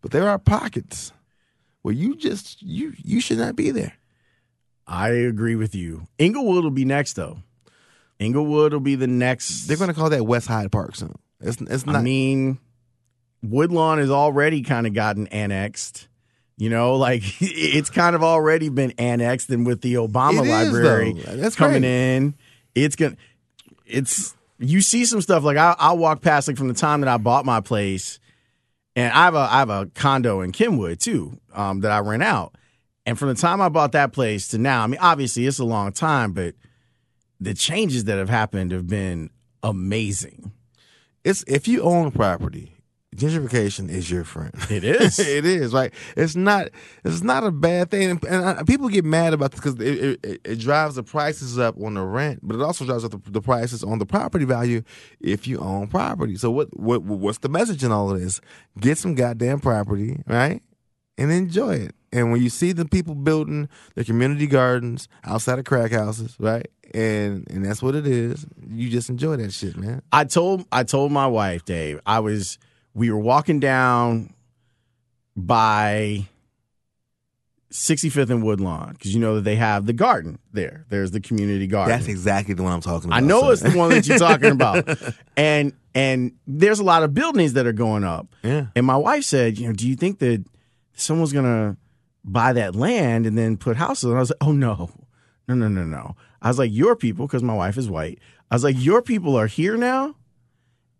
but 0.00 0.10
there 0.10 0.28
are 0.28 0.38
pockets 0.38 1.12
where 1.82 1.94
you 1.94 2.16
just 2.16 2.60
you 2.62 2.92
you 2.96 3.20
should 3.20 3.38
not 3.38 3.56
be 3.56 3.70
there. 3.70 3.94
I 4.86 5.08
agree 5.10 5.54
with 5.56 5.74
you. 5.74 6.06
Englewood 6.18 6.64
will 6.64 6.70
be 6.70 6.84
next 6.84 7.14
though. 7.14 7.38
Englewood 8.20 8.72
will 8.72 8.80
be 8.80 8.94
the 8.94 9.06
next. 9.06 9.66
They're 9.66 9.76
going 9.76 9.88
to 9.88 9.94
call 9.94 10.10
that 10.10 10.26
West 10.26 10.46
Hyde 10.48 10.70
Park 10.70 10.94
soon. 10.96 11.14
It's 11.40 11.60
it's 11.60 11.86
not. 11.86 11.96
I 11.96 12.02
mean, 12.02 12.58
Woodlawn 13.42 13.98
has 13.98 14.10
already 14.10 14.62
kind 14.62 14.86
of 14.86 14.94
gotten 14.94 15.26
annexed. 15.28 16.08
You 16.56 16.70
know, 16.70 16.96
like 16.96 17.22
it's 17.40 17.90
kind 17.90 18.14
of 18.14 18.22
already 18.22 18.68
been 18.68 18.92
annexed, 18.98 19.50
and 19.50 19.66
with 19.66 19.80
the 19.80 19.94
Obama 19.94 20.44
It 20.44 20.50
library. 20.50 21.12
That's 21.14 21.56
coming 21.56 21.82
great. 21.82 22.14
in, 22.16 22.34
it's 22.74 22.96
gonna. 22.96 23.16
It's 23.86 24.34
you 24.58 24.80
see 24.80 25.04
some 25.04 25.20
stuff 25.20 25.42
like 25.42 25.56
I, 25.56 25.74
I 25.78 25.92
walk 25.92 26.22
past 26.22 26.48
like 26.48 26.56
from 26.56 26.68
the 26.68 26.74
time 26.74 27.00
that 27.00 27.08
I 27.08 27.16
bought 27.16 27.44
my 27.44 27.60
place, 27.60 28.20
and 28.94 29.12
I 29.12 29.24
have 29.24 29.34
a 29.34 29.38
I 29.38 29.58
have 29.58 29.70
a 29.70 29.86
condo 29.94 30.40
in 30.40 30.52
Kenwood 30.52 31.00
too 31.00 31.38
um, 31.54 31.80
that 31.80 31.90
I 31.90 31.98
rent 31.98 32.22
out, 32.22 32.54
and 33.06 33.18
from 33.18 33.28
the 33.28 33.34
time 33.34 33.60
I 33.60 33.68
bought 33.68 33.92
that 33.92 34.12
place 34.12 34.48
to 34.48 34.58
now, 34.58 34.84
I 34.84 34.86
mean, 34.86 35.00
obviously 35.00 35.46
it's 35.46 35.58
a 35.58 35.64
long 35.64 35.92
time, 35.92 36.32
but 36.32 36.54
the 37.40 37.54
changes 37.54 38.04
that 38.04 38.18
have 38.18 38.28
happened 38.28 38.70
have 38.70 38.86
been 38.86 39.30
amazing. 39.62 40.52
it's 41.24 41.44
if 41.48 41.66
you 41.66 41.82
own 41.82 42.12
property, 42.12 42.71
gentrification 43.14 43.90
is 43.90 44.10
your 44.10 44.24
friend. 44.24 44.52
It 44.70 44.84
is. 44.84 45.18
it 45.18 45.44
is 45.44 45.72
right. 45.72 45.92
It's 46.16 46.34
not. 46.34 46.68
It's 47.04 47.22
not 47.22 47.44
a 47.44 47.50
bad 47.50 47.90
thing, 47.90 48.10
and, 48.10 48.24
and 48.24 48.44
uh, 48.44 48.64
people 48.64 48.88
get 48.88 49.04
mad 49.04 49.34
about 49.34 49.52
this 49.52 49.60
because 49.60 49.80
it, 49.80 50.20
it, 50.24 50.40
it 50.44 50.58
drives 50.58 50.94
the 50.94 51.02
prices 51.02 51.58
up 51.58 51.76
on 51.82 51.94
the 51.94 52.02
rent, 52.02 52.40
but 52.42 52.56
it 52.56 52.62
also 52.62 52.84
drives 52.84 53.04
up 53.04 53.12
the, 53.12 53.30
the 53.30 53.40
prices 53.40 53.84
on 53.84 53.98
the 53.98 54.06
property 54.06 54.44
value 54.44 54.82
if 55.20 55.46
you 55.46 55.58
own 55.58 55.88
property. 55.88 56.36
So 56.36 56.50
what? 56.50 56.78
What? 56.78 57.02
What's 57.02 57.38
the 57.38 57.48
message 57.48 57.84
in 57.84 57.92
all 57.92 58.10
of 58.10 58.20
this? 58.20 58.40
Get 58.78 58.98
some 58.98 59.14
goddamn 59.14 59.60
property, 59.60 60.22
right, 60.26 60.62
and 61.18 61.30
enjoy 61.30 61.74
it. 61.74 61.94
And 62.14 62.30
when 62.30 62.42
you 62.42 62.50
see 62.50 62.72
the 62.72 62.84
people 62.84 63.14
building 63.14 63.68
their 63.94 64.04
community 64.04 64.46
gardens 64.46 65.08
outside 65.24 65.58
of 65.58 65.64
crack 65.64 65.92
houses, 65.92 66.36
right, 66.38 66.66
and 66.94 67.46
and 67.50 67.64
that's 67.64 67.82
what 67.82 67.94
it 67.94 68.06
is. 68.06 68.46
You 68.68 68.90
just 68.90 69.08
enjoy 69.08 69.36
that 69.36 69.52
shit, 69.52 69.76
man. 69.76 70.02
I 70.12 70.24
told 70.24 70.66
I 70.72 70.84
told 70.84 71.12
my 71.12 71.26
wife, 71.26 71.64
Dave, 71.64 72.00
I 72.06 72.20
was 72.20 72.58
we 72.94 73.10
were 73.10 73.18
walking 73.18 73.60
down 73.60 74.34
by 75.36 76.26
65th 77.72 78.30
and 78.30 78.44
Woodlawn 78.44 78.92
because 78.92 79.14
you 79.14 79.20
know 79.20 79.36
that 79.36 79.42
they 79.42 79.56
have 79.56 79.86
the 79.86 79.92
garden 79.92 80.38
there. 80.52 80.84
There's 80.90 81.10
the 81.10 81.20
community 81.20 81.66
garden. 81.66 81.90
That's 81.96 82.08
exactly 82.08 82.54
the 82.54 82.62
one 82.62 82.72
I'm 82.72 82.80
talking 82.80 83.08
about. 83.08 83.16
I 83.16 83.20
know 83.20 83.50
it's 83.50 83.62
the 83.62 83.70
one 83.70 83.90
that 83.90 84.06
you're 84.06 84.18
talking 84.30 84.52
about. 84.52 84.86
And 85.36 85.72
and 85.94 86.32
there's 86.46 86.80
a 86.80 86.84
lot 86.84 87.02
of 87.02 87.14
buildings 87.14 87.54
that 87.54 87.66
are 87.66 87.72
going 87.72 88.04
up. 88.04 88.34
Yeah. 88.42 88.66
And 88.76 88.86
my 88.86 88.96
wife 88.96 89.24
said, 89.24 89.58
you 89.58 89.66
know, 89.66 89.72
do 89.72 89.88
you 89.88 89.96
think 89.96 90.18
that 90.18 90.44
someone's 90.94 91.32
gonna 91.32 91.76
buy 92.24 92.52
that 92.52 92.74
land 92.76 93.26
and 93.26 93.36
then 93.36 93.56
put 93.56 93.76
houses? 93.76 94.04
And 94.04 94.16
I 94.16 94.20
was 94.20 94.30
like, 94.30 94.48
oh 94.48 94.52
no, 94.52 94.90
no, 95.48 95.54
no, 95.54 95.68
no, 95.68 95.84
no. 95.84 96.16
I 96.42 96.48
was 96.48 96.58
like, 96.58 96.72
your 96.72 96.94
people, 96.94 97.26
because 97.26 97.42
my 97.42 97.54
wife 97.54 97.78
is 97.78 97.88
white. 97.88 98.18
I 98.50 98.54
was 98.54 98.64
like, 98.64 98.76
your 98.78 99.00
people 99.00 99.36
are 99.36 99.46
here 99.46 99.76
now, 99.78 100.14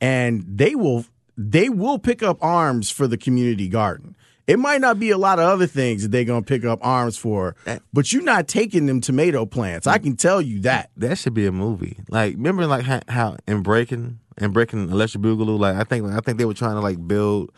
and 0.00 0.44
they 0.46 0.74
will 0.74 1.04
they 1.36 1.68
will 1.68 1.98
pick 1.98 2.22
up 2.22 2.38
arms 2.40 2.90
for 2.90 3.06
the 3.06 3.16
community 3.16 3.68
garden. 3.68 4.16
It 4.46 4.58
might 4.58 4.80
not 4.80 4.98
be 4.98 5.10
a 5.10 5.18
lot 5.18 5.38
of 5.38 5.44
other 5.44 5.66
things 5.68 6.02
that 6.02 6.10
they're 6.10 6.24
gonna 6.24 6.42
pick 6.42 6.64
up 6.64 6.80
arms 6.82 7.16
for, 7.16 7.54
but 7.92 8.12
you're 8.12 8.22
not 8.24 8.48
taking 8.48 8.86
them 8.86 9.00
tomato 9.00 9.46
plants. 9.46 9.86
I 9.86 9.98
can 9.98 10.16
tell 10.16 10.42
you 10.42 10.60
that. 10.62 10.90
That 10.96 11.16
should 11.18 11.34
be 11.34 11.46
a 11.46 11.52
movie. 11.52 11.98
Like, 12.08 12.34
remember, 12.34 12.66
like 12.66 12.82
how, 12.84 13.00
how 13.08 13.36
in 13.46 13.62
Breaking, 13.62 14.18
in 14.38 14.50
Breaking 14.50 14.90
Electric 14.90 15.22
Boogaloo, 15.22 15.58
like 15.60 15.76
I 15.76 15.84
think, 15.84 16.06
I 16.06 16.18
think 16.20 16.38
they 16.38 16.44
were 16.44 16.54
trying 16.54 16.74
to 16.74 16.80
like 16.80 17.06
build. 17.06 17.52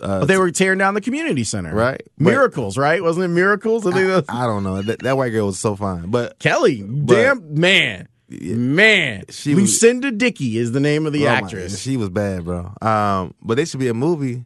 Uh, 0.00 0.20
But 0.20 0.26
they 0.26 0.36
were 0.36 0.50
tearing 0.50 0.78
down 0.78 0.94
the 0.94 1.00
community 1.00 1.44
center, 1.44 1.74
Right. 1.74 2.02
But- 2.18 2.24
Miracles, 2.24 2.76
right? 2.76 3.02
Wasn't 3.02 3.24
it 3.24 3.28
Miracles? 3.28 3.86
I 3.86 3.90
that 3.90 4.24
I 4.28 4.44
don't 4.44 4.62
know. 4.64 4.82
That, 4.82 5.00
that 5.00 5.16
white 5.16 5.30
girl 5.30 5.46
was 5.46 5.58
so 5.58 5.74
fine, 5.76 6.10
but 6.10 6.38
Kelly, 6.38 6.82
damn 6.82 7.54
man, 7.58 8.06
man. 8.28 9.24
She 9.30 9.54
was- 9.54 9.64
Lucinda 9.64 10.10
Dickey 10.10 10.58
is 10.58 10.72
the 10.72 10.80
name 10.80 11.06
of 11.06 11.12
the 11.12 11.26
oh 11.26 11.30
actress. 11.30 11.78
she 11.80 11.96
was 11.96 12.08
bad, 12.10 12.44
bro. 12.44 12.72
Um, 12.80 13.34
but 13.42 13.56
they 13.56 13.64
should 13.64 13.80
be 13.80 13.88
a 13.88 13.94
movie 13.94 14.44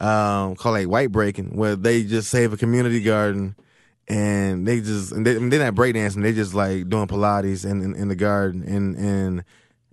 um, 0.00 0.56
called 0.56 0.74
like 0.74 0.88
White 0.88 1.12
Breaking, 1.12 1.56
where 1.56 1.76
they 1.76 2.02
just 2.04 2.30
save 2.30 2.52
a 2.52 2.56
community 2.56 3.00
garden. 3.00 3.56
And 4.06 4.66
they 4.66 4.80
just 4.80 5.12
and 5.12 5.26
they, 5.26 5.32
they're 5.34 5.64
not 5.64 5.74
breakdancing. 5.74 6.20
they're 6.22 6.32
just 6.32 6.52
like 6.52 6.90
doing 6.90 7.06
Pilates 7.06 7.64
in, 7.64 7.80
in 7.80 7.94
in 7.94 8.08
the 8.08 8.14
garden. 8.16 8.62
And 8.62 8.94
and 8.96 9.44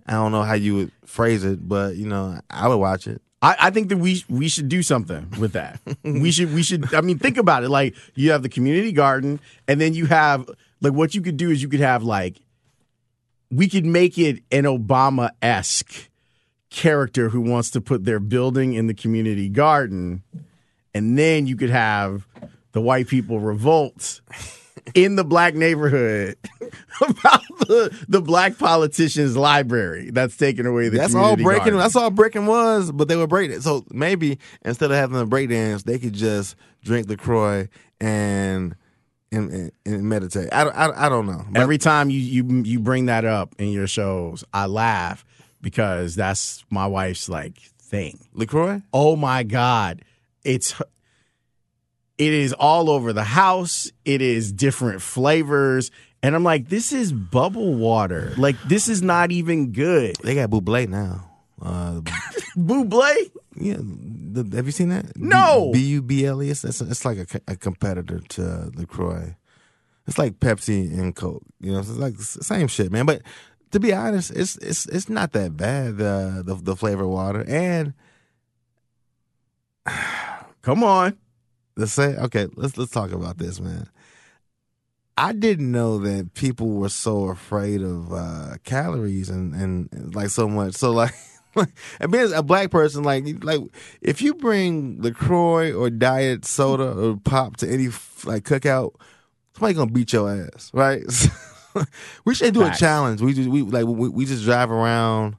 I 0.06 0.12
don't 0.12 0.32
know 0.32 0.42
how 0.42 0.52
you 0.52 0.74
would 0.74 0.92
phrase 1.06 1.44
it, 1.44 1.66
but 1.66 1.96
you 1.96 2.06
know 2.06 2.38
I 2.50 2.68
would 2.68 2.76
watch 2.76 3.06
it. 3.06 3.22
I, 3.40 3.56
I 3.58 3.70
think 3.70 3.88
that 3.88 3.96
we 3.96 4.22
we 4.28 4.48
should 4.50 4.68
do 4.68 4.82
something 4.82 5.30
with 5.40 5.52
that. 5.52 5.80
we 6.04 6.30
should 6.30 6.52
we 6.52 6.62
should. 6.62 6.92
I 6.94 7.00
mean, 7.00 7.18
think 7.18 7.38
about 7.38 7.64
it. 7.64 7.70
Like 7.70 7.94
you 8.14 8.32
have 8.32 8.42
the 8.42 8.50
community 8.50 8.92
garden, 8.92 9.40
and 9.66 9.80
then 9.80 9.94
you 9.94 10.04
have 10.06 10.46
like 10.82 10.92
what 10.92 11.14
you 11.14 11.22
could 11.22 11.38
do 11.38 11.48
is 11.50 11.62
you 11.62 11.68
could 11.70 11.80
have 11.80 12.02
like 12.02 12.38
we 13.52 13.68
could 13.68 13.84
make 13.84 14.18
it 14.18 14.42
an 14.50 14.64
Obama 14.64 15.30
esque 15.42 16.08
character 16.70 17.28
who 17.28 17.40
wants 17.42 17.70
to 17.70 17.80
put 17.80 18.04
their 18.04 18.18
building 18.18 18.72
in 18.72 18.86
the 18.86 18.94
community 18.94 19.48
garden, 19.48 20.22
and 20.94 21.18
then 21.18 21.46
you 21.46 21.54
could 21.54 21.70
have 21.70 22.26
the 22.72 22.80
white 22.80 23.08
people 23.08 23.38
revolt 23.38 24.22
in 24.94 25.16
the 25.16 25.24
black 25.24 25.54
neighborhood 25.54 26.36
about 27.02 27.42
the, 27.60 28.04
the 28.08 28.22
black 28.22 28.58
politician's 28.58 29.36
library 29.36 30.10
that's 30.10 30.36
taking 30.36 30.64
away 30.64 30.88
the 30.88 30.96
That's 30.96 31.14
all 31.14 31.36
breaking. 31.36 31.64
garden. 31.64 31.78
That's 31.78 31.94
all 31.94 32.10
breaking 32.10 32.46
was, 32.46 32.90
but 32.90 33.06
they 33.06 33.16
were 33.16 33.26
breaking. 33.26 33.56
It. 33.58 33.62
So 33.62 33.84
maybe 33.90 34.38
instead 34.64 34.90
of 34.90 34.96
having 34.96 35.20
a 35.20 35.26
break 35.26 35.50
dance, 35.50 35.82
they 35.82 35.98
could 35.98 36.14
just 36.14 36.56
drink 36.82 37.08
Lacroix 37.08 37.68
and 38.00 38.74
and, 39.32 39.50
and, 39.50 39.72
and 39.86 40.02
meditate. 40.08 40.48
I, 40.52 40.64
don't- 40.64 40.76
I, 40.76 41.06
I 41.06 41.08
don't 41.08 41.26
know. 41.26 41.44
But 41.50 41.62
Every 41.62 41.78
time 41.78 42.10
you 42.10 42.18
you 42.20 42.62
you 42.64 42.78
bring 42.80 43.06
that 43.06 43.24
up 43.24 43.54
in 43.58 43.68
your 43.70 43.86
shows, 43.86 44.44
I 44.52 44.66
laugh 44.66 45.24
because 45.60 46.14
that's 46.14 46.64
my 46.70 46.86
wife's 46.86 47.28
like 47.28 47.58
thing. 47.80 48.18
Lacroix. 48.34 48.82
Oh 48.92 49.16
my 49.16 49.42
god, 49.42 50.02
it's 50.44 50.74
it 52.18 52.32
is 52.32 52.52
all 52.52 52.90
over 52.90 53.12
the 53.12 53.24
house. 53.24 53.90
It 54.04 54.22
is 54.22 54.52
different 54.52 55.02
flavors, 55.02 55.90
and 56.22 56.34
I'm 56.34 56.44
like, 56.44 56.68
this 56.68 56.92
is 56.92 57.12
bubble 57.12 57.74
water. 57.74 58.32
Like 58.36 58.60
this 58.64 58.88
is 58.88 59.02
not 59.02 59.32
even 59.32 59.72
good. 59.72 60.16
They 60.22 60.34
got 60.34 60.50
Buble 60.50 60.88
now. 60.88 61.28
Uh, 61.62 62.00
Buble. 62.56 63.30
yeah, 63.56 63.76
the, 63.78 64.56
have 64.56 64.66
you 64.66 64.72
seen 64.72 64.88
that? 64.88 65.16
No. 65.16 65.70
B 65.72 65.78
U 65.80 66.02
B 66.02 66.26
L 66.26 66.42
E. 66.42 66.50
It's, 66.50 67.04
like 67.04 67.18
a, 67.18 67.40
a 67.46 67.56
competitor 67.56 68.20
to 68.30 68.72
Lacroix. 68.74 69.36
It's 70.06 70.18
like 70.18 70.40
Pepsi 70.40 70.92
and 70.98 71.14
Coke. 71.14 71.44
You 71.60 71.72
know, 71.72 71.78
it's 71.78 71.88
like 71.90 72.16
the 72.16 72.24
same 72.24 72.66
shit, 72.66 72.90
man. 72.90 73.06
But 73.06 73.22
to 73.70 73.78
be 73.78 73.92
honest, 73.92 74.32
it's 74.32 74.56
it's 74.56 74.86
it's 74.86 75.08
not 75.08 75.32
that 75.32 75.56
bad. 75.56 75.98
The 75.98 76.42
the, 76.44 76.54
the 76.56 76.76
flavor 76.76 77.06
water 77.06 77.44
and 77.48 77.94
Come 80.62 80.84
on. 80.84 81.16
Let's 81.76 81.92
say 81.92 82.16
okay. 82.16 82.48
Let's 82.54 82.76
let's 82.76 82.90
talk 82.90 83.12
about 83.12 83.38
this, 83.38 83.60
man. 83.60 83.88
I 85.16 85.32
didn't 85.32 85.70
know 85.70 85.98
that 85.98 86.34
people 86.34 86.68
were 86.68 86.88
so 86.88 87.24
afraid 87.28 87.82
of 87.82 88.12
uh, 88.12 88.56
calories 88.64 89.28
and, 89.28 89.54
and 89.54 90.14
like 90.14 90.30
so 90.30 90.48
much. 90.48 90.74
So 90.74 90.90
like 90.92 91.14
and 91.56 92.10
being 92.12 92.32
a 92.32 92.42
black 92.42 92.70
person, 92.70 93.02
like 93.02 93.24
like 93.44 93.60
if 94.00 94.22
you 94.22 94.34
bring 94.34 95.00
Lacroix 95.00 95.72
or 95.72 95.90
diet 95.90 96.44
soda 96.44 96.90
or 96.92 97.16
pop 97.16 97.56
to 97.58 97.68
any 97.68 97.88
like 98.24 98.44
cookout, 98.44 98.94
somebody 99.54 99.74
gonna 99.74 99.90
beat 99.90 100.12
your 100.12 100.30
ass, 100.30 100.70
right? 100.72 101.02
we 102.24 102.34
should 102.34 102.54
do 102.54 102.60
Facts. 102.60 102.78
a 102.78 102.80
challenge. 102.80 103.20
We 103.20 103.34
just 103.34 103.48
we 103.48 103.62
like 103.62 103.86
we, 103.86 104.08
we 104.08 104.24
just 104.24 104.44
drive 104.44 104.70
around 104.70 105.36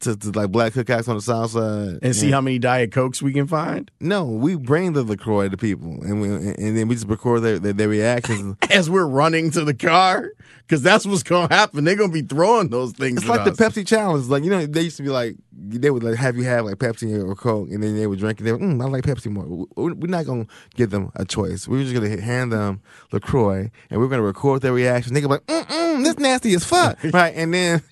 to, 0.00 0.16
to 0.16 0.30
like 0.32 0.50
black 0.50 0.72
cookouts 0.72 1.08
on 1.08 1.16
the 1.16 1.22
south 1.22 1.50
side 1.52 1.98
and 2.02 2.14
see 2.14 2.30
how 2.30 2.40
many 2.40 2.58
Diet 2.58 2.92
Cokes 2.92 3.22
we 3.22 3.32
can 3.32 3.46
find. 3.46 3.90
No, 4.00 4.24
we 4.24 4.56
bring 4.56 4.92
the 4.92 5.02
Lacroix 5.02 5.48
to 5.48 5.56
people, 5.56 5.98
and 6.02 6.20
we 6.20 6.28
and 6.28 6.76
then 6.76 6.88
we 6.88 6.94
just 6.94 7.08
record 7.08 7.42
their 7.42 7.58
their, 7.58 7.72
their 7.72 7.88
reactions. 7.88 8.56
As 8.70 8.90
we're 8.90 9.06
running 9.06 9.50
to 9.52 9.64
the 9.64 9.74
car, 9.74 10.30
because 10.66 10.82
that's 10.82 11.06
what's 11.06 11.22
to 11.24 11.46
happen. 11.48 11.84
They're 11.84 11.96
to 11.96 12.08
be 12.08 12.22
throwing 12.22 12.68
those 12.68 12.92
things. 12.92 13.18
It's 13.22 13.30
at 13.30 13.36
like 13.36 13.46
us. 13.48 13.56
the 13.56 13.64
Pepsi 13.64 13.86
challenge. 13.86 14.26
Like 14.26 14.44
you 14.44 14.50
know, 14.50 14.66
they 14.66 14.82
used 14.82 14.96
to 14.98 15.02
be 15.02 15.08
like 15.10 15.36
they 15.52 15.90
would 15.90 16.02
like 16.02 16.16
have 16.16 16.36
you 16.36 16.44
have 16.44 16.64
like 16.64 16.76
Pepsi 16.76 17.26
or 17.26 17.34
Coke, 17.34 17.70
and 17.70 17.82
then 17.82 17.96
they 17.96 18.06
would 18.06 18.18
drink 18.18 18.40
it. 18.40 18.44
They 18.44 18.52
would, 18.52 18.60
mm, 18.60 18.82
I 18.82 18.86
like 18.88 19.04
Pepsi 19.04 19.30
more. 19.30 19.44
We- 19.44 19.92
We're 19.94 20.06
not 20.08 20.26
gonna 20.26 20.46
give 20.74 20.90
them 20.90 21.10
a 21.14 21.24
choice. 21.24 21.66
We're 21.66 21.82
just 21.82 21.94
gonna 21.94 22.20
hand 22.20 22.52
them 22.52 22.80
Lacroix, 23.12 23.70
and 23.90 24.00
we're 24.00 24.08
gonna 24.08 24.22
record 24.22 24.62
their 24.62 24.72
reaction. 24.72 25.14
They 25.14 25.20
gonna 25.20 25.40
be 25.40 25.52
like, 25.54 25.66
mm 25.66 25.68
mm, 25.70 26.04
this 26.04 26.18
nasty 26.18 26.54
as 26.54 26.64
fuck, 26.64 26.98
right? 27.12 27.32
And 27.34 27.54
then 27.54 27.82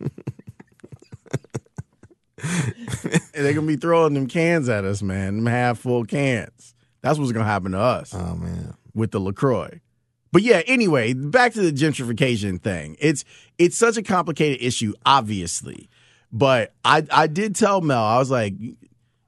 And 0.00 0.10
they're 3.32 3.52
to 3.66 3.72
be 3.74 3.76
throwing 3.76 4.14
them 4.14 4.26
cans 4.26 4.68
at 4.68 4.84
us, 4.84 5.02
man. 5.02 5.36
Them 5.36 5.46
half 5.46 5.78
full 5.78 6.04
cans. 6.04 6.74
That's 7.02 7.18
what's 7.18 7.32
to 7.44 7.50
happen 7.50 7.72
to 7.72 7.78
us. 7.78 8.14
oh 8.14 8.34
man, 8.36 8.74
with 8.94 9.10
the 9.10 9.20
LaCroix. 9.20 9.80
But 10.32 10.42
yeah, 10.42 10.62
anyway, 10.66 11.12
back 11.12 11.52
to 11.54 11.60
the 11.62 11.72
gentrification 11.72 12.60
thing. 12.60 12.96
It's 12.98 13.24
it's 13.58 13.76
such 13.76 13.96
a 13.96 14.02
complicated 14.02 14.62
issue, 14.62 14.94
obviously. 15.06 15.88
But 16.32 16.72
I 16.84 17.06
I 17.10 17.26
did 17.28 17.54
tell 17.54 17.80
Mel, 17.80 18.02
I 18.02 18.18
was 18.18 18.30
like, 18.30 18.54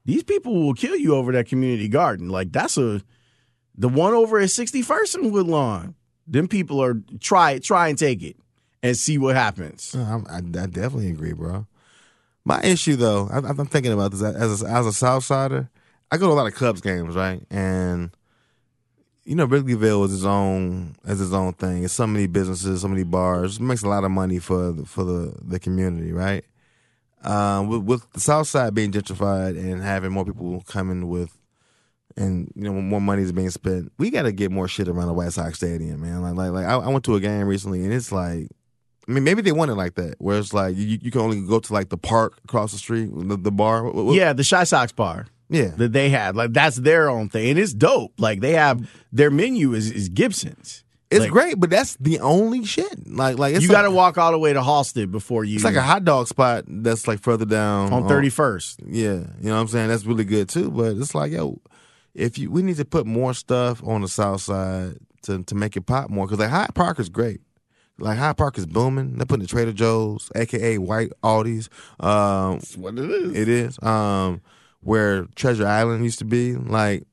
these 0.04 0.24
people 0.24 0.54
will 0.64 0.74
kill 0.74 0.96
you 0.96 1.14
over 1.14 1.32
that 1.32 1.46
community 1.48 1.88
garden. 1.88 2.28
Like 2.28 2.50
that's 2.52 2.76
a 2.78 3.02
the 3.78 3.88
one 3.88 4.14
over 4.14 4.38
at 4.38 4.48
61st 4.48 5.16
and 5.16 5.32
Woodlawn. 5.32 5.94
Them 6.26 6.48
people 6.48 6.82
are 6.82 7.00
try 7.20 7.58
try 7.60 7.88
and 7.88 7.96
take 7.98 8.22
it 8.22 8.36
and 8.82 8.96
see 8.96 9.18
what 9.18 9.36
happens. 9.36 9.94
Uh, 9.94 10.00
I'm- 10.02 10.26
I, 10.28 10.38
I 10.38 10.66
definitely 10.66 11.10
agree, 11.10 11.32
bro. 11.34 11.66
My 12.47 12.62
issue 12.62 12.94
though, 12.94 13.28
I'm 13.28 13.66
thinking 13.66 13.92
about 13.92 14.12
this 14.12 14.22
as 14.22 14.62
a, 14.62 14.66
as 14.66 14.86
a 14.86 14.92
South 14.92 15.24
Sider. 15.24 15.68
I 16.12 16.16
go 16.16 16.28
to 16.28 16.32
a 16.32 16.34
lot 16.34 16.47
of 16.47 16.55
Cubs 16.55 16.80
games, 16.80 17.16
right? 17.16 17.42
And 17.51 18.11
you 19.24 19.34
know, 19.34 19.49
Wrigleyville 19.49 20.07
is 20.07 20.14
its 20.14 20.24
own 20.24 20.94
as 21.05 21.20
its 21.20 21.32
own 21.32 21.55
thing. 21.55 21.82
It's 21.82 21.92
so 21.92 22.07
many 22.07 22.28
businesses, 22.28 22.82
so 22.82 22.88
many 22.88 23.03
bars. 23.03 23.57
It 23.57 23.62
makes 23.62 23.82
a 23.82 23.88
lot 23.88 24.05
of 24.05 24.12
money 24.12 24.38
for 24.38 24.70
the, 24.70 24.86
for 24.86 25.03
the 25.03 25.36
the 25.42 25.59
community, 25.59 26.12
right? 26.12 26.44
Um, 27.24 27.66
with, 27.66 27.82
with 27.82 28.12
the 28.12 28.20
South 28.20 28.47
Side 28.47 28.74
being 28.74 28.92
gentrified 28.92 29.59
and 29.59 29.82
having 29.82 30.12
more 30.12 30.24
people 30.24 30.62
coming 30.68 31.09
with, 31.09 31.36
and 32.16 32.53
you 32.55 32.62
know, 32.62 32.74
more 32.74 33.01
money 33.01 33.22
is 33.22 33.32
being 33.32 33.51
spent, 33.51 33.90
we 33.99 34.09
got 34.11 34.22
to 34.22 34.30
get 34.30 34.53
more 34.53 34.68
shit 34.68 34.86
around 34.86 35.09
the 35.09 35.14
White 35.14 35.32
Sox 35.32 35.57
Stadium, 35.57 36.01
man. 36.01 36.22
Like, 36.22 36.34
like, 36.36 36.53
like 36.53 36.66
I, 36.66 36.76
I 36.76 36.88
went 36.90 37.05
to 37.07 37.16
a 37.16 37.20
game 37.20 37.49
recently, 37.49 37.82
and 37.82 37.92
it's 37.92 38.12
like 38.12 38.51
I 39.09 39.12
mean, 39.12 39.22
maybe 39.24 39.40
they 39.42 39.52
want 39.52 39.70
it 39.70 39.74
like 39.74 39.94
that, 39.94 40.16
where 40.18 40.38
it's 40.38 40.52
like 40.52 40.76
you, 40.76 40.98
you 41.00 41.11
can 41.11 41.20
only 41.20 41.40
go 41.46 41.61
to 41.61 41.72
like 41.72 41.90
the 41.90 41.96
park 41.98 42.38
across 42.44 42.72
the 42.72 42.78
street, 42.78 43.09
the, 43.14 43.36
the 43.36 43.52
bar. 43.52 43.84
What- 43.84 43.94
what- 43.94 44.16
Yeah, 44.16 44.32
the 44.32 44.42
ChiSox 44.42 44.94
bar 44.96 45.26
yeah. 45.48 45.70
that 45.76 45.92
they 45.92 46.11
had, 46.11 46.34
like 46.34 46.52
that's 46.52 46.76
their 46.76 47.09
own 47.09 47.28
thing. 47.28 47.50
And 47.50 47.59
it's 47.59 47.72
dope. 47.72 48.12
Like 48.18 48.40
they 48.40 48.52
have 48.52 48.88
their 49.12 49.30
menu 49.30 49.74
is, 49.74 49.90
is 49.90 50.09
Gibson's. 50.09 50.82
It's 51.09 51.20
Like, 51.20 51.30
great, 51.30 51.61
but 51.61 51.70
that's 51.70 51.94
the 52.00 52.18
only 52.18 52.64
shit. 52.64 53.07
Like, 53.09 53.38
like 53.38 53.54
it's 53.54 53.62
you 53.62 53.68
got 53.70 53.82
to 53.82 53.92
walk 53.92 54.18
all 54.18 54.32
the 54.32 54.40
way 54.40 54.52
to 54.52 54.59
Halsted 54.61 55.12
before 55.12 55.44
you 55.44 55.54
It's 55.54 55.62
like 55.64 55.76
a 55.76 55.80
hot 55.82 56.04
dog 56.04 56.26
spot 56.26 56.64
that's 56.66 57.07
like 57.07 57.20
further 57.20 57.44
down 57.44 57.92
on 57.92 58.09
31st. 58.09 58.78
Yeah, 58.88 59.12
you 59.12 59.24
know 59.42 59.54
what 59.54 59.61
I'm 59.61 59.68
saying. 59.68 59.86
That's 59.86 60.04
really 60.04 60.24
good 60.24 60.48
too. 60.48 60.68
But 60.72 60.96
it's 60.96 61.14
like, 61.14 61.30
yo, 61.30 61.61
if 62.12 62.38
you 62.38 62.50
we 62.50 62.62
need 62.62 62.78
to 62.78 62.84
put 62.84 63.07
more 63.07 63.34
stuff 63.34 63.80
on 63.84 64.00
the 64.00 64.09
south 64.09 64.40
side 64.40 64.96
to 65.22 65.44
to 65.44 65.54
make 65.54 65.76
it 65.76 65.82
pop 65.82 66.11
more 66.11 66.26
because 66.26 66.40
like 66.40 66.50
Hyde 66.50 66.74
Park 66.74 66.98
is 66.98 67.09
great. 67.09 67.40
Like 67.99 68.18
Hyde 68.18 68.36
Park 68.36 68.59
is 68.59 68.66
booming. 68.66 69.16
They're 69.16 69.26
putting 69.26 69.42
the 69.42 69.49
Trader 69.49 69.72
Joe's, 69.72 70.30
aka 70.34 70.78
white 70.78 71.12
Aldi's. 71.22 71.70
Um, 71.99 72.55
That's 72.59 72.76
what 72.76 72.99
it 72.99 73.11
is. 73.11 73.34
It 73.34 73.49
is. 73.49 73.82
Um, 73.82 74.42
where 74.80 75.24
Treasure 75.34 75.66
Island 75.66 76.05
used 76.05 76.18
to 76.18 76.24
be. 76.24 76.55
Like, 76.55 77.05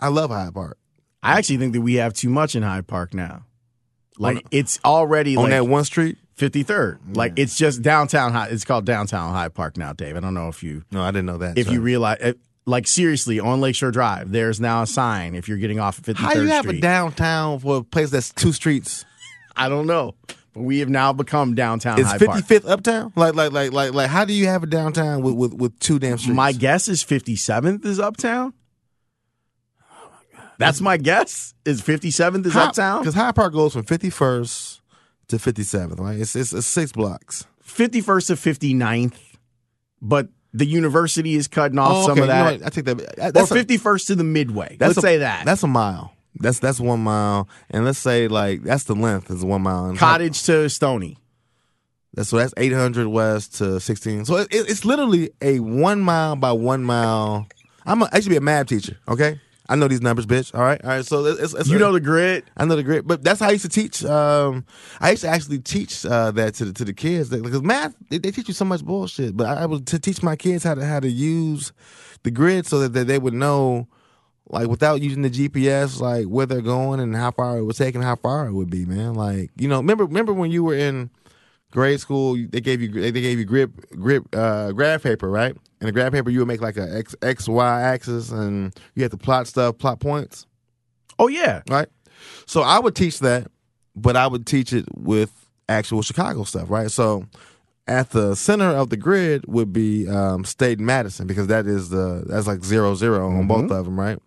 I 0.00 0.08
love 0.08 0.30
Hyde 0.30 0.54
Park. 0.54 0.78
I 1.22 1.38
actually 1.38 1.58
think 1.58 1.72
that 1.74 1.80
we 1.82 1.94
have 1.94 2.12
too 2.14 2.28
much 2.30 2.54
in 2.54 2.62
Hyde 2.62 2.86
Park 2.86 3.14
now. 3.14 3.44
Like 4.18 4.36
On- 4.38 4.42
it's 4.50 4.78
already 4.84 5.36
On 5.36 5.44
like 5.44 5.50
that 5.52 5.66
one 5.66 5.84
street. 5.84 6.18
53rd. 6.38 7.16
Like 7.16 7.34
it's 7.38 7.56
just 7.56 7.82
downtown 7.82 8.32
Hyde. 8.32 8.52
It's 8.52 8.64
called 8.64 8.84
downtown 8.84 9.32
Hyde 9.32 9.54
Park 9.54 9.76
now, 9.76 9.92
Dave. 9.92 10.16
I 10.16 10.20
don't 10.20 10.34
know 10.34 10.48
if 10.48 10.62
you 10.62 10.84
No, 10.90 11.02
I 11.02 11.10
didn't 11.10 11.26
know 11.26 11.38
that. 11.38 11.56
if 11.58 11.70
you 11.70 11.80
realize 11.80 12.34
like 12.66 12.86
seriously 12.88 13.38
on 13.40 13.60
Lakeshore 13.60 13.90
Drive, 13.92 14.32
there's 14.32 14.60
now 14.60 14.82
a 14.82 14.86
sign 14.86 15.34
if 15.34 15.48
you're 15.48 15.58
getting 15.58 15.78
off 15.78 15.98
of 15.98 16.04
53rd 16.04 16.16
how 16.16 16.32
you 16.32 16.48
have 16.48 16.64
Street. 16.64 16.78
a 16.78 16.80
downtown 16.80 17.58
for 17.60 17.76
a 17.78 17.82
place 17.84 18.10
that's 18.10 18.32
two 18.32 18.52
streets? 18.52 19.04
I 19.56 19.68
don't 19.68 19.86
know, 19.86 20.14
but 20.52 20.62
we 20.62 20.80
have 20.80 20.88
now 20.88 21.12
become 21.12 21.54
downtown 21.54 22.00
It's 22.00 22.12
fifty 22.14 22.42
fifth 22.42 22.66
uptown? 22.66 23.12
Like, 23.16 23.34
like, 23.34 23.52
like, 23.52 23.72
like, 23.72 23.92
like, 23.94 24.10
how 24.10 24.24
do 24.24 24.32
you 24.32 24.46
have 24.46 24.62
a 24.62 24.66
downtown 24.66 25.22
with 25.22 25.34
with, 25.34 25.54
with 25.54 25.78
two 25.78 25.98
damn 25.98 26.18
streets? 26.18 26.36
My 26.36 26.52
guess 26.52 26.88
is 26.88 27.04
57th 27.04 27.84
is 27.84 27.98
uptown. 28.00 28.54
That's 30.58 30.80
my 30.80 30.96
guess. 30.96 31.54
Is 31.64 31.82
57th 31.82 32.46
is 32.46 32.54
uptown? 32.56 33.00
because 33.00 33.14
Hyde 33.14 33.34
Park 33.34 33.52
goes 33.52 33.72
from 33.72 33.84
fifty 33.84 34.10
first 34.10 34.80
to 35.28 35.38
fifty 35.38 35.62
seventh, 35.64 35.98
right? 36.00 36.18
It's, 36.20 36.36
it's 36.36 36.52
it's 36.52 36.66
six 36.66 36.92
blocks. 36.92 37.46
51st 37.66 38.26
to 38.28 38.34
59th, 38.34 39.16
but 40.00 40.28
the 40.52 40.64
university 40.66 41.34
is 41.34 41.48
cutting 41.48 41.78
off 41.78 41.90
Oh, 41.92 42.02
some 42.02 42.12
okay, 42.12 42.20
of 42.20 42.26
you 42.28 42.32
know 42.34 42.58
that. 42.58 42.66
I 42.66 42.68
take 42.68 42.84
that. 42.84 43.32
That's 43.34 43.50
a- 43.50 43.54
51st 43.54 44.06
to 44.08 44.14
the 44.14 44.22
midway. 44.22 44.76
Let's 44.78 44.98
a- 44.98 45.00
say 45.00 45.16
that. 45.18 45.44
That's 45.44 45.62
a 45.64 45.66
mile. 45.66 46.13
That's 46.40 46.58
that's 46.58 46.80
one 46.80 47.00
mile, 47.00 47.48
and 47.70 47.84
let's 47.84 47.98
say 47.98 48.28
like 48.28 48.62
that's 48.62 48.84
the 48.84 48.94
length 48.94 49.30
is 49.30 49.44
one 49.44 49.62
mile. 49.62 49.86
And 49.86 49.98
Cottage 49.98 50.42
to 50.44 50.68
Stony. 50.68 51.16
That's 52.14 52.28
so 52.28 52.36
that's 52.38 52.54
eight 52.56 52.72
hundred 52.72 53.08
west 53.08 53.56
to 53.56 53.80
sixteen. 53.80 54.24
So 54.24 54.36
it, 54.36 54.48
it- 54.52 54.68
it's 54.70 54.84
literally 54.84 55.30
a 55.42 55.60
one 55.60 56.00
mile 56.00 56.36
by 56.36 56.52
one 56.52 56.84
mile. 56.84 57.46
I'm 57.86 58.02
a, 58.02 58.08
I 58.12 58.20
should 58.20 58.30
be 58.30 58.36
a 58.36 58.40
math 58.40 58.66
teacher. 58.68 58.96
Okay, 59.08 59.40
I 59.68 59.76
know 59.76 59.88
these 59.88 60.00
numbers, 60.00 60.26
bitch. 60.26 60.54
All 60.54 60.60
right, 60.62 60.80
all 60.82 60.90
right. 60.90 61.04
So 61.04 61.24
it's, 61.24 61.54
it's 61.54 61.68
You 61.68 61.78
know 61.78 61.92
the 61.92 62.00
grid? 62.00 62.44
I 62.56 62.64
know 62.64 62.76
the 62.76 62.82
grid, 62.82 63.06
but 63.06 63.22
that's 63.22 63.40
how 63.40 63.48
I 63.48 63.52
used 63.52 63.64
to 63.64 63.68
teach. 63.68 64.04
Um, 64.04 64.64
I 65.00 65.10
used 65.12 65.22
to 65.22 65.28
actually 65.28 65.58
teach 65.60 66.04
uh, 66.06 66.30
that 66.32 66.54
to 66.54 66.66
the, 66.66 66.72
to 66.72 66.84
the 66.84 66.92
kids 66.94 67.30
because 67.30 67.62
math 67.62 67.94
they, 68.10 68.18
they 68.18 68.30
teach 68.30 68.48
you 68.48 68.54
so 68.54 68.64
much 68.64 68.84
bullshit. 68.84 69.36
But 69.36 69.46
I, 69.48 69.62
I 69.62 69.66
would 69.66 69.86
to 69.88 69.98
teach 69.98 70.22
my 70.22 70.34
kids 70.36 70.64
how 70.64 70.74
to 70.74 70.84
how 70.84 71.00
to 71.00 71.08
use 71.10 71.72
the 72.22 72.30
grid 72.30 72.66
so 72.66 72.78
that, 72.80 72.92
that 72.94 73.06
they 73.06 73.18
would 73.18 73.34
know, 73.34 73.86
like 74.48 74.68
without 74.68 75.00
using 75.00 75.22
the 75.22 75.30
GPS, 75.30 76.00
like 76.00 76.26
where 76.26 76.46
they're 76.46 76.60
going 76.60 77.00
and 77.00 77.14
how 77.16 77.30
far 77.30 77.58
it 77.58 77.64
would 77.64 77.76
take 77.76 77.94
and 77.94 78.04
how 78.04 78.16
far 78.16 78.46
it 78.46 78.52
would 78.52 78.70
be. 78.70 78.84
Man, 78.84 79.14
like 79.14 79.50
you 79.56 79.68
know, 79.68 79.78
remember 79.78 80.04
remember 80.04 80.32
when 80.32 80.50
you 80.50 80.62
were 80.64 80.74
in 80.74 81.10
grade 81.70 82.00
school, 82.00 82.36
they 82.50 82.60
gave 82.60 82.80
you 82.82 82.88
they 82.92 83.12
gave 83.12 83.38
you 83.38 83.44
grip 83.44 83.70
grip 83.90 84.24
uh, 84.34 84.72
graph 84.72 85.02
paper, 85.02 85.30
right? 85.30 85.56
And 85.80 85.88
the 85.88 85.92
graph 85.92 86.12
paper 86.12 86.30
you 86.30 86.38
would 86.40 86.48
make 86.48 86.60
like 86.60 86.76
a 86.76 86.96
x 86.96 87.14
x 87.22 87.48
y 87.48 87.80
axis, 87.82 88.30
and 88.30 88.78
you 88.94 89.02
had 89.02 89.10
to 89.10 89.16
plot 89.18 89.46
stuff, 89.46 89.78
plot 89.78 90.00
points 90.00 90.46
Oh 91.18 91.28
yeah. 91.28 91.62
right? 91.68 91.88
So 92.46 92.62
I 92.62 92.78
would 92.78 92.94
teach 92.94 93.20
that, 93.20 93.48
but 93.94 94.16
I 94.16 94.26
would 94.26 94.46
teach 94.46 94.72
it 94.72 94.84
with 94.96 95.30
actual 95.68 96.02
Chicago 96.02 96.44
stuff, 96.44 96.70
right? 96.70 96.90
So 96.90 97.24
at 97.86 98.10
the 98.10 98.34
center 98.34 98.68
of 98.70 98.90
the 98.90 98.96
grid 98.96 99.44
would 99.46 99.72
be 99.72 100.08
um, 100.08 100.44
State 100.44 100.78
and 100.78 100.86
Madison 100.86 101.26
because 101.26 101.48
that 101.48 101.66
is 101.66 101.90
the 101.90 102.24
that's 102.26 102.46
like 102.46 102.64
zero 102.64 102.94
zero 102.94 103.28
on 103.30 103.46
both 103.46 103.70
of 103.70 103.84
them, 103.84 103.98
right? 103.98 104.18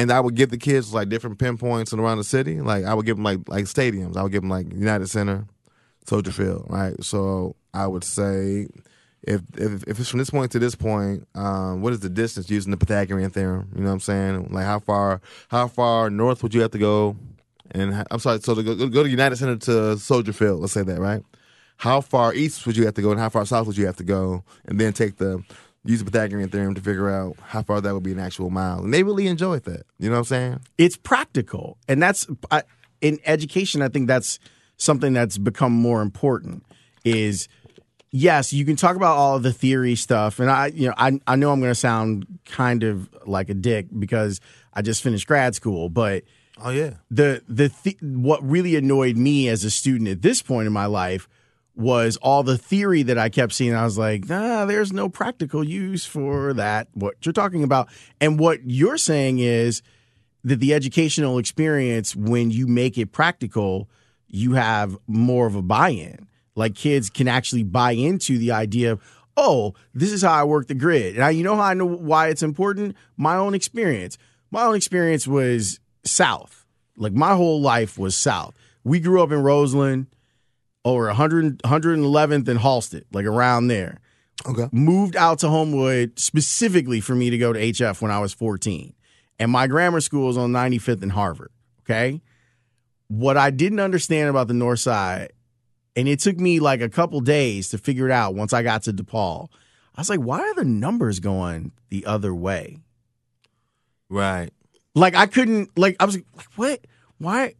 And 0.00 0.10
I 0.10 0.18
would 0.18 0.34
give 0.34 0.50
the 0.50 0.58
kids 0.58 0.94
like 0.94 1.08
different 1.10 1.38
pinpoints 1.38 1.92
and 1.92 2.00
around 2.00 2.18
the 2.18 2.24
city. 2.24 2.60
Like 2.60 2.84
I 2.84 2.94
would 2.94 3.06
give 3.06 3.16
them 3.16 3.24
like 3.24 3.40
like 3.48 3.66
stadiums. 3.66 4.16
I 4.16 4.22
would 4.22 4.32
give 4.32 4.42
them 4.42 4.50
like 4.50 4.72
United 4.72 5.08
Center, 5.08 5.46
Soldier 6.06 6.32
Field, 6.32 6.66
right? 6.68 7.02
So 7.04 7.56
I 7.74 7.86
would 7.86 8.04
say. 8.04 8.68
If, 9.22 9.42
if 9.58 9.84
if 9.86 10.00
it's 10.00 10.08
from 10.08 10.18
this 10.18 10.30
point 10.30 10.50
to 10.52 10.58
this 10.58 10.74
point, 10.74 11.28
um, 11.34 11.82
what 11.82 11.92
is 11.92 12.00
the 12.00 12.08
distance 12.08 12.48
using 12.48 12.70
the 12.70 12.78
Pythagorean 12.78 13.28
theorem? 13.28 13.68
You 13.74 13.82
know 13.82 13.88
what 13.88 13.92
I'm 13.92 14.00
saying? 14.00 14.48
Like 14.50 14.64
how 14.64 14.78
far 14.78 15.20
how 15.48 15.68
far 15.68 16.08
north 16.08 16.42
would 16.42 16.54
you 16.54 16.62
have 16.62 16.70
to 16.70 16.78
go? 16.78 17.16
And 17.72 18.02
I'm 18.10 18.18
sorry, 18.18 18.40
so 18.40 18.54
to 18.54 18.62
go, 18.62 18.74
go 18.88 19.02
to 19.02 19.08
United 19.10 19.36
Center 19.36 19.56
to 19.56 19.98
Soldier 19.98 20.32
Field, 20.32 20.60
let's 20.60 20.72
say 20.72 20.82
that, 20.84 20.98
right? 20.98 21.22
How 21.76 22.00
far 22.00 22.32
east 22.32 22.66
would 22.66 22.78
you 22.78 22.86
have 22.86 22.94
to 22.94 23.02
go, 23.02 23.10
and 23.10 23.20
how 23.20 23.28
far 23.28 23.44
south 23.44 23.66
would 23.66 23.76
you 23.76 23.84
have 23.84 23.96
to 23.96 24.04
go, 24.04 24.42
and 24.64 24.80
then 24.80 24.94
take 24.94 25.18
the 25.18 25.44
use 25.84 26.00
the 26.00 26.04
Pythagorean 26.10 26.48
theorem 26.50 26.74
to 26.74 26.80
figure 26.80 27.08
out 27.10 27.36
how 27.42 27.62
far 27.62 27.80
that 27.80 27.94
would 27.94 28.02
be 28.02 28.12
an 28.12 28.18
actual 28.18 28.50
mile. 28.50 28.80
And 28.80 28.92
they 28.92 29.02
really 29.02 29.26
enjoyed 29.26 29.64
that. 29.64 29.86
You 29.98 30.08
know 30.10 30.16
what 30.16 30.18
I'm 30.20 30.24
saying? 30.24 30.60
it's 30.78 30.96
practical 30.96 31.78
and 31.88 32.02
that's 32.02 32.26
I, 32.50 32.62
in 33.00 33.18
education 33.24 33.80
i 33.82 33.88
think 33.88 34.06
that's 34.08 34.38
something 34.76 35.12
that's 35.14 35.38
become 35.38 35.72
more 35.72 36.02
important 36.02 36.64
is 37.04 37.48
yes 38.10 38.52
you 38.52 38.64
can 38.64 38.76
talk 38.76 38.96
about 38.96 39.16
all 39.16 39.36
of 39.36 39.42
the 39.42 39.52
theory 39.52 39.94
stuff 39.94 40.38
and 40.38 40.50
i 40.50 40.66
you 40.66 40.88
know 40.88 40.94
i, 40.98 41.18
I 41.26 41.36
know 41.36 41.50
i'm 41.52 41.60
going 41.60 41.70
to 41.70 41.74
sound 41.74 42.26
kind 42.44 42.82
of 42.82 43.08
like 43.26 43.48
a 43.48 43.54
dick 43.54 43.86
because 43.98 44.40
i 44.74 44.82
just 44.82 45.02
finished 45.02 45.26
grad 45.26 45.54
school 45.54 45.88
but 45.88 46.24
Oh 46.62 46.68
yeah. 46.70 46.94
the 47.10 47.42
the 47.48 47.70
th- 47.70 47.96
what 48.02 48.42
really 48.46 48.76
annoyed 48.76 49.16
me 49.16 49.48
as 49.48 49.64
a 49.64 49.70
student 49.70 50.08
at 50.10 50.20
this 50.20 50.42
point 50.42 50.66
in 50.66 50.74
my 50.74 50.84
life 50.86 51.26
was 51.80 52.18
all 52.18 52.42
the 52.42 52.58
theory 52.58 53.02
that 53.04 53.18
I 53.18 53.30
kept 53.30 53.54
seeing. 53.54 53.74
I 53.74 53.84
was 53.84 53.96
like, 53.96 54.28
nah, 54.28 54.66
there's 54.66 54.92
no 54.92 55.08
practical 55.08 55.64
use 55.64 56.04
for 56.04 56.52
that, 56.54 56.88
what 56.92 57.14
you're 57.24 57.32
talking 57.32 57.64
about. 57.64 57.88
And 58.20 58.38
what 58.38 58.60
you're 58.64 58.98
saying 58.98 59.38
is 59.38 59.82
that 60.44 60.60
the 60.60 60.74
educational 60.74 61.38
experience, 61.38 62.14
when 62.14 62.50
you 62.50 62.66
make 62.66 62.98
it 62.98 63.12
practical, 63.12 63.88
you 64.28 64.52
have 64.52 64.96
more 65.06 65.46
of 65.46 65.54
a 65.54 65.62
buy 65.62 65.88
in. 65.90 66.28
Like 66.54 66.74
kids 66.74 67.08
can 67.08 67.28
actually 67.28 67.64
buy 67.64 67.92
into 67.92 68.36
the 68.36 68.52
idea 68.52 68.92
of, 68.92 69.02
oh, 69.36 69.74
this 69.94 70.12
is 70.12 70.22
how 70.22 70.32
I 70.32 70.44
work 70.44 70.66
the 70.66 70.74
grid. 70.74 71.16
Now, 71.16 71.28
you 71.28 71.42
know 71.42 71.56
how 71.56 71.62
I 71.62 71.74
know 71.74 71.86
why 71.86 72.28
it's 72.28 72.42
important? 72.42 72.94
My 73.16 73.36
own 73.36 73.54
experience. 73.54 74.18
My 74.50 74.64
own 74.64 74.74
experience 74.74 75.26
was 75.26 75.80
South. 76.04 76.66
Like 76.96 77.14
my 77.14 77.34
whole 77.34 77.62
life 77.62 77.98
was 77.98 78.16
South. 78.16 78.54
We 78.84 79.00
grew 79.00 79.22
up 79.22 79.32
in 79.32 79.42
Roseland 79.42 80.08
or 80.84 81.06
100, 81.06 81.62
111th 81.62 82.48
and 82.48 82.58
Halsted, 82.58 83.04
like 83.12 83.26
around 83.26 83.68
there. 83.68 84.00
Okay. 84.46 84.68
Moved 84.72 85.16
out 85.16 85.40
to 85.40 85.48
Homewood 85.48 86.18
specifically 86.18 87.00
for 87.00 87.14
me 87.14 87.30
to 87.30 87.38
go 87.38 87.52
to 87.52 87.60
HF 87.60 88.00
when 88.00 88.10
I 88.10 88.18
was 88.18 88.32
14. 88.32 88.94
And 89.38 89.50
my 89.50 89.66
grammar 89.66 90.00
school 90.00 90.26
was 90.26 90.38
on 90.38 90.52
95th 90.52 91.02
and 91.02 91.12
Harvard. 91.12 91.50
Okay. 91.82 92.22
What 93.08 93.36
I 93.36 93.50
didn't 93.50 93.80
understand 93.80 94.30
about 94.30 94.48
the 94.48 94.54
North 94.54 94.80
Side, 94.80 95.32
and 95.96 96.08
it 96.08 96.20
took 96.20 96.38
me 96.38 96.60
like 96.60 96.80
a 96.80 96.88
couple 96.88 97.20
days 97.20 97.70
to 97.70 97.78
figure 97.78 98.06
it 98.06 98.12
out 98.12 98.34
once 98.34 98.52
I 98.52 98.62
got 98.62 98.84
to 98.84 98.92
DePaul, 98.92 99.48
I 99.96 100.00
was 100.00 100.08
like, 100.08 100.20
why 100.20 100.38
are 100.38 100.54
the 100.54 100.64
numbers 100.64 101.20
going 101.20 101.72
the 101.88 102.06
other 102.06 102.34
way? 102.34 102.78
Right. 104.08 104.50
Like 104.94 105.14
I 105.14 105.26
couldn't 105.26 105.76
like 105.76 105.96
I 106.00 106.04
was 106.04 106.16
like, 106.16 106.26
what? 106.56 106.86
Why 107.18 107.54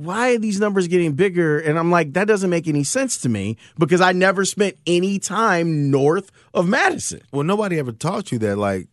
why 0.00 0.34
are 0.34 0.38
these 0.38 0.58
numbers 0.58 0.88
getting 0.88 1.12
bigger? 1.12 1.58
And 1.58 1.78
I'm 1.78 1.90
like, 1.90 2.14
that 2.14 2.26
doesn't 2.26 2.48
make 2.48 2.66
any 2.66 2.84
sense 2.84 3.18
to 3.18 3.28
me 3.28 3.58
because 3.78 4.00
I 4.00 4.12
never 4.12 4.44
spent 4.44 4.76
any 4.86 5.18
time 5.18 5.90
north 5.90 6.30
of 6.54 6.66
Madison. 6.66 7.20
Well, 7.32 7.44
nobody 7.44 7.78
ever 7.78 7.92
taught 7.92 8.32
you 8.32 8.38
that 8.38 8.56
like 8.56 8.88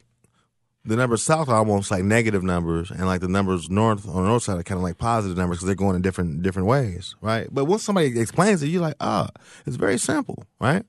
the 0.84 0.97
numbers 0.97 1.24
south 1.24 1.47
are 1.47 1.55
almost 1.55 1.91
like 1.91 2.03
negative 2.03 2.43
numbers, 2.43 2.91
and 2.91 3.05
like 3.05 3.22
the 3.22 3.28
numbers 3.28 3.70
north 3.70 4.08
on 4.08 4.24
the 4.24 4.30
north 4.30 4.43
side 4.43 4.60
are 4.60 4.64
kind 4.64 4.78
of 4.78 4.84
like 4.84 4.97
positive 4.97 5.38
numbers 5.38 5.58
because 5.58 5.68
they're 5.68 5.76
going 5.76 5.95
in 5.95 6.01
different 6.01 6.41
different 6.41 6.68
ways, 6.68 7.16
right? 7.22 7.47
But 7.51 7.66
once 7.66 7.84
somebody 7.84 8.20
explains 8.20 8.62
it, 8.62 8.68
you're 8.68 8.82
like, 8.82 8.95
ah, 8.99 9.30
oh, 9.30 9.41
it's 9.66 9.78
very 9.78 9.97
simple, 9.97 10.43
right? 10.60 10.84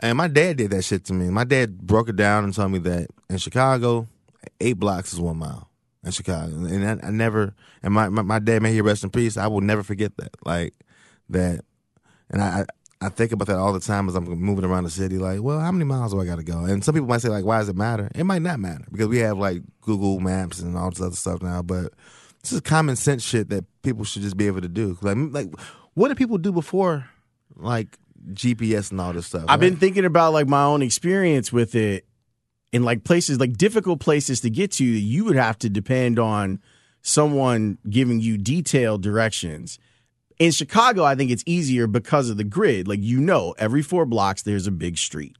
And 0.00 0.18
my 0.18 0.28
dad 0.28 0.58
did 0.58 0.70
that 0.72 0.82
shit 0.82 1.04
to 1.06 1.14
me. 1.14 1.30
My 1.30 1.44
dad 1.44 1.78
broke 1.78 2.10
it 2.10 2.16
down 2.16 2.44
and 2.44 2.52
told 2.52 2.72
me 2.72 2.78
that 2.80 3.08
in 3.30 3.38
Chicago, 3.38 4.06
eight 4.60 4.78
blocks 4.78 5.14
is 5.14 5.20
one 5.20 5.38
mile 5.38 5.70
in 6.06 6.12
Chicago, 6.12 6.54
and 6.54 7.02
I, 7.02 7.08
I 7.08 7.10
never. 7.10 7.54
And 7.82 7.92
my, 7.92 8.08
my, 8.08 8.22
my 8.22 8.38
dad 8.38 8.62
may 8.62 8.72
he 8.72 8.80
rest 8.80 9.04
in 9.04 9.10
peace. 9.10 9.36
I 9.36 9.48
will 9.48 9.60
never 9.60 9.82
forget 9.82 10.16
that. 10.16 10.30
Like 10.44 10.72
that, 11.28 11.64
and 12.30 12.40
I 12.40 12.64
I 13.00 13.10
think 13.10 13.32
about 13.32 13.48
that 13.48 13.58
all 13.58 13.72
the 13.72 13.80
time 13.80 14.08
as 14.08 14.14
I'm 14.14 14.24
moving 14.24 14.64
around 14.64 14.84
the 14.84 14.90
city. 14.90 15.18
Like, 15.18 15.42
well, 15.42 15.60
how 15.60 15.70
many 15.70 15.84
miles 15.84 16.12
do 16.12 16.20
I 16.20 16.24
got 16.24 16.36
to 16.36 16.42
go? 16.44 16.64
And 16.64 16.82
some 16.82 16.94
people 16.94 17.08
might 17.08 17.20
say 17.20 17.28
like, 17.28 17.44
why 17.44 17.58
does 17.58 17.68
it 17.68 17.76
matter? 17.76 18.10
It 18.14 18.24
might 18.24 18.42
not 18.42 18.58
matter 18.58 18.84
because 18.90 19.08
we 19.08 19.18
have 19.18 19.36
like 19.36 19.62
Google 19.82 20.18
Maps 20.20 20.60
and 20.60 20.76
all 20.76 20.90
this 20.90 21.00
other 21.00 21.16
stuff 21.16 21.42
now. 21.42 21.60
But 21.62 21.92
this 22.42 22.52
is 22.52 22.60
common 22.62 22.96
sense 22.96 23.22
shit 23.22 23.50
that 23.50 23.64
people 23.82 24.04
should 24.04 24.22
just 24.22 24.36
be 24.36 24.46
able 24.46 24.62
to 24.62 24.68
do. 24.68 24.96
Like, 25.02 25.16
like 25.30 25.48
what 25.94 26.08
did 26.08 26.16
people 26.16 26.38
do 26.38 26.52
before, 26.52 27.06
like 27.54 27.98
GPS 28.32 28.90
and 28.90 29.00
all 29.00 29.12
this 29.12 29.26
stuff? 29.26 29.42
I've 29.42 29.60
right? 29.60 29.60
been 29.60 29.76
thinking 29.76 30.06
about 30.06 30.32
like 30.32 30.48
my 30.48 30.62
own 30.62 30.80
experience 30.80 31.52
with 31.52 31.74
it 31.74 32.06
in 32.76 32.84
like 32.84 33.04
places 33.04 33.40
like 33.40 33.56
difficult 33.56 34.00
places 34.00 34.40
to 34.42 34.50
get 34.50 34.72
to. 34.72 34.84
You 34.84 35.24
would 35.24 35.36
have 35.36 35.58
to 35.60 35.68
depend 35.68 36.18
on 36.18 36.60
someone 37.02 37.78
giving 37.88 38.20
you 38.20 38.36
detailed 38.36 39.02
directions 39.02 39.78
in 40.38 40.52
Chicago, 40.52 41.04
I 41.04 41.14
think 41.14 41.30
it's 41.30 41.42
easier 41.46 41.86
because 41.86 42.30
of 42.30 42.36
the 42.36 42.44
grid. 42.44 42.88
Like 42.88 43.00
you 43.02 43.20
know, 43.20 43.54
every 43.58 43.82
four 43.82 44.06
blocks 44.06 44.42
there's 44.42 44.66
a 44.66 44.72
big 44.72 44.98
street. 44.98 45.36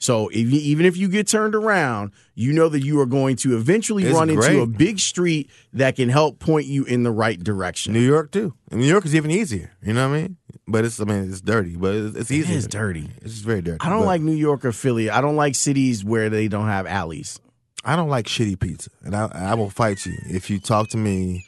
So 0.00 0.28
if 0.28 0.38
you, 0.50 0.58
even 0.60 0.86
if 0.86 0.96
you 0.96 1.08
get 1.08 1.28
turned 1.28 1.54
around, 1.54 2.12
you 2.34 2.54
know 2.54 2.70
that 2.70 2.80
you 2.80 2.98
are 3.00 3.06
going 3.06 3.36
to 3.36 3.54
eventually 3.54 4.04
it's 4.04 4.14
run 4.14 4.34
great. 4.34 4.50
into 4.50 4.62
a 4.62 4.66
big 4.66 4.98
street 4.98 5.50
that 5.74 5.96
can 5.96 6.08
help 6.08 6.38
point 6.38 6.66
you 6.66 6.84
in 6.84 7.02
the 7.02 7.10
right 7.10 7.38
direction. 7.38 7.92
New 7.92 8.00
York 8.00 8.32
too. 8.32 8.54
And 8.70 8.80
New 8.80 8.86
York 8.86 9.04
is 9.04 9.14
even 9.14 9.30
easier. 9.30 9.72
You 9.82 9.92
know 9.92 10.08
what 10.08 10.16
I 10.16 10.22
mean? 10.22 10.36
But 10.66 10.86
it's 10.86 11.00
I 11.00 11.04
mean 11.04 11.28
it's 11.30 11.42
dirty, 11.42 11.76
but 11.76 11.94
it's 11.94 12.30
easy. 12.30 12.50
It 12.50 12.56
is 12.56 12.66
dirty. 12.66 13.10
It's 13.20 13.34
just 13.34 13.44
very 13.44 13.60
dirty. 13.60 13.78
I 13.80 13.90
don't 13.90 14.00
but 14.00 14.06
like 14.06 14.22
New 14.22 14.34
York 14.34 14.64
or 14.64 14.72
Philly. 14.72 15.10
I 15.10 15.20
don't 15.20 15.36
like 15.36 15.54
cities 15.54 16.02
where 16.02 16.30
they 16.30 16.48
don't 16.48 16.68
have 16.68 16.86
alleys. 16.86 17.38
I 17.84 17.94
don't 17.94 18.08
like 18.08 18.26
shitty 18.26 18.58
pizza, 18.58 18.90
and 19.02 19.14
I 19.14 19.28
I 19.34 19.54
will 19.54 19.70
fight 19.70 20.06
you 20.06 20.14
if 20.30 20.48
you 20.48 20.60
talk 20.60 20.88
to 20.90 20.96
me 20.96 21.44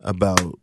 about 0.00 0.58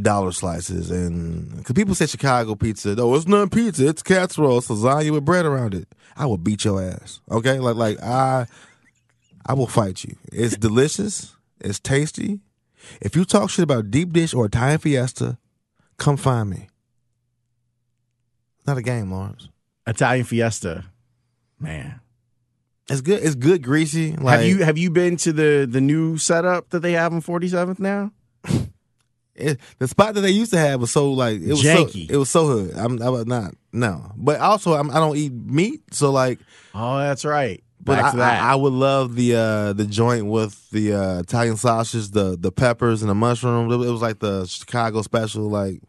dollar 0.00 0.32
slices 0.32 0.90
and 0.90 1.56
because 1.56 1.74
people 1.74 1.94
say 1.94 2.06
Chicago 2.06 2.54
pizza, 2.54 2.96
oh, 2.98 3.14
it's 3.14 3.28
not 3.28 3.52
pizza, 3.52 3.88
it's 3.88 4.02
casserole, 4.02 4.58
it's 4.58 4.68
lasagna 4.68 5.12
with 5.12 5.24
bread 5.24 5.46
around 5.46 5.74
it. 5.74 5.88
I 6.16 6.26
will 6.26 6.38
beat 6.38 6.64
your 6.64 6.82
ass. 6.82 7.20
Okay, 7.30 7.58
like 7.58 7.76
like 7.76 8.02
I, 8.02 8.46
I 9.46 9.54
will 9.54 9.66
fight 9.66 10.04
you. 10.04 10.16
It's 10.32 10.56
delicious. 10.56 11.34
It's 11.60 11.78
tasty. 11.78 12.40
If 13.00 13.16
you 13.16 13.24
talk 13.24 13.50
shit 13.50 13.62
about 13.62 13.90
deep 13.90 14.12
dish 14.12 14.34
or 14.34 14.46
Italian 14.46 14.78
fiesta, 14.78 15.38
come 15.96 16.16
find 16.16 16.50
me. 16.50 16.68
Not 18.66 18.78
a 18.78 18.82
game, 18.82 19.10
Lawrence. 19.10 19.48
Italian 19.86 20.24
fiesta, 20.24 20.84
man. 21.58 22.00
It's 22.90 23.00
good. 23.00 23.22
It's 23.22 23.34
good, 23.34 23.62
greasy. 23.62 24.12
Like, 24.12 24.40
have 24.40 24.48
you 24.48 24.64
have 24.64 24.78
you 24.78 24.90
been 24.90 25.16
to 25.18 25.32
the 25.32 25.66
the 25.70 25.80
new 25.80 26.18
setup 26.18 26.70
that 26.70 26.80
they 26.80 26.92
have 26.92 27.12
on 27.12 27.20
Forty 27.20 27.48
Seventh 27.48 27.80
now? 27.80 28.12
It, 29.36 29.58
the 29.78 29.88
spot 29.88 30.14
that 30.14 30.20
they 30.20 30.30
used 30.30 30.52
to 30.52 30.58
have 30.58 30.80
was 30.80 30.92
so 30.92 31.10
like 31.12 31.40
it 31.40 31.48
was 31.48 31.62
Janky. 31.62 32.06
so 32.06 32.14
it 32.14 32.16
was 32.16 32.30
so 32.30 32.46
hood. 32.46 32.74
I'm 32.76 33.02
I 33.02 33.08
was 33.08 33.26
not 33.26 33.54
no, 33.72 34.12
but 34.16 34.40
also 34.40 34.74
I'm, 34.74 34.90
I 34.90 34.94
do 34.94 35.00
not 35.00 35.16
eat 35.16 35.32
meat, 35.32 35.82
so 35.92 36.12
like 36.12 36.38
oh 36.74 36.98
that's 36.98 37.24
right. 37.24 37.62
But 37.84 37.96
Back 37.96 38.04
I, 38.04 38.10
to 38.12 38.16
that. 38.18 38.42
I, 38.42 38.52
I 38.52 38.54
would 38.54 38.72
love 38.72 39.14
the 39.14 39.34
uh, 39.34 39.72
the 39.74 39.84
joint 39.84 40.26
with 40.26 40.70
the 40.70 40.94
uh, 40.94 41.20
Italian 41.20 41.56
sausage, 41.56 42.10
the 42.10 42.36
the 42.38 42.50
peppers 42.50 43.02
and 43.02 43.10
the 43.10 43.14
mushrooms. 43.14 43.72
It 43.72 43.90
was 43.90 44.00
like 44.00 44.20
the 44.20 44.46
Chicago 44.46 45.02
special, 45.02 45.48
like. 45.50 45.80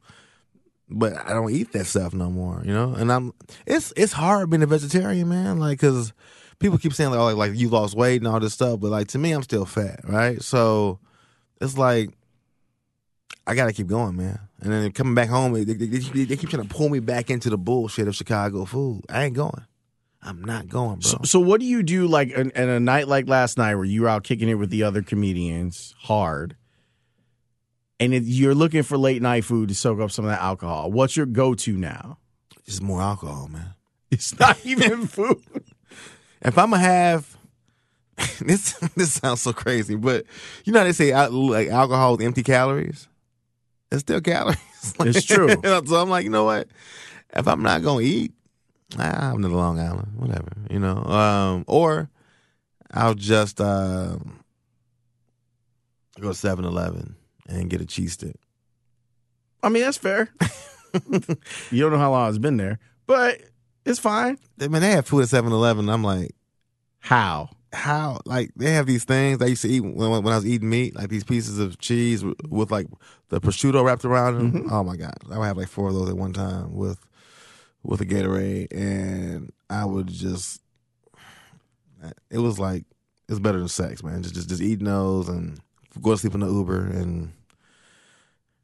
But 0.87 1.17
I 1.17 1.29
don't 1.29 1.51
eat 1.51 1.71
that 1.71 1.85
stuff 1.85 2.13
no 2.13 2.29
more, 2.29 2.61
you 2.63 2.71
know. 2.71 2.93
And 2.93 3.11
I'm 3.11 3.33
it's 3.65 3.91
it's 3.95 4.13
hard 4.13 4.51
being 4.51 4.61
a 4.61 4.67
vegetarian, 4.67 5.27
man. 5.27 5.57
Like, 5.57 5.79
cause 5.79 6.13
people 6.59 6.77
keep 6.77 6.93
saying 6.93 7.09
like, 7.09 7.19
oh, 7.19 7.25
like 7.25 7.35
like 7.35 7.55
you 7.55 7.69
lost 7.69 7.95
weight 7.95 8.21
and 8.21 8.27
all 8.27 8.39
this 8.39 8.53
stuff, 8.53 8.79
but 8.79 8.91
like 8.91 9.07
to 9.09 9.17
me, 9.17 9.31
I'm 9.31 9.41
still 9.41 9.65
fat, 9.65 10.01
right? 10.03 10.41
So 10.41 10.99
it's 11.59 11.77
like 11.77 12.11
I 13.47 13.55
gotta 13.55 13.73
keep 13.73 13.87
going, 13.87 14.15
man. 14.15 14.39
And 14.61 14.71
then 14.71 14.91
coming 14.91 15.13
back 15.13 15.29
home, 15.29 15.53
they, 15.53 15.63
they, 15.63 15.73
they, 15.73 16.23
they, 16.25 16.35
keep 16.35 16.49
trying 16.49 16.67
to 16.67 16.73
pull 16.73 16.89
me 16.89 16.99
back 16.99 17.29
into 17.29 17.49
the 17.49 17.57
bullshit 17.57 18.07
of 18.07 18.15
Chicago 18.15 18.65
food. 18.65 19.03
I 19.09 19.25
ain't 19.25 19.35
going. 19.35 19.63
I'm 20.23 20.43
not 20.43 20.67
going, 20.67 20.99
bro. 20.99 21.01
So, 21.01 21.19
so 21.23 21.39
what 21.39 21.59
do 21.59 21.67
you 21.67 21.83
do 21.83 22.07
like 22.07 22.31
in, 22.31 22.49
in, 22.51 22.69
a 22.69 22.79
night 22.79 23.07
like 23.07 23.27
last 23.27 23.59
night 23.59 23.75
where 23.75 23.85
you 23.85 24.01
were 24.01 24.07
out 24.07 24.23
kicking 24.23 24.49
it 24.49 24.55
with 24.55 24.71
the 24.71 24.81
other 24.81 25.03
comedians 25.03 25.93
hard, 25.99 26.55
and 27.99 28.13
it, 28.13 28.23
you're 28.23 28.55
looking 28.55 28.81
for 28.81 28.97
late 28.97 29.21
night 29.21 29.45
food 29.45 29.69
to 29.69 29.75
soak 29.75 29.99
up 29.99 30.09
some 30.09 30.25
of 30.25 30.31
that 30.31 30.41
alcohol? 30.41 30.91
What's 30.91 31.15
your 31.15 31.27
go 31.27 31.53
to 31.53 31.77
now? 31.77 32.17
It's 32.65 32.81
more 32.81 33.01
alcohol, 33.01 33.47
man. 33.47 33.73
It's 34.11 34.39
not 34.39 34.63
even 34.63 35.07
food. 35.07 35.43
If 36.41 36.57
I'm 36.57 36.69
gonna 36.69 36.81
have 36.81 37.37
this, 38.39 38.73
this 38.95 39.13
sounds 39.13 39.41
so 39.41 39.51
crazy, 39.51 39.95
but 39.95 40.25
you 40.63 40.71
know 40.71 40.79
how 40.79 40.85
they 40.85 40.93
say 40.93 41.13
like 41.27 41.67
alcohol 41.67 42.15
is 42.15 42.25
empty 42.25 42.43
calories 42.43 43.09
it's 43.91 44.01
still 44.01 44.21
calories. 44.21 44.57
it's 44.99 45.25
true. 45.25 45.49
so 45.63 45.95
I'm 45.95 46.09
like, 46.09 46.23
you 46.23 46.29
know 46.29 46.45
what? 46.45 46.67
If 47.35 47.47
I'm 47.47 47.63
not 47.63 47.83
gonna 47.83 48.01
eat, 48.01 48.33
I'm 48.97 49.43
in 49.43 49.51
Long 49.51 49.79
Island, 49.79 50.13
whatever, 50.15 50.51
you 50.69 50.79
know. 50.79 51.03
Um, 51.03 51.65
or 51.67 52.09
I'll 52.91 53.15
just 53.15 53.59
uh, 53.59 54.17
go 56.19 56.31
to 56.31 56.37
7-Eleven 56.37 57.15
and 57.49 57.69
get 57.69 57.81
a 57.81 57.85
cheese 57.85 58.13
stick. 58.13 58.35
I 59.61 59.69
mean, 59.69 59.83
that's 59.83 59.97
fair. 59.97 60.29
you 61.71 61.81
don't 61.81 61.91
know 61.91 61.97
how 61.97 62.11
long 62.11 62.29
it's 62.29 62.37
been 62.37 62.57
there, 62.57 62.79
but 63.07 63.41
it's 63.85 63.99
fine. 63.99 64.37
I 64.61 64.67
mean, 64.67 64.81
they 64.81 64.91
have 64.91 65.07
food 65.07 65.23
at 65.23 65.29
7-Eleven. 65.29 65.89
I'm 65.89 66.03
like, 66.03 66.35
how? 66.99 67.49
How 67.75 68.19
like 68.25 68.51
they 68.55 68.71
have 68.71 68.85
these 68.85 69.03
things 69.03 69.41
I 69.41 69.47
used 69.47 69.61
to 69.63 69.69
eat 69.69 69.81
when, 69.81 69.95
when 69.95 70.27
I 70.27 70.35
was 70.35 70.45
eating 70.45 70.69
meat, 70.69 70.95
like 70.95 71.09
these 71.09 71.23
pieces 71.23 71.59
of 71.59 71.77
cheese 71.77 72.23
with, 72.23 72.37
with 72.49 72.71
like 72.71 72.87
the 73.29 73.39
prosciutto 73.39 73.83
wrapped 73.83 74.05
around 74.05 74.37
them. 74.37 74.51
Mm-hmm. 74.51 74.73
Oh 74.73 74.83
my 74.83 74.95
god, 74.95 75.15
I 75.31 75.37
would 75.37 75.45
have 75.45 75.57
like 75.57 75.67
four 75.67 75.89
of 75.89 75.93
those 75.93 76.09
at 76.09 76.17
one 76.17 76.33
time 76.33 76.75
with 76.75 76.99
with 77.83 78.01
a 78.01 78.05
Gatorade, 78.05 78.67
and 78.71 79.51
I 79.69 79.85
would 79.85 80.07
just 80.07 80.61
it 82.29 82.39
was 82.39 82.59
like 82.59 82.85
it's 83.27 83.39
better 83.39 83.59
than 83.59 83.67
sex, 83.67 84.03
man. 84.03 84.23
Just 84.23 84.35
just 84.35 84.49
just 84.49 84.61
eating 84.61 84.85
those 84.85 85.29
and 85.29 85.59
go 86.01 86.11
to 86.11 86.17
sleep 86.17 86.33
in 86.33 86.41
the 86.41 86.47
Uber 86.47 86.87
and 86.87 87.31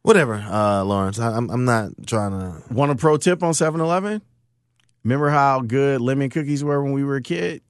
whatever. 0.01 0.35
Uh, 0.35 0.83
Lawrence, 0.83 1.19
I, 1.19 1.27
am 1.29 1.35
I'm, 1.35 1.49
I'm 1.49 1.65
not 1.65 1.91
trying 2.07 2.31
to. 2.31 2.73
Want 2.73 2.91
a 2.91 2.95
pro 2.95 3.17
tip 3.17 3.43
on 3.43 3.53
7-Eleven? 3.53 4.21
Remember 5.03 5.29
how 5.29 5.61
good 5.61 6.01
lemon 6.01 6.29
cookies 6.29 6.63
were 6.63 6.83
when 6.83 6.93
we 6.93 7.03
were 7.03 7.15
a 7.15 7.21
kid? 7.21 7.61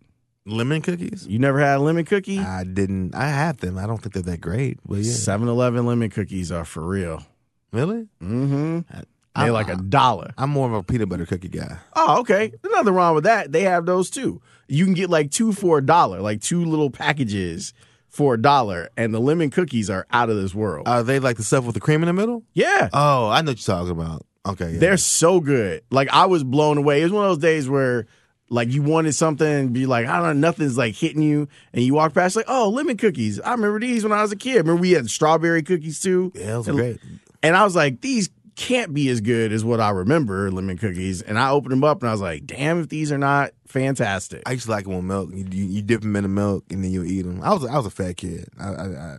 Lemon 0.46 0.82
cookies? 0.82 1.28
You 1.28 1.38
never 1.40 1.60
had 1.60 1.78
a 1.78 1.80
lemon 1.80 2.06
cookie? 2.06 2.40
I 2.40 2.64
didn't. 2.64 3.14
I 3.16 3.28
have 3.28 3.58
them. 3.58 3.78
I 3.78 3.86
don't 3.86 4.00
think 4.02 4.14
they're 4.14 4.24
that 4.24 4.42
great. 4.42 4.80
But 4.86 5.00
yeah. 5.00 5.12
7 5.14 5.48
Eleven 5.48 5.86
lemon 5.86 6.10
cookies 6.10 6.52
are 6.52 6.66
for 6.66 6.82
real. 6.86 7.24
Really? 7.72 8.08
Mm-hmm. 8.22 8.80
They're 8.92 9.04
I'm- 9.36 9.54
like 9.54 9.70
a 9.70 9.78
dollar. 9.78 10.34
I'm 10.38 10.50
more 10.50 10.68
of 10.68 10.74
a 10.74 10.84
peanut 10.84 11.10
butter 11.10 11.26
cookie 11.26 11.48
guy. 11.48 11.78
Oh, 11.96 12.20
okay. 12.22 12.52
There's 12.62 12.74
nothing 12.74 12.94
wrong 12.94 13.16
with 13.16 13.24
that. 13.26 13.52
They 13.52 13.62
have 13.62 13.86
those 13.86 14.10
too. 14.10 14.42
You 14.68 14.84
can 14.86 14.94
get 14.94 15.10
like 15.10 15.32
two 15.32 15.54
for 15.54 15.78
a 15.78 15.86
dollar, 15.86 16.22
like 16.22 16.42
two 16.42 16.66
little 16.66 16.90
packages 16.90 17.74
for 18.10 18.34
a 18.34 18.42
dollar, 18.42 18.90
and 18.98 19.14
the 19.14 19.20
lemon 19.20 19.50
cookies 19.52 19.90
are 19.90 20.06
out 20.12 20.30
of 20.30 20.36
this 20.36 20.54
world. 20.54 20.88
Are 20.88 21.02
they 21.04 21.20
like 21.20 21.38
the 21.38 21.44
stuff 21.44 21.64
with 21.66 21.76
the 21.76 21.80
cream 21.82 22.02
in 22.04 22.08
the 22.08 22.14
middle? 22.14 22.44
yeah. 22.54 22.90
Oh, 22.92 23.30
I 23.30 23.42
know 23.42 23.52
what 23.52 23.66
you're 23.68 23.76
talking 23.78 23.92
about. 23.92 24.26
Okay, 24.46 24.72
yeah. 24.74 24.80
They're 24.80 24.98
so 24.98 25.40
good. 25.40 25.84
Like 25.92 26.10
I 26.12 26.26
was 26.26 26.44
blown 26.44 26.78
away. 26.78 27.00
It 27.02 27.04
was 27.04 27.12
one 27.14 27.24
of 27.26 27.30
those 27.30 27.38
days 27.38 27.70
where 27.70 28.08
like 28.52 28.70
you 28.70 28.82
wanted 28.82 29.14
something 29.14 29.48
and 29.48 29.74
be 29.74 29.86
like, 29.86 30.06
I 30.06 30.18
don't 30.18 30.42
know, 30.42 30.48
nothing's 30.48 30.78
like 30.78 30.94
hitting 30.94 31.22
you. 31.22 31.48
And 31.74 31.84
you 31.84 31.94
walk 31.94 32.14
past 32.14 32.36
like, 32.36 32.46
oh, 32.50 32.70
lemon 32.70 32.98
cookies. 32.98 33.40
I 33.40 33.52
remember 33.52 33.80
these 33.80 34.04
when 34.04 34.12
I 34.12 34.22
was 34.22 34.34
a 34.34 34.36
kid. 34.36 34.58
Remember 34.58 34.82
we 34.82 34.92
had 34.92 35.10
strawberry 35.10 35.64
cookies 35.64 36.02
too? 36.02 36.34
yeah, 36.36 36.56
and, 36.58 36.66
great. 36.66 37.00
And 37.42 37.56
I 37.56 37.64
was 37.64 37.78
like, 37.78 38.02
these 38.02 38.30
can't 38.58 38.94
be 38.94 39.08
as 39.08 39.22
good 39.22 39.54
as 39.54 39.64
what 39.64 39.80
I 39.80 39.92
remember, 39.92 40.52
lemon 40.52 40.78
cookies. 40.78 41.22
And 41.22 41.40
I 41.40 41.50
opened 41.50 41.72
them 41.72 41.86
up 41.86 42.02
and 42.02 42.10
I 42.10 42.12
was 42.12 42.20
like, 42.20 42.46
damn 42.46 42.82
if 42.82 42.90
these 42.90 43.10
are 43.12 43.18
not 43.18 43.52
fantastic. 43.68 44.44
I 44.46 44.52
used 44.52 44.66
to 44.66 44.72
like 44.72 44.84
them 44.84 44.96
with 44.96 45.06
milk. 45.06 45.30
You, 45.32 45.48
you, 45.50 45.66
you 45.66 45.82
dip 45.82 46.02
them 46.02 46.18
in 46.18 46.24
the 46.24 46.30
milk 46.30 46.66
and 46.70 46.84
then 46.84 46.92
you 46.92 47.06
eat 47.06 47.22
them. 47.22 47.42
I 47.42 47.54
was 47.54 47.66
I 47.66 47.78
was 47.78 47.86
a 47.86 47.90
fat 47.90 48.18
kid. 48.18 48.50
I, 48.60 48.68
I, 48.68 48.86
I, 48.86 49.18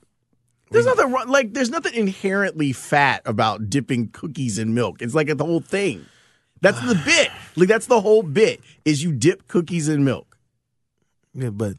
There's 0.70 0.84
nothing 0.84 1.10
wrong. 1.10 1.28
Like, 1.28 1.54
there's 1.54 1.70
nothing 1.70 1.94
inherently 1.94 2.74
fat 2.74 3.22
about 3.24 3.70
dipping 3.70 4.08
cookies 4.08 4.58
in 4.58 4.74
milk. 4.74 5.00
It's 5.00 5.14
like 5.14 5.34
the 5.34 5.44
whole 5.44 5.60
thing. 5.62 6.04
That's 6.62 6.80
the 6.80 6.94
bit. 7.04 7.30
Like, 7.56 7.68
that's 7.68 7.86
the 7.86 8.00
whole 8.00 8.22
bit. 8.22 8.60
Is 8.86 9.02
you 9.02 9.12
dip 9.12 9.46
cookies 9.48 9.88
in 9.88 10.04
milk. 10.04 10.38
yeah, 11.34 11.50
but 11.50 11.76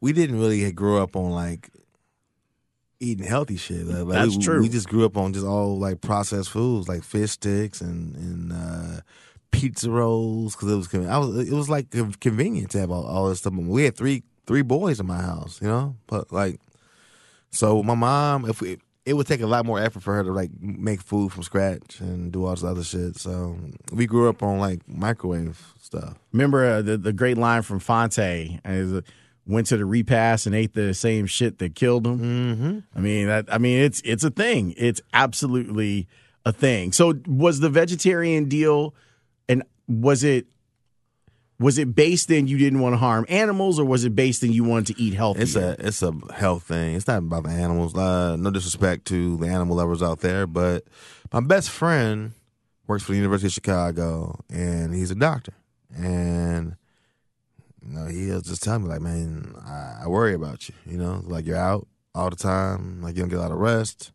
we 0.00 0.12
didn't 0.12 0.38
really 0.38 0.70
grow 0.72 1.02
up 1.02 1.16
on 1.16 1.32
like 1.32 1.70
eating 3.00 3.26
healthy 3.26 3.56
shit. 3.56 3.86
Like, 3.86 4.04
like, 4.04 4.18
That's 4.18 4.36
we, 4.36 4.42
true. 4.42 4.62
We 4.62 4.68
just 4.68 4.88
grew 4.88 5.04
up 5.04 5.16
on 5.16 5.32
just 5.32 5.46
all 5.46 5.78
like 5.78 6.00
processed 6.00 6.50
foods, 6.50 6.88
like 6.88 7.02
fish 7.02 7.32
sticks 7.32 7.80
and 7.80 8.14
and 8.16 8.52
uh, 8.52 9.00
pizza 9.50 9.90
rolls 9.90 10.54
because 10.54 10.70
it 10.70 10.76
was 10.76 11.08
I 11.08 11.18
was 11.18 11.48
it 11.48 11.54
was 11.54 11.68
like 11.68 11.90
convenient 12.20 12.70
to 12.72 12.80
have 12.80 12.90
all, 12.90 13.06
all 13.06 13.28
this 13.28 13.38
stuff. 13.38 13.54
We 13.54 13.84
had 13.84 13.96
three 13.96 14.22
three 14.46 14.62
boys 14.62 15.00
in 15.00 15.06
my 15.06 15.20
house, 15.20 15.60
you 15.60 15.68
know, 15.68 15.96
but 16.06 16.32
like 16.32 16.60
so 17.50 17.82
my 17.82 17.94
mom 17.94 18.48
if 18.48 18.60
we. 18.60 18.78
It 19.08 19.14
would 19.14 19.26
take 19.26 19.40
a 19.40 19.46
lot 19.46 19.64
more 19.64 19.80
effort 19.80 20.02
for 20.02 20.14
her 20.14 20.22
to 20.22 20.32
like 20.32 20.50
make 20.60 21.00
food 21.00 21.32
from 21.32 21.42
scratch 21.42 22.00
and 22.00 22.30
do 22.30 22.44
all 22.44 22.54
this 22.54 22.62
other 22.62 22.84
shit. 22.84 23.16
So 23.16 23.56
we 23.92 24.06
grew 24.06 24.28
up 24.28 24.42
on 24.42 24.58
like 24.58 24.86
microwave 24.86 25.74
stuff. 25.80 26.18
Remember 26.32 26.64
uh, 26.64 26.82
the 26.82 26.98
the 26.98 27.12
great 27.12 27.38
line 27.38 27.62
from 27.62 27.78
Fonte? 27.80 28.60
Is, 28.64 28.92
uh, 28.92 29.00
went 29.46 29.66
to 29.68 29.78
the 29.78 29.86
repast 29.86 30.46
and 30.46 30.54
ate 30.54 30.74
the 30.74 30.92
same 30.92 31.26
shit 31.26 31.58
that 31.58 31.74
killed 31.74 32.06
him. 32.06 32.18
Mm-hmm. 32.18 32.78
I 32.94 33.00
mean 33.00 33.26
that. 33.28 33.46
I 33.50 33.58
mean 33.58 33.80
it's 33.80 34.02
it's 34.04 34.24
a 34.24 34.30
thing. 34.30 34.74
It's 34.76 35.00
absolutely 35.12 36.06
a 36.44 36.52
thing. 36.52 36.92
So 36.92 37.14
was 37.26 37.60
the 37.60 37.70
vegetarian 37.70 38.48
deal, 38.48 38.94
and 39.48 39.62
was 39.88 40.22
it 40.22 40.46
was 41.60 41.78
it 41.78 41.94
based 41.94 42.30
in 42.30 42.46
you 42.46 42.56
didn't 42.56 42.80
want 42.80 42.92
to 42.92 42.98
harm 42.98 43.26
animals, 43.28 43.78
or 43.78 43.84
was 43.84 44.04
it 44.04 44.14
based 44.14 44.42
in 44.42 44.52
you 44.52 44.64
wanted 44.64 44.94
to 44.94 45.02
eat 45.02 45.14
healthy? 45.14 45.42
It's 45.42 45.56
a 45.56 45.76
it's 45.78 46.02
a 46.02 46.12
health 46.32 46.64
thing. 46.64 46.94
It's 46.94 47.06
not 47.06 47.18
about 47.18 47.44
the 47.44 47.50
animals. 47.50 47.96
Uh, 47.96 48.36
no 48.36 48.50
disrespect 48.50 49.06
to 49.06 49.36
the 49.38 49.46
animal 49.46 49.76
lovers 49.76 50.02
out 50.02 50.20
there, 50.20 50.46
but 50.46 50.84
my 51.32 51.40
best 51.40 51.70
friend 51.70 52.32
works 52.86 53.02
for 53.02 53.12
the 53.12 53.18
University 53.18 53.48
of 53.48 53.52
Chicago, 53.52 54.38
and 54.48 54.94
he's 54.94 55.10
a 55.10 55.16
doctor. 55.16 55.52
And 55.96 56.76
you 57.82 57.92
know, 57.92 58.06
he'll 58.06 58.40
just 58.40 58.62
tell 58.62 58.78
me 58.78 58.88
like, 58.88 59.00
"Man, 59.00 59.54
I, 59.64 60.02
I 60.04 60.06
worry 60.06 60.34
about 60.34 60.68
you. 60.68 60.74
You 60.86 60.98
know, 60.98 61.22
like 61.24 61.44
you're 61.44 61.56
out 61.56 61.88
all 62.14 62.30
the 62.30 62.36
time, 62.36 63.02
like 63.02 63.16
you 63.16 63.22
don't 63.22 63.30
get 63.30 63.38
a 63.38 63.42
lot 63.42 63.52
of 63.52 63.58
rest." 63.58 64.12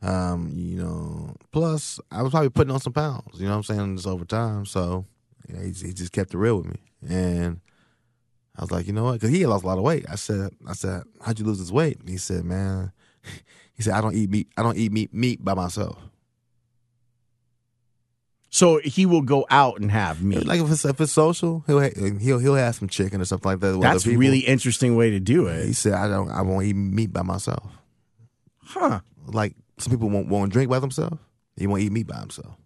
Um, 0.00 0.52
you 0.54 0.80
know, 0.80 1.34
plus 1.52 2.00
I 2.10 2.22
was 2.22 2.30
probably 2.30 2.50
putting 2.50 2.72
on 2.72 2.80
some 2.80 2.92
pounds. 2.92 3.40
You 3.40 3.46
know 3.46 3.52
what 3.52 3.68
I'm 3.68 3.76
saying? 3.76 3.96
Just 3.96 4.08
over 4.08 4.24
time, 4.24 4.64
so 4.64 5.04
you 5.48 5.54
know, 5.54 5.60
he, 5.62 5.72
he 5.72 5.92
just 5.92 6.12
kept 6.12 6.34
it 6.34 6.38
real 6.38 6.58
with 6.58 6.66
me, 6.66 6.78
and. 7.08 7.60
I 8.56 8.62
was 8.62 8.72
like, 8.72 8.88
you 8.88 8.92
know 8.92 9.04
what? 9.04 9.12
Because 9.12 9.30
he 9.30 9.42
had 9.42 9.50
lost 9.50 9.62
a 9.62 9.68
lot 9.68 9.78
of 9.78 9.84
weight. 9.84 10.04
I 10.10 10.16
said, 10.16 10.50
I 10.68 10.72
said, 10.72 11.04
how'd 11.24 11.38
you 11.38 11.44
lose 11.44 11.60
this 11.60 11.70
weight? 11.70 12.00
And 12.00 12.08
he 12.08 12.16
said, 12.16 12.42
man, 12.44 12.90
he 13.72 13.84
said, 13.84 13.92
I 13.94 14.00
don't 14.00 14.16
eat 14.16 14.30
meat. 14.30 14.48
I 14.56 14.64
don't 14.64 14.76
eat 14.76 14.90
meat 14.90 15.14
meat 15.14 15.44
by 15.44 15.54
myself. 15.54 15.96
so 18.50 18.78
he 18.82 19.06
will 19.06 19.20
go 19.22 19.46
out 19.48 19.78
and 19.78 19.90
have 19.92 20.24
meat. 20.24 20.44
Like 20.44 20.60
if 20.60 20.70
it's 20.72 20.84
if 20.84 21.00
it's 21.00 21.12
social, 21.12 21.62
he'll 21.68 21.80
ha- 21.80 21.92
he'll 22.20 22.40
he'll 22.40 22.54
have 22.56 22.74
some 22.74 22.88
chicken 22.88 23.20
or 23.20 23.24
something 23.26 23.48
like 23.48 23.60
that. 23.60 23.72
With 23.74 23.82
That's 23.82 24.02
people. 24.02 24.18
really 24.18 24.40
interesting 24.40 24.96
way 24.96 25.10
to 25.10 25.20
do 25.20 25.46
it. 25.46 25.64
He 25.66 25.72
said, 25.72 25.92
I 25.92 26.08
don't. 26.08 26.28
I 26.30 26.42
won't 26.42 26.64
eat 26.64 26.74
meat 26.74 27.12
by 27.12 27.22
myself. 27.22 27.70
huh? 28.64 28.98
Like 29.26 29.54
some 29.78 29.92
people 29.92 30.10
won't 30.10 30.28
won't 30.28 30.52
drink 30.52 30.68
by 30.68 30.80
themselves. 30.80 31.18
He 31.56 31.68
won't 31.68 31.82
eat 31.82 31.92
meat 31.92 32.08
by 32.08 32.18
himself. 32.18 32.56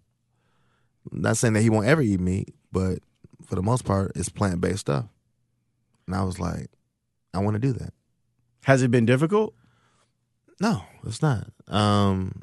Not 1.10 1.36
saying 1.36 1.52
that 1.52 1.62
he 1.62 1.68
won't 1.68 1.86
ever 1.86 2.00
eat 2.00 2.20
meat, 2.20 2.54
but 2.72 2.98
for 3.46 3.54
the 3.54 3.62
most 3.62 3.84
part, 3.84 4.12
it's 4.14 4.28
plant 4.28 4.60
based 4.60 4.80
stuff. 4.80 5.04
And 6.06 6.16
I 6.16 6.22
was 6.24 6.40
like, 6.40 6.68
I 7.34 7.38
want 7.38 7.54
to 7.54 7.60
do 7.60 7.72
that. 7.74 7.92
Has 8.64 8.82
it 8.82 8.90
been 8.90 9.06
difficult? 9.06 9.54
No, 10.60 10.82
it's 11.04 11.22
not. 11.22 11.50
Um, 11.68 12.42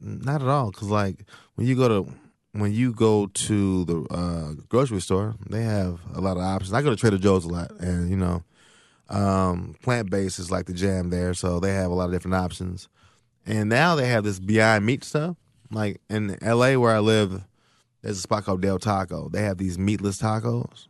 not 0.00 0.42
at 0.42 0.48
all. 0.48 0.70
Cause 0.72 0.88
like 0.88 1.24
when 1.54 1.66
you 1.66 1.76
go 1.76 1.88
to 1.88 2.12
when 2.52 2.72
you 2.72 2.92
go 2.92 3.26
to 3.26 3.84
the 3.84 4.02
uh, 4.10 4.52
grocery 4.68 5.00
store, 5.00 5.34
they 5.48 5.62
have 5.62 6.00
a 6.14 6.20
lot 6.20 6.36
of 6.36 6.42
options. 6.42 6.72
I 6.72 6.82
go 6.82 6.90
to 6.90 6.96
Trader 6.96 7.18
Joe's 7.18 7.44
a 7.44 7.48
lot, 7.48 7.70
and 7.78 8.08
you 8.10 8.16
know, 8.16 8.42
um, 9.10 9.76
plant 9.82 10.10
based 10.10 10.38
is 10.38 10.50
like 10.50 10.66
the 10.66 10.72
jam 10.72 11.10
there, 11.10 11.34
so 11.34 11.60
they 11.60 11.74
have 11.74 11.90
a 11.90 11.94
lot 11.94 12.06
of 12.06 12.12
different 12.12 12.36
options. 12.36 12.88
And 13.46 13.68
now 13.68 13.94
they 13.94 14.08
have 14.08 14.24
this 14.24 14.38
Beyond 14.38 14.84
Meat 14.84 15.04
stuff. 15.04 15.36
Like 15.70 16.00
in 16.08 16.42
L.A. 16.42 16.76
where 16.76 16.94
I 16.94 16.98
live, 16.98 17.44
there's 18.02 18.18
a 18.18 18.22
spot 18.22 18.44
called 18.44 18.62
Del 18.62 18.78
Taco. 18.78 19.28
They 19.28 19.42
have 19.42 19.58
these 19.58 19.78
meatless 19.78 20.20
tacos. 20.20 20.86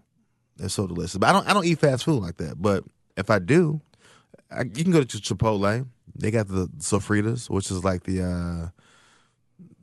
They're 0.56 0.68
so 0.68 0.86
delicious. 0.86 1.16
But 1.18 1.28
I 1.30 1.32
don't 1.32 1.48
I 1.48 1.52
don't 1.54 1.64
eat 1.64 1.78
fast 1.78 2.04
food 2.04 2.22
like 2.22 2.36
that. 2.38 2.60
But 2.60 2.84
if 3.16 3.30
I 3.30 3.38
do, 3.38 3.80
I, 4.50 4.62
you 4.62 4.82
can 4.84 4.90
go 4.92 5.02
to 5.02 5.18
Chipotle. 5.18 5.86
They 6.14 6.30
got 6.30 6.48
the 6.48 6.66
sofritas, 6.78 7.48
which 7.48 7.70
is 7.70 7.84
like 7.84 8.02
the 8.04 8.22
uh, 8.22 8.68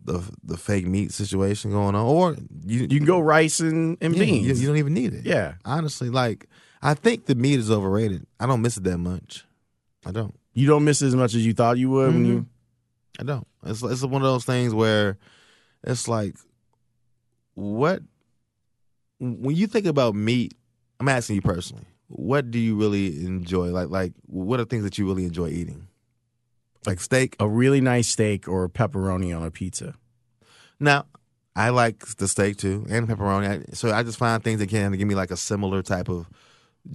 the 0.03 0.21
the 0.43 0.57
fake 0.57 0.85
meat 0.85 1.11
situation 1.13 1.71
going 1.71 1.95
on. 1.95 2.05
Or 2.05 2.35
you 2.65 2.81
You 2.81 2.87
can 2.99 3.05
go 3.05 3.19
rice 3.19 3.59
and, 3.59 3.97
and 4.01 4.15
yeah, 4.15 4.23
beans. 4.25 4.47
You, 4.47 4.53
you 4.55 4.67
don't 4.67 4.77
even 4.77 4.93
need 4.93 5.13
it. 5.13 5.25
yeah. 5.25 5.53
honestly, 5.63 6.09
like 6.09 6.47
I 6.81 6.93
think 6.93 7.25
the 7.25 7.35
meat 7.35 7.59
is 7.59 7.71
overrated. 7.71 8.25
I 8.39 8.45
don't 8.45 8.61
miss 8.61 8.77
it 8.77 8.83
that 8.83 8.97
much. 8.97 9.45
I 10.05 10.11
don't. 10.11 10.35
You 10.53 10.67
don't 10.67 10.83
miss 10.83 11.01
it 11.01 11.07
as 11.07 11.15
much 11.15 11.33
as 11.35 11.45
you 11.45 11.53
thought 11.53 11.77
you 11.77 11.89
would 11.89 12.13
when 12.13 12.23
Mhm. 12.23 12.27
you. 12.27 12.45
I 13.19 13.23
don't. 13.23 13.47
It's 13.65 13.81
it's 13.81 14.03
one 14.03 14.21
of 14.21 14.27
those 14.27 14.45
things 14.45 14.73
where 14.73 15.17
it's 15.83 16.07
like, 16.07 16.35
what 17.55 18.01
when 19.19 19.55
you 19.55 19.67
think 19.67 19.85
about 19.85 20.15
meat. 20.15 20.53
I'm 20.99 21.09
asking 21.09 21.35
you 21.35 21.41
personally, 21.41 21.83
what 22.07 22.51
do 22.51 22.59
you 22.59 22.75
really 22.77 23.25
enjoy? 23.25 23.67
Like 23.69 23.89
like 23.89 24.13
what 24.27 24.59
are 24.59 24.65
things 24.65 24.83
that 24.83 24.97
you 24.97 25.05
really 25.05 25.25
enjoy 25.25 25.49
eating? 25.49 25.87
Like 26.85 26.99
steak. 26.99 27.35
A 27.39 27.47
really 27.47 27.81
nice 27.81 28.07
steak 28.07 28.47
or 28.47 28.69
pepperoni 28.69 29.35
on 29.35 29.45
a 29.45 29.51
pizza. 29.51 29.95
Now, 30.79 31.05
I 31.55 31.69
like 31.69 32.05
the 32.17 32.27
steak 32.27 32.57
too 32.57 32.85
and 32.89 33.07
pepperoni. 33.07 33.75
So 33.75 33.91
I 33.91 34.03
just 34.03 34.17
find 34.17 34.43
things 34.43 34.59
that 34.59 34.69
can 34.69 34.91
give 34.93 35.07
me 35.07 35.15
like 35.15 35.31
a 35.31 35.37
similar 35.37 35.81
type 35.81 36.09
of 36.09 36.29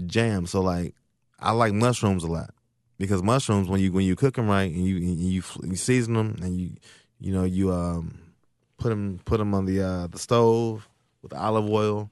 jam. 0.06 0.46
So 0.46 0.61
like 0.61 0.94
I 1.38 1.52
like 1.52 1.72
mushrooms 1.72 2.24
a 2.24 2.28
lot 2.28 2.50
because 2.98 3.22
mushrooms 3.22 3.68
when 3.68 3.80
you 3.80 3.92
when 3.92 4.04
you 4.04 4.16
cook 4.16 4.34
them 4.36 4.48
right 4.48 4.70
and 4.70 4.84
you 4.86 4.96
and 4.96 5.18
you, 5.18 5.42
you 5.64 5.76
season 5.76 6.14
them 6.14 6.36
and 6.42 6.61
you 6.61 6.70
you 7.18 7.32
know 7.32 7.44
you 7.44 7.72
um 7.72 8.18
put 8.80 8.88
them 8.88 9.20
put 9.24 9.38
them 9.38 9.54
on 9.54 9.66
the 9.66 9.80
uh, 9.82 10.06
the 10.08 10.18
stove 10.18 10.88
with 11.22 11.32
olive 11.32 11.68
oil. 11.70 12.10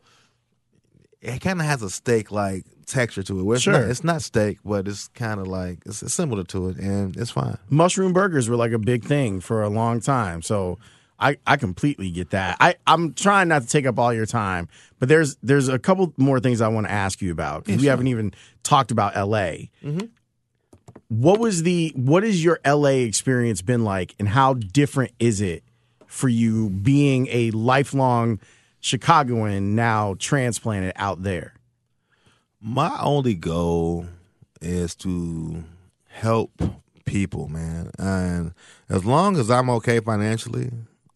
It 1.21 1.41
kind 1.41 1.59
of 1.61 1.67
has 1.67 1.83
a 1.83 1.91
steak 1.91 2.31
like 2.31 2.65
texture 2.87 3.25
to 3.25 3.41
it. 3.41 3.43
Where 3.43 3.57
it's 3.57 3.65
Sure. 3.65 3.73
not, 3.73 3.83
it's 3.91 4.05
not 4.05 4.23
steak, 4.23 4.59
but 4.65 4.87
it's 4.87 5.09
kind 5.09 5.41
of 5.41 5.49
like 5.49 5.79
it's, 5.85 6.03
it's 6.03 6.15
similar 6.15 6.45
to 6.45 6.69
it, 6.69 6.77
and 6.77 7.17
it's 7.17 7.33
fine. 7.33 7.59
Mushroom 7.69 8.13
burgers 8.13 8.49
were 8.49 8.55
like 8.57 8.71
a 8.73 8.79
big 8.79 9.03
thing 9.05 9.41
for 9.41 9.63
a 9.65 9.69
long 9.69 10.01
time. 10.01 10.43
So 10.43 10.79
I, 11.19 11.37
I 11.45 11.57
completely 11.57 12.11
get 12.13 12.31
that. 12.31 12.57
I, 12.61 12.77
I'm 12.87 13.13
trying 13.15 13.49
not 13.49 13.63
to 13.63 13.69
take 13.69 13.85
up 13.87 13.99
all 13.99 14.15
your 14.15 14.27
time, 14.27 14.69
but 15.01 15.09
there's 15.09 15.37
there's 15.43 15.67
a 15.69 15.79
couple 15.79 16.13
more 16.17 16.39
things 16.39 16.61
I 16.61 16.69
want 16.69 16.87
to 16.87 16.93
ask 16.93 17.21
you 17.21 17.33
about 17.33 17.57
about. 17.57 17.65
'cause 17.65 17.81
we 17.81 17.89
haven't 17.89 18.07
even 18.07 18.33
talked 18.63 18.93
about 18.93 19.17
LA. 19.17 19.71
What 21.09 21.41
was 21.41 21.63
the 21.63 21.93
what 21.97 22.23
has 22.23 22.45
your 22.45 22.61
LA 22.65 23.01
experience 23.07 23.63
been 23.63 23.83
like 23.83 24.15
and 24.21 24.29
how 24.29 24.55
different 24.55 25.13
is 25.19 25.41
it 25.41 25.65
for 26.09 26.29
you 26.29 26.71
being 26.71 27.29
a 27.31 27.53
lifelong 27.53 28.41
Chicagoan 28.81 29.77
now 29.77 30.17
transplanted 30.19 30.93
out 30.97 31.23
there? 31.23 31.55
My 32.61 32.99
only 33.01 33.35
goal 33.35 34.07
is 34.61 34.97
to 34.97 35.63
help 36.09 36.61
people, 37.05 37.49
man. 37.49 37.91
And 37.99 38.53
as 38.89 39.05
long 39.05 39.37
as 39.37 39.51
I'm 39.51 39.71
okay 39.71 40.01
financially, 40.01 40.71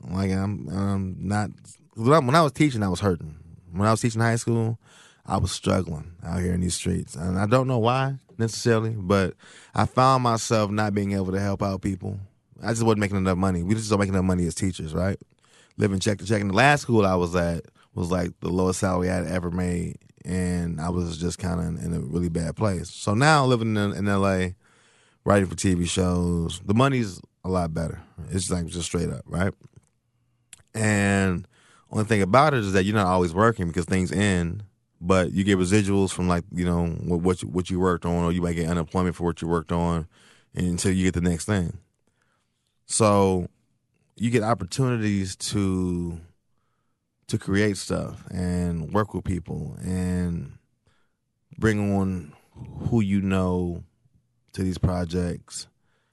like 0.09 0.31
I'm, 0.31 0.69
I'm 0.69 1.17
not. 1.19 1.51
When 1.95 2.13
I, 2.13 2.19
when 2.21 2.35
I 2.35 2.43
was 2.43 2.53
teaching, 2.53 2.83
I 2.83 2.89
was 2.89 3.01
hurting. 3.01 3.37
When 3.73 3.89
I 3.89 3.91
was 3.91 4.01
teaching 4.01 4.21
high 4.21 4.37
school, 4.37 4.79
I 5.27 5.39
was 5.39 5.53
struggling 5.53 6.13
out 6.23 6.41
here 6.41 6.53
in 6.53 6.61
these 6.61 6.75
streets, 6.75 7.15
and 7.15 7.39
I 7.39 7.47
don't 7.47 7.69
know 7.69 7.79
why 7.79 8.17
necessarily, 8.39 8.91
but 8.91 9.35
I 9.75 9.87
found 9.87 10.23
myself 10.23 10.71
not 10.71 10.95
being 10.95 11.13
able 11.13 11.33
to 11.33 11.41
help 11.41 11.63
out 11.63 11.83
people. 11.83 12.19
I 12.63 12.69
just 12.69 12.83
wasn't 12.83 13.01
making 13.01 13.17
enough 13.17 13.39
money. 13.39 13.63
We 13.63 13.75
just 13.75 13.91
don't 13.91 13.99
make 13.99 14.09
enough 14.09 14.25
money 14.25 14.47
as 14.47 14.55
teachers, 14.55 14.95
right? 14.95 15.19
living 15.77 15.99
check 15.99 16.19
to 16.19 16.27
check. 16.27 16.41
And 16.41 16.51
the 16.51 16.55
last 16.55 16.83
school 16.83 17.07
I 17.07 17.15
was 17.15 17.35
at 17.35 17.67
was 17.95 18.11
like 18.11 18.39
the 18.41 18.49
lowest 18.49 18.81
salary 18.81 19.11
I'd 19.11 19.27
ever 19.27 19.51
made, 19.51 19.99
and 20.25 20.81
I 20.81 20.91
was 20.91 21.19
just 21.19 21.39
kind 21.39 21.61
of 21.61 21.85
in 21.85 21.93
a 21.95 22.01
really 22.01 22.29
bad 22.29 22.57
place. 22.57 22.91
So 22.91 23.15
now 23.15 23.45
living 23.45 23.77
in, 23.77 23.93
in 23.93 24.09
L.A., 24.09 24.55
writing 25.25 25.49
for 25.49 25.55
TV 25.55 25.89
shows, 25.89 26.61
the 26.65 26.75
money's 26.75 27.21
a 27.45 27.49
lot 27.49 27.75
better. 27.75 28.03
It's 28.31 28.51
like 28.51 28.67
just 28.67 28.87
straight 28.87 29.11
up, 29.11 29.23
right? 29.27 29.53
And 30.75 31.47
only 31.91 32.05
thing 32.05 32.23
about 32.23 32.55
it 32.55 32.61
is 32.61 32.73
that 32.73 32.85
you're 32.85 32.95
not 32.95 33.07
always 33.07 33.35
working 33.35 33.67
because 33.67 33.85
things 33.85 34.11
end, 34.11 34.65
but 35.01 35.33
you 35.33 35.45
get 35.45 35.59
residuals 35.59 36.11
from 36.13 36.29
like 36.29 36.45
you 36.53 36.65
know 36.65 36.87
what 36.87 37.43
you, 37.43 37.49
what 37.49 37.69
you 37.69 37.79
worked 37.79 38.07
on, 38.07 38.25
or 38.25 38.33
you 38.33 38.41
might 38.41 38.55
get 38.55 38.71
unemployment 38.71 39.17
for 39.17 39.25
what 39.25 39.43
you 39.43 39.49
worked 39.49 39.73
on 39.73 40.07
until 40.55 40.93
you 40.93 41.05
get 41.05 41.15
the 41.15 41.29
next 41.29 41.45
thing. 41.45 41.77
So 42.93 43.47
you 44.17 44.29
get 44.29 44.43
opportunities 44.43 45.35
to 45.37 46.21
to 47.29 47.39
create 47.39 47.79
stuff 47.79 48.23
and 48.31 48.93
work 48.93 49.15
with 49.15 49.25
people 49.25 49.75
and 49.83 50.59
bring 51.57 51.97
on 51.97 52.35
who 52.91 53.01
you 53.01 53.23
know 53.23 53.83
to 54.53 54.63
these 54.63 54.77
projects. 54.77 55.69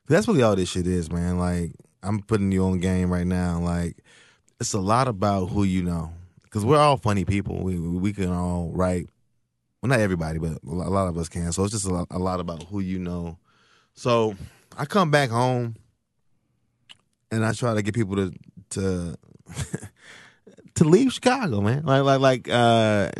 That's 0.07 0.25
really 0.25 0.41
all 0.41 0.55
this 0.55 0.69
shit 0.69 0.87
is, 0.87 1.11
man. 1.11 1.37
Like 1.37 1.73
I'm 2.01 2.21
putting 2.21 2.49
you 2.53 2.63
on 2.63 2.79
game 2.79 3.11
right 3.11 3.27
now. 3.27 3.59
Like 3.59 3.97
it's 4.61 4.71
a 4.71 4.79
lot 4.79 5.09
about 5.09 5.47
who 5.47 5.63
you 5.65 5.83
know, 5.83 6.13
because 6.43 6.63
we're 6.63 6.79
all 6.79 6.95
funny 6.95 7.25
people. 7.25 7.61
We 7.61 7.77
we 7.77 8.13
can 8.13 8.31
all 8.31 8.71
write. 8.73 9.09
Well, 9.81 9.89
not 9.89 9.99
everybody, 9.99 10.39
but 10.39 10.59
a 10.63 10.69
lot 10.69 11.09
of 11.09 11.17
us 11.17 11.27
can. 11.27 11.51
So 11.51 11.65
it's 11.65 11.73
just 11.73 11.85
a 11.85 11.93
lot, 11.93 12.07
a 12.09 12.19
lot 12.19 12.39
about 12.39 12.63
who 12.63 12.79
you 12.79 12.99
know. 12.99 13.37
So 13.95 14.33
I 14.77 14.85
come 14.85 15.11
back 15.11 15.29
home 15.29 15.75
and 17.31 17.45
I 17.45 17.53
try 17.53 17.73
to 17.73 17.81
get 17.81 17.93
people 17.93 18.15
to 18.15 18.33
to 18.71 19.17
to 20.75 20.83
leave 20.83 21.11
Chicago, 21.13 21.61
man. 21.61 21.83
Like 21.83 22.03
like 22.03 22.19
like 22.19 22.49
uh, 22.49 23.11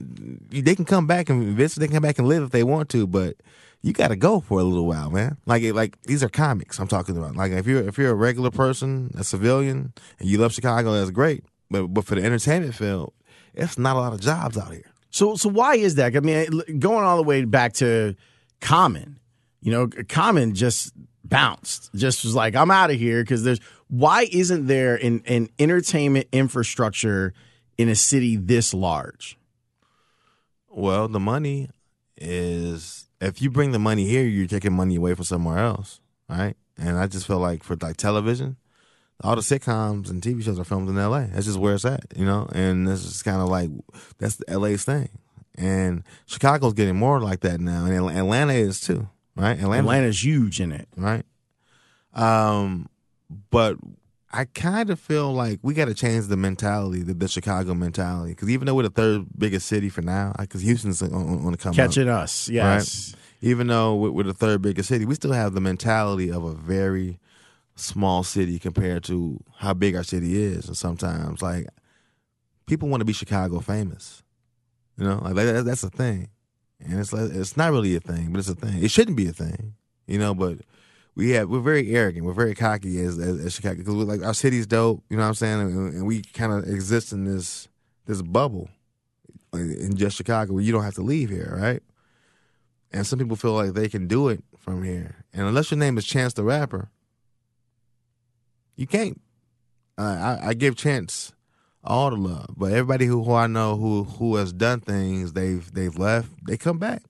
they 0.50 0.76
can 0.76 0.86
come 0.86 1.08
back 1.08 1.30
and 1.30 1.56
visit. 1.56 1.80
They 1.80 1.88
can 1.88 1.96
come 1.96 2.04
back 2.04 2.20
and 2.20 2.28
live 2.28 2.44
if 2.44 2.52
they 2.52 2.64
want 2.64 2.90
to, 2.90 3.08
but 3.08 3.38
you 3.82 3.94
got 3.94 4.10
to 4.10 4.16
go 4.16 4.40
for 4.40 4.60
a 4.60 4.64
little 4.64 4.88
while, 4.88 5.10
man. 5.10 5.38
Like 5.46 5.64
like 5.74 6.02
these 6.04 6.24
are 6.24 6.30
comics 6.30 6.80
I'm 6.80 6.88
talking 6.88 7.18
about. 7.18 7.36
Like 7.36 7.52
if 7.52 7.68
you're 7.68 7.88
if 7.88 7.98
you're 7.98 8.12
a 8.12 8.16
regular 8.16 8.52
person, 8.52 9.12
a 9.18 9.24
civilian, 9.24 9.94
and 10.20 10.30
you 10.30 10.38
love 10.38 10.54
Chicago, 10.54 10.94
that's 10.94 11.12
great. 11.12 11.44
But 11.70 11.88
but 11.88 12.06
for 12.06 12.16
the 12.16 12.24
entertainment 12.24 12.76
field, 12.76 13.14
it's 13.54 13.78
not 13.78 13.96
a 13.96 14.00
lot 14.00 14.14
of 14.14 14.22
jobs 14.22 14.58
out 14.58 14.72
here. 14.72 14.92
So 15.12 15.36
so 15.36 15.50
why 15.50 15.76
is 15.76 15.96
that? 15.96 16.16
I 16.16 16.20
mean, 16.20 16.80
going 16.80 17.06
all 17.06 17.18
the 17.18 17.24
way 17.24 17.46
back 17.46 17.74
to 17.74 18.16
Common, 18.62 19.20
you 19.62 19.72
know, 19.72 19.90
Common 20.08 20.54
just 20.54 20.94
bounced, 21.30 21.94
just 21.94 22.24
was 22.24 22.36
like, 22.36 22.56
I'm 22.56 22.72
out 22.72 22.92
of 22.92 22.98
here 22.98 23.24
because 23.24 23.44
there's 23.44 23.60
why 23.88 24.28
isn't 24.32 24.68
there 24.68 24.96
an, 24.96 25.24
an 25.26 25.50
entertainment 25.58 26.28
infrastructure 26.32 27.34
in 27.78 27.90
a 27.90 27.96
city 27.96 28.36
this 28.36 28.74
large? 28.74 29.38
Well, 30.70 31.08
the 31.08 31.20
money 31.20 31.70
is 32.18 33.10
if 33.22 33.42
you 33.42 33.50
bring 33.50 33.72
the 33.72 33.80
money 33.80 34.06
here, 34.06 34.24
you're 34.24 34.48
taking 34.48 34.74
money 34.74 34.96
away 34.96 35.16
from 35.16 35.26
somewhere 35.26 35.58
else, 35.58 36.00
right? 36.30 36.56
And 36.78 36.98
I 36.98 37.08
just 37.08 37.28
feel 37.28 37.40
like 37.40 37.64
for 37.64 37.76
like 37.82 37.98
television, 37.98 38.58
all 39.24 39.36
the 39.36 39.42
sitcoms 39.42 40.10
and 40.10 40.22
TV 40.22 40.44
shows 40.44 40.60
are 40.60 40.64
filmed 40.64 40.90
in 40.90 40.96
LA. 40.96 41.26
That's 41.32 41.46
just 41.46 41.60
where 41.60 41.76
it's 41.76 41.86
at, 41.86 42.06
you 42.16 42.26
know. 42.26 42.48
And 42.54 42.88
this 42.88 43.04
is 43.04 43.22
kind 43.24 43.42
of 43.42 43.50
like 43.50 43.70
that's 44.18 44.38
the 44.38 44.58
LA's 44.58 44.84
thing. 44.84 45.10
And 45.56 46.04
Chicago's 46.26 46.74
getting 46.74 46.96
more 46.96 47.20
like 47.20 47.42
that 47.42 47.60
now, 47.60 47.86
and 47.86 47.94
Atlanta 48.18 48.54
is 48.54 48.80
too, 48.80 49.10
right? 49.40 49.58
Atlanta, 49.60 49.80
Atlanta's 49.80 50.24
huge 50.24 50.60
in 50.60 50.72
it, 50.72 50.88
right? 50.96 51.26
Um, 52.14 52.90
but 53.50 53.78
I 54.32 54.46
kind 54.46 54.90
of 54.90 55.00
feel 55.00 55.34
like 55.34 55.60
we 55.64 55.74
got 55.74 55.86
to 55.86 55.94
change 55.94 56.28
the 56.28 56.38
mentality, 56.38 57.02
the, 57.02 57.14
the 57.14 57.28
Chicago 57.28 57.74
mentality, 57.74 58.32
because 58.32 58.50
even 58.50 58.68
though 58.68 58.76
we're 58.76 58.84
the 58.84 58.90
third 58.90 59.26
biggest 59.38 59.68
city 59.68 59.90
for 59.90 60.02
now, 60.02 60.36
because 60.38 60.62
Houston's 60.62 61.02
on, 61.02 61.14
on 61.14 61.52
the 61.52 61.58
come 61.58 61.74
catching 61.74 62.10
up, 62.10 62.24
us, 62.24 62.50
yes. 62.50 63.14
Right? 63.14 63.22
Even 63.42 63.68
though 63.68 63.96
we're 63.96 64.24
the 64.24 64.34
third 64.34 64.62
biggest 64.62 64.90
city, 64.90 65.06
we 65.06 65.16
still 65.16 65.32
have 65.32 65.54
the 65.54 65.62
mentality 65.62 66.30
of 66.30 66.44
a 66.44 66.54
very 66.54 67.20
small 67.76 68.22
city 68.24 68.60
compared 68.60 69.04
to 69.06 69.40
how 69.56 69.74
big 69.74 69.96
our 69.96 70.04
city 70.04 70.44
is. 70.44 70.68
And 70.68 70.76
sometimes, 70.76 71.42
like, 71.42 71.68
people 72.68 72.90
want 72.90 73.00
to 73.00 73.06
be 73.06 73.14
Chicago 73.14 73.62
famous. 73.62 74.22
You 74.98 75.06
know, 75.06 75.22
like 75.24 75.36
that, 75.36 75.64
that's 75.64 75.82
the 75.82 75.90
thing, 75.90 76.28
and 76.80 77.00
it's 77.00 77.12
like, 77.12 77.32
it's 77.32 77.58
not 77.58 77.72
really 77.72 77.96
a 77.96 78.00
thing, 78.00 78.32
but 78.32 78.40
it's 78.40 78.50
a 78.50 78.56
thing. 78.56 78.84
It 78.84 78.92
shouldn't 78.92 79.18
be 79.18 79.28
a 79.28 79.34
thing, 79.34 79.76
you 80.08 80.18
know, 80.18 80.34
but 80.34 80.60
we 81.16 81.32
have 81.32 81.50
we're 81.50 81.60
very 81.60 81.94
arrogant. 81.94 82.26
We're 82.26 82.34
very 82.34 82.56
cocky 82.56 83.02
as 83.02 83.20
as, 83.20 83.46
as 83.46 83.54
Chicago 83.54 83.78
because 83.78 83.94
like 83.94 84.24
our 84.24 84.34
city's 84.34 84.66
dope. 84.66 85.04
You 85.10 85.18
know 85.18 85.24
what 85.24 85.30
I'm 85.30 85.36
saying? 85.36 85.60
And, 85.60 85.94
and 85.94 86.08
we 86.08 86.22
kind 86.22 86.54
of 86.54 86.64
exist 86.70 87.12
in 87.12 87.26
this 87.26 87.68
this 88.06 88.22
bubble 88.22 88.70
in 89.54 89.96
just 89.96 90.16
Chicago 90.16 90.54
where 90.54 90.64
you 90.64 90.72
don't 90.72 90.84
have 90.84 90.96
to 90.96 91.02
leave 91.02 91.30
here, 91.30 91.58
right? 91.60 91.84
And 92.92 93.06
some 93.06 93.20
people 93.20 93.36
feel 93.36 93.52
like 93.52 93.74
they 93.74 93.90
can 93.90 94.08
do 94.08 94.30
it 94.30 94.44
from 94.58 94.84
here, 94.84 95.26
and 95.34 95.46
unless 95.46 95.72
your 95.72 95.78
name 95.78 95.98
is 95.98 96.06
Chance 96.06 96.34
the 96.34 96.44
Rapper, 96.44 96.90
you 98.76 98.88
can't. 98.88 99.20
Uh, 99.98 100.38
I, 100.42 100.50
I 100.50 100.54
give 100.54 100.78
Chance 100.78 101.34
all 101.84 102.10
the 102.10 102.18
love, 102.18 102.56
but 102.58 102.72
everybody 102.72 103.06
who, 103.06 103.24
who 103.24 103.34
I 103.34 103.48
know 103.48 103.78
who 103.78 104.04
who 104.04 104.36
has 104.36 104.52
done 104.52 104.82
things, 104.82 105.34
they've 105.34 105.72
they've 105.74 105.98
left, 105.98 106.30
they 106.46 106.58
come 106.58 106.78
back. 106.78 107.04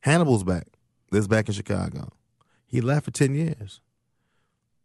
Hannibal's 0.00 0.44
back. 0.44 0.66
This 1.10 1.26
back 1.26 1.48
in 1.48 1.54
Chicago. 1.54 2.08
He 2.66 2.80
left 2.80 3.04
for 3.04 3.10
10 3.10 3.34
years. 3.34 3.80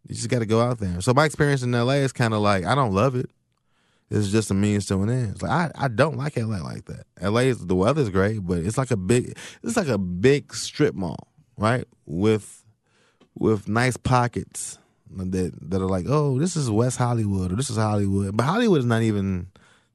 You 0.05 0.13
just 0.13 0.29
got 0.29 0.39
to 0.39 0.45
go 0.45 0.61
out 0.61 0.79
there. 0.79 1.01
So 1.01 1.13
my 1.13 1.25
experience 1.25 1.63
in 1.63 1.71
LA 1.71 1.93
is 1.93 2.11
kind 2.11 2.33
of 2.33 2.41
like, 2.41 2.65
I 2.65 2.75
don't 2.75 2.93
love 2.93 3.15
it. 3.15 3.29
It's 4.09 4.29
just 4.29 4.51
a 4.51 4.53
means 4.53 4.85
to 4.87 5.01
an 5.01 5.09
end. 5.09 5.31
It's 5.31 5.41
like 5.41 5.51
I, 5.51 5.71
I 5.75 5.87
don't 5.89 6.17
like 6.17 6.37
LA 6.37 6.57
like 6.57 6.85
that. 6.85 7.05
LA 7.21 7.41
is 7.41 7.65
the 7.65 7.75
weather's 7.75 8.09
great, 8.09 8.39
but 8.39 8.59
it's 8.59 8.77
like 8.77 8.91
a 8.91 8.95
big 8.95 9.37
it's 9.63 9.75
like 9.75 9.89
a 9.89 9.97
big 9.97 10.53
strip 10.53 10.95
mall, 10.95 11.27
right? 11.57 11.85
With 12.05 12.63
with 13.35 13.67
nice 13.67 13.97
pockets 13.97 14.79
that 15.15 15.51
that 15.69 15.81
are 15.81 15.89
like, 15.89 16.05
oh, 16.07 16.39
this 16.39 16.55
is 16.55 16.69
West 16.69 16.97
Hollywood 16.97 17.51
or 17.51 17.55
this 17.55 17.69
is 17.69 17.77
Hollywood, 17.77 18.35
but 18.35 18.43
Hollywood 18.43 18.79
is 18.79 18.85
not 18.85 19.01
even 19.01 19.47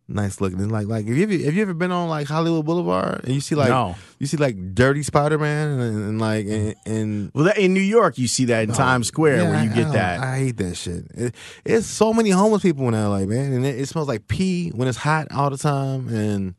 nice 0.08 0.40
looking. 0.40 0.60
And 0.60 0.72
like 0.72 0.86
like 0.86 1.06
if 1.06 1.16
you 1.16 1.44
have 1.44 1.54
you 1.54 1.62
ever 1.62 1.74
been 1.74 1.92
on 1.92 2.08
like 2.08 2.26
Hollywood 2.26 2.64
Boulevard 2.64 3.24
and 3.24 3.34
you 3.34 3.40
see 3.40 3.54
like 3.54 3.68
no. 3.68 3.94
you 4.18 4.26
see 4.26 4.36
like 4.36 4.74
dirty 4.74 5.02
Spider 5.02 5.38
Man 5.38 5.68
and, 5.68 5.80
and, 5.80 6.20
like 6.20 6.46
and, 6.46 6.74
and 6.86 7.30
well 7.34 7.44
that, 7.44 7.58
in 7.58 7.74
New 7.74 7.80
York 7.80 8.18
you 8.18 8.28
see 8.28 8.46
that 8.46 8.64
in 8.64 8.72
Times 8.72 9.08
Square 9.08 9.42
yeah, 9.42 9.50
where 9.50 9.64
you 9.64 9.70
get 9.70 9.86
I, 9.88 9.92
that. 9.92 10.20
I 10.20 10.38
hate 10.38 10.56
that 10.58 10.76
shit. 10.76 11.04
It, 11.14 11.34
it's 11.64 11.86
so 11.86 12.12
many 12.12 12.30
homeless 12.30 12.62
people 12.62 12.86
in 12.88 12.94
LA, 12.94 13.20
man, 13.20 13.52
and 13.52 13.64
it, 13.66 13.80
it, 13.80 13.88
smells 13.88 14.08
like 14.08 14.28
pee 14.28 14.70
when 14.70 14.88
it's 14.88 14.98
hot 14.98 15.28
all 15.32 15.50
the 15.50 15.58
time, 15.58 16.08
and 16.08 16.54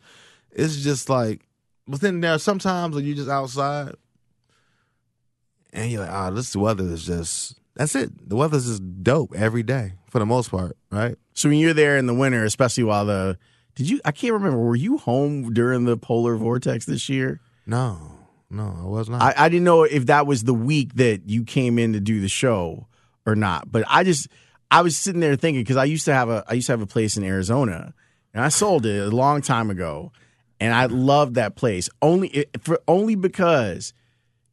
it's 0.52 0.78
just 0.78 1.10
like. 1.10 1.42
But 1.86 2.00
then 2.00 2.22
there 2.22 2.32
are 2.32 2.40
sometimes 2.40 2.96
when 2.96 3.04
you 3.04 3.14
just 3.14 3.30
outside 3.30 3.96
and 5.74 5.92
you're 5.92 6.02
like, 6.02 6.12
oh, 6.14 6.34
this 6.34 6.56
weather 6.56 6.86
is 6.86 7.06
just 7.06 7.56
that's 7.76 7.96
it. 7.96 8.30
The 8.30 8.36
weather's 8.36 8.68
just 8.68 9.04
dope 9.04 9.34
every 9.36 9.64
day 9.64 9.94
for 10.10 10.20
the 10.20 10.26
most 10.26 10.52
part, 10.52 10.78
right? 10.92 11.16
So 11.34 11.50
when 11.50 11.58
you're 11.58 11.74
there 11.74 11.98
in 11.98 12.06
the 12.06 12.14
winter, 12.14 12.44
especially 12.44 12.84
while 12.84 13.06
the 13.06 13.38
did 13.76 13.90
you 13.90 14.00
I 14.06 14.12
can't 14.12 14.34
remember, 14.34 14.60
were 14.60 14.76
you 14.76 14.98
home 14.98 15.54
during 15.54 15.86
the 15.86 15.98
polar 15.98 16.36
vortex 16.36 16.86
this 16.86 17.10
year? 17.10 17.42
No. 17.66 18.20
No, 18.50 18.76
I 18.80 18.86
was 18.86 19.10
not. 19.10 19.22
I, 19.22 19.46
I 19.46 19.50
didn't 19.50 19.64
know 19.64 19.82
if 19.82 20.06
that 20.06 20.28
was 20.28 20.44
the 20.44 20.54
week 20.54 20.94
that 20.96 21.28
you 21.28 21.44
came 21.44 21.80
in 21.80 21.94
to 21.94 22.00
do 22.00 22.22
the 22.22 22.28
show 22.28 22.88
or 23.26 23.36
not. 23.36 23.72
But 23.72 23.84
I 23.88 24.04
just 24.04 24.28
I 24.70 24.82
was 24.82 24.96
sitting 24.96 25.22
there 25.22 25.36
thinking 25.36 25.62
because 25.62 25.78
I 25.78 25.86
used 25.86 26.06
to 26.06 26.14
have 26.14 26.30
a 26.30 26.44
I 26.48 26.54
used 26.54 26.68
to 26.68 26.74
have 26.74 26.82
a 26.82 26.88
place 26.88 27.18
in 27.18 27.24
Arizona 27.24 27.96
and 28.34 28.44
I 28.44 28.50
sold 28.50 28.86
it 28.86 29.00
a 29.00 29.16
long 29.16 29.42
time 29.42 29.70
ago, 29.70 30.12
and 30.60 30.74
I 30.74 30.86
loved 30.86 31.36
that 31.36 31.56
place 31.56 31.90
only 32.02 32.46
for 32.60 32.80
only 32.88 33.16
because 33.16 33.94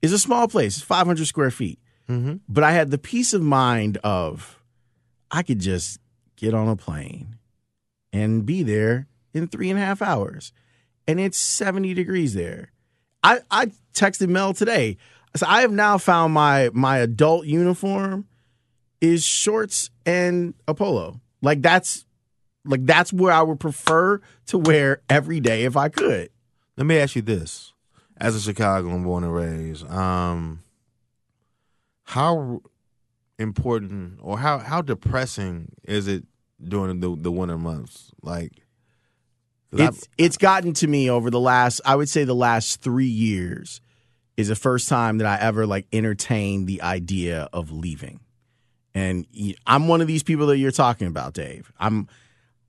it's 0.01 0.13
a 0.13 0.19
small 0.19 0.49
place, 0.49 0.77
it's 0.77 0.85
500 0.85 1.27
square 1.27 1.51
feet. 1.51 1.79
Mm-hmm. 2.11 2.37
But 2.49 2.65
I 2.65 2.73
had 2.73 2.91
the 2.91 2.99
peace 2.99 3.33
of 3.33 3.43
mind 3.43 3.99
of 3.99 4.61
I 5.31 5.43
could 5.43 5.61
just 5.61 6.01
get 6.37 6.55
on 6.55 6.69
a 6.69 6.75
plane 6.75 7.39
and 8.13 8.45
be 8.45 8.65
there 8.65 9.07
in 9.33 9.47
three 9.47 9.71
and 9.71 9.79
a 9.79 9.83
half 9.83 10.03
hours. 10.03 10.53
And 11.07 11.21
it's 11.21 11.39
70 11.39 11.95
degrees 11.95 12.35
there. 12.35 12.73
I, 13.23 13.41
I 13.51 13.71
texted 13.95 14.29
Mel 14.29 14.55
today. 14.55 14.97
So 15.37 15.47
I 15.49 15.61
have 15.61 15.71
now 15.71 15.99
found 15.99 16.35
my 16.35 16.71
my 16.73 16.99
adult 16.99 17.47
uniform 17.47 18.27
is 19.01 19.25
shorts 19.25 19.91
and 20.05 20.55
a 20.67 20.75
polo. 20.75 21.21
Like 21.41 21.63
that's 21.63 22.05
like 22.65 22.85
that's 22.85 23.13
where 23.13 23.33
I 23.33 23.43
would 23.43 23.61
prefer 23.61 24.21
to 24.47 24.59
wear 24.59 25.03
every 25.09 25.39
day 25.39 25.65
if 25.65 25.77
I 25.77 25.89
could. 25.89 26.31
Let 26.77 26.87
me 26.87 26.99
ask 26.99 27.15
you 27.15 27.23
this. 27.23 27.73
As 28.17 28.35
a 28.35 28.41
Chicagoan 28.41 29.05
born 29.05 29.25
and 29.25 29.35
raised, 29.35 29.89
um, 29.89 30.63
how 32.11 32.61
important 33.39 34.19
or 34.21 34.37
how 34.37 34.59
how 34.59 34.83
depressing 34.83 35.71
is 35.85 36.09
it 36.09 36.25
during 36.61 36.99
the 36.99 37.15
the 37.15 37.31
winter 37.31 37.57
months? 37.57 38.11
Like 38.21 38.51
it's 39.73 40.09
it's 40.19 40.37
gotten 40.37 40.73
to 40.75 40.89
me 40.89 41.09
over 41.09 41.31
the 41.31 41.39
last 41.39 41.81
I 41.85 41.95
would 41.95 42.09
say 42.09 42.25
the 42.25 42.35
last 42.35 42.83
3 42.83 43.07
years 43.07 43.81
is 44.37 44.49
the 44.49 44.57
first 44.57 44.89
time 44.89 45.19
that 45.19 45.27
I 45.29 45.41
ever 45.41 45.67
like 45.67 45.87
entertained 45.93 46.67
the 46.67 46.83
idea 46.83 47.49
of 47.53 47.71
leaving. 47.71 48.19
And 48.93 49.25
I'm 49.65 49.87
one 49.87 50.01
of 50.01 50.09
these 50.09 50.25
people 50.25 50.49
that 50.49 50.59
you're 50.59 50.73
talking 50.73 51.07
about, 51.07 51.35
Dave. 51.35 51.71
I'm 51.79 52.09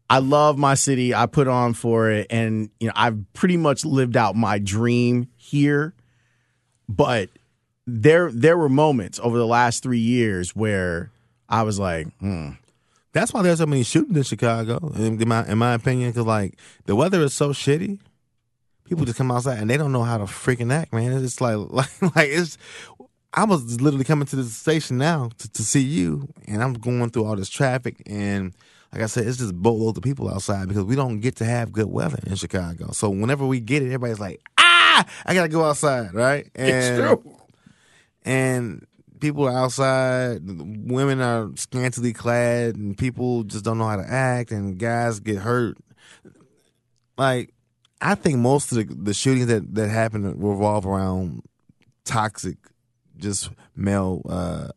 I 0.07 0.19
love 0.19 0.59
my 0.59 0.75
city. 0.75 1.15
I 1.15 1.25
put 1.25 1.47
on 1.47 1.73
for 1.73 2.11
it 2.11 2.27
and 2.29 2.69
you 2.79 2.85
know, 2.89 2.93
I've 2.95 3.17
pretty 3.33 3.57
much 3.57 3.85
lived 3.85 4.15
out 4.15 4.35
my 4.35 4.59
dream 4.59 5.29
here. 5.35 5.95
But 6.87 7.29
there 7.91 8.31
there 8.31 8.57
were 8.57 8.69
moments 8.69 9.19
over 9.21 9.37
the 9.37 9.47
last 9.47 9.83
3 9.83 9.99
years 9.99 10.55
where 10.55 11.11
I 11.49 11.63
was 11.63 11.77
like, 11.79 12.07
hmm, 12.19 12.51
That's 13.11 13.33
why 13.33 13.41
there's 13.41 13.57
so 13.59 13.65
many 13.65 13.83
shootings 13.83 14.15
in 14.17 14.23
Chicago, 14.23 14.93
in, 14.95 15.27
my 15.27 15.45
in 15.45 15.57
my 15.57 15.73
opinion, 15.73 16.11
because 16.11 16.25
like 16.25 16.57
the 16.85 16.95
weather 16.95 17.21
is 17.21 17.33
so 17.33 17.49
shitty. 17.49 17.99
People 18.85 19.05
just 19.05 19.17
come 19.17 19.31
outside 19.31 19.59
and 19.59 19.69
they 19.69 19.77
don't 19.77 19.91
know 19.91 20.03
how 20.03 20.17
to 20.17 20.25
freaking 20.25 20.71
act, 20.71 20.93
man. 20.93 21.11
It's 21.11 21.41
like 21.41 21.57
like 21.69 22.01
like 22.15 22.29
it's. 22.29 22.57
I 23.33 23.45
was 23.45 23.79
literally 23.79 24.03
coming 24.03 24.27
to 24.27 24.35
the 24.35 24.43
station 24.43 24.97
now 24.97 25.29
to, 25.37 25.49
to 25.53 25.63
see 25.63 25.79
you, 25.79 26.27
and 26.47 26.61
I'm 26.61 26.73
going 26.73 27.09
through 27.11 27.25
all 27.25 27.37
this 27.37 27.47
traffic, 27.49 28.01
and 28.05 28.53
like 28.91 29.01
I 29.01 29.05
said, 29.05 29.25
it's 29.25 29.37
just 29.37 29.55
boatloads 29.55 29.97
of 29.97 30.03
people 30.03 30.29
outside 30.29 30.67
because 30.67 30.83
we 30.83 30.97
don't 30.97 31.21
get 31.21 31.37
to 31.37 31.45
have 31.45 31.71
good 31.71 31.85
weather 31.85 32.19
in 32.25 32.35
Chicago. 32.35 32.91
So 32.91 33.09
whenever 33.09 33.45
we 33.45 33.61
get 33.61 33.83
it, 33.83 33.85
everybody's 33.85 34.19
like, 34.19 34.41
"Ah, 34.57 35.05
I 35.25 35.33
gotta 35.33 35.47
go 35.47 35.63
outside," 35.63 36.13
right? 36.13 36.49
And, 36.55 36.97
and 38.24 38.86
people 39.19 39.47
are 39.47 39.57
outside, 39.57 40.39
women 40.43 41.22
are 41.22 41.49
scantily 41.55 42.13
clad, 42.13 42.76
and 42.76 42.97
people 42.97 43.43
just 43.43 43.63
don't 43.63 43.78
know 43.78 43.88
how 43.88 43.95
to 43.95 44.07
act, 44.07 44.51
and 44.51 44.78
guys 44.78 45.19
get 45.19 45.38
hurt. 45.38 45.78
Like, 47.17 47.53
I 48.01 48.15
think 48.15 48.39
most 48.39 48.72
of 48.72 48.78
the, 48.80 48.93
the 48.93 49.13
shootings 49.13 49.47
that 49.47 49.76
that 49.76 49.89
happen 49.89 50.24
revolve 50.39 50.86
around 50.86 51.43
toxic, 52.03 52.57
just 53.17 53.51
male. 53.76 54.22
Uh, 54.28 54.69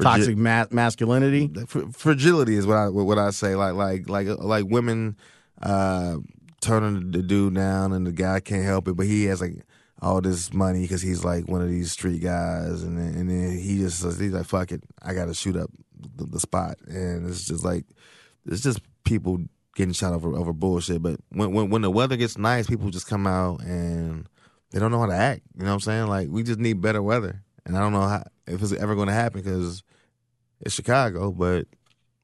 toxic 0.00 0.36
ma- 0.36 0.66
masculinity. 0.70 1.50
fr- 1.66 1.90
fragility 1.92 2.56
is 2.56 2.66
what 2.66 2.76
I 2.76 2.88
what 2.88 3.18
I 3.18 3.30
say. 3.30 3.54
Like 3.54 3.74
like 3.74 4.08
like 4.08 4.28
like 4.38 4.64
women 4.66 5.16
uh, 5.60 6.16
turning 6.60 7.10
the 7.10 7.22
dude 7.22 7.54
down, 7.54 7.92
and 7.92 8.06
the 8.06 8.12
guy 8.12 8.40
can't 8.40 8.64
help 8.64 8.88
it, 8.88 8.96
but 8.96 9.06
he 9.06 9.24
has 9.24 9.40
like 9.40 9.64
all 10.00 10.20
this 10.20 10.52
money 10.52 10.82
because 10.82 11.02
he's 11.02 11.24
like 11.24 11.48
one 11.48 11.60
of 11.62 11.68
these 11.68 11.92
street 11.92 12.22
guys, 12.22 12.82
and 12.82 12.98
then, 12.98 13.14
and 13.14 13.30
then 13.30 13.58
he 13.58 13.78
just 13.78 14.00
says- 14.00 14.18
he's 14.18 14.32
like 14.32 14.46
fuck 14.46 14.72
it, 14.72 14.82
I 15.02 15.14
got 15.14 15.26
to 15.26 15.34
shoot 15.34 15.56
up 15.56 15.70
the, 16.16 16.24
the 16.24 16.40
spot, 16.40 16.76
and 16.86 17.28
it's 17.28 17.44
just 17.44 17.64
like 17.64 17.84
it's 18.46 18.62
just 18.62 18.80
people 19.04 19.38
getting 19.74 19.92
shot 19.92 20.12
over 20.12 20.34
over 20.36 20.52
bullshit. 20.52 21.02
But 21.02 21.20
when 21.30 21.52
when 21.52 21.70
when 21.70 21.82
the 21.82 21.90
weather 21.90 22.16
gets 22.16 22.38
nice, 22.38 22.66
people 22.66 22.90
just 22.90 23.06
come 23.08 23.26
out 23.26 23.60
and 23.62 24.28
they 24.70 24.78
don't 24.78 24.90
know 24.90 25.00
how 25.00 25.06
to 25.06 25.14
act. 25.14 25.42
You 25.56 25.64
know 25.64 25.70
what 25.70 25.74
I'm 25.74 25.80
saying? 25.80 26.06
Like 26.08 26.28
we 26.30 26.42
just 26.42 26.58
need 26.60 26.80
better 26.80 27.02
weather, 27.02 27.42
and 27.66 27.76
I 27.76 27.80
don't 27.80 27.92
know 27.92 28.02
how 28.02 28.24
if 28.46 28.62
it's 28.62 28.72
ever 28.72 28.94
going 28.94 29.08
to 29.08 29.14
happen 29.14 29.40
because 29.42 29.82
it's 30.60 30.74
Chicago, 30.74 31.30
but 31.32 31.66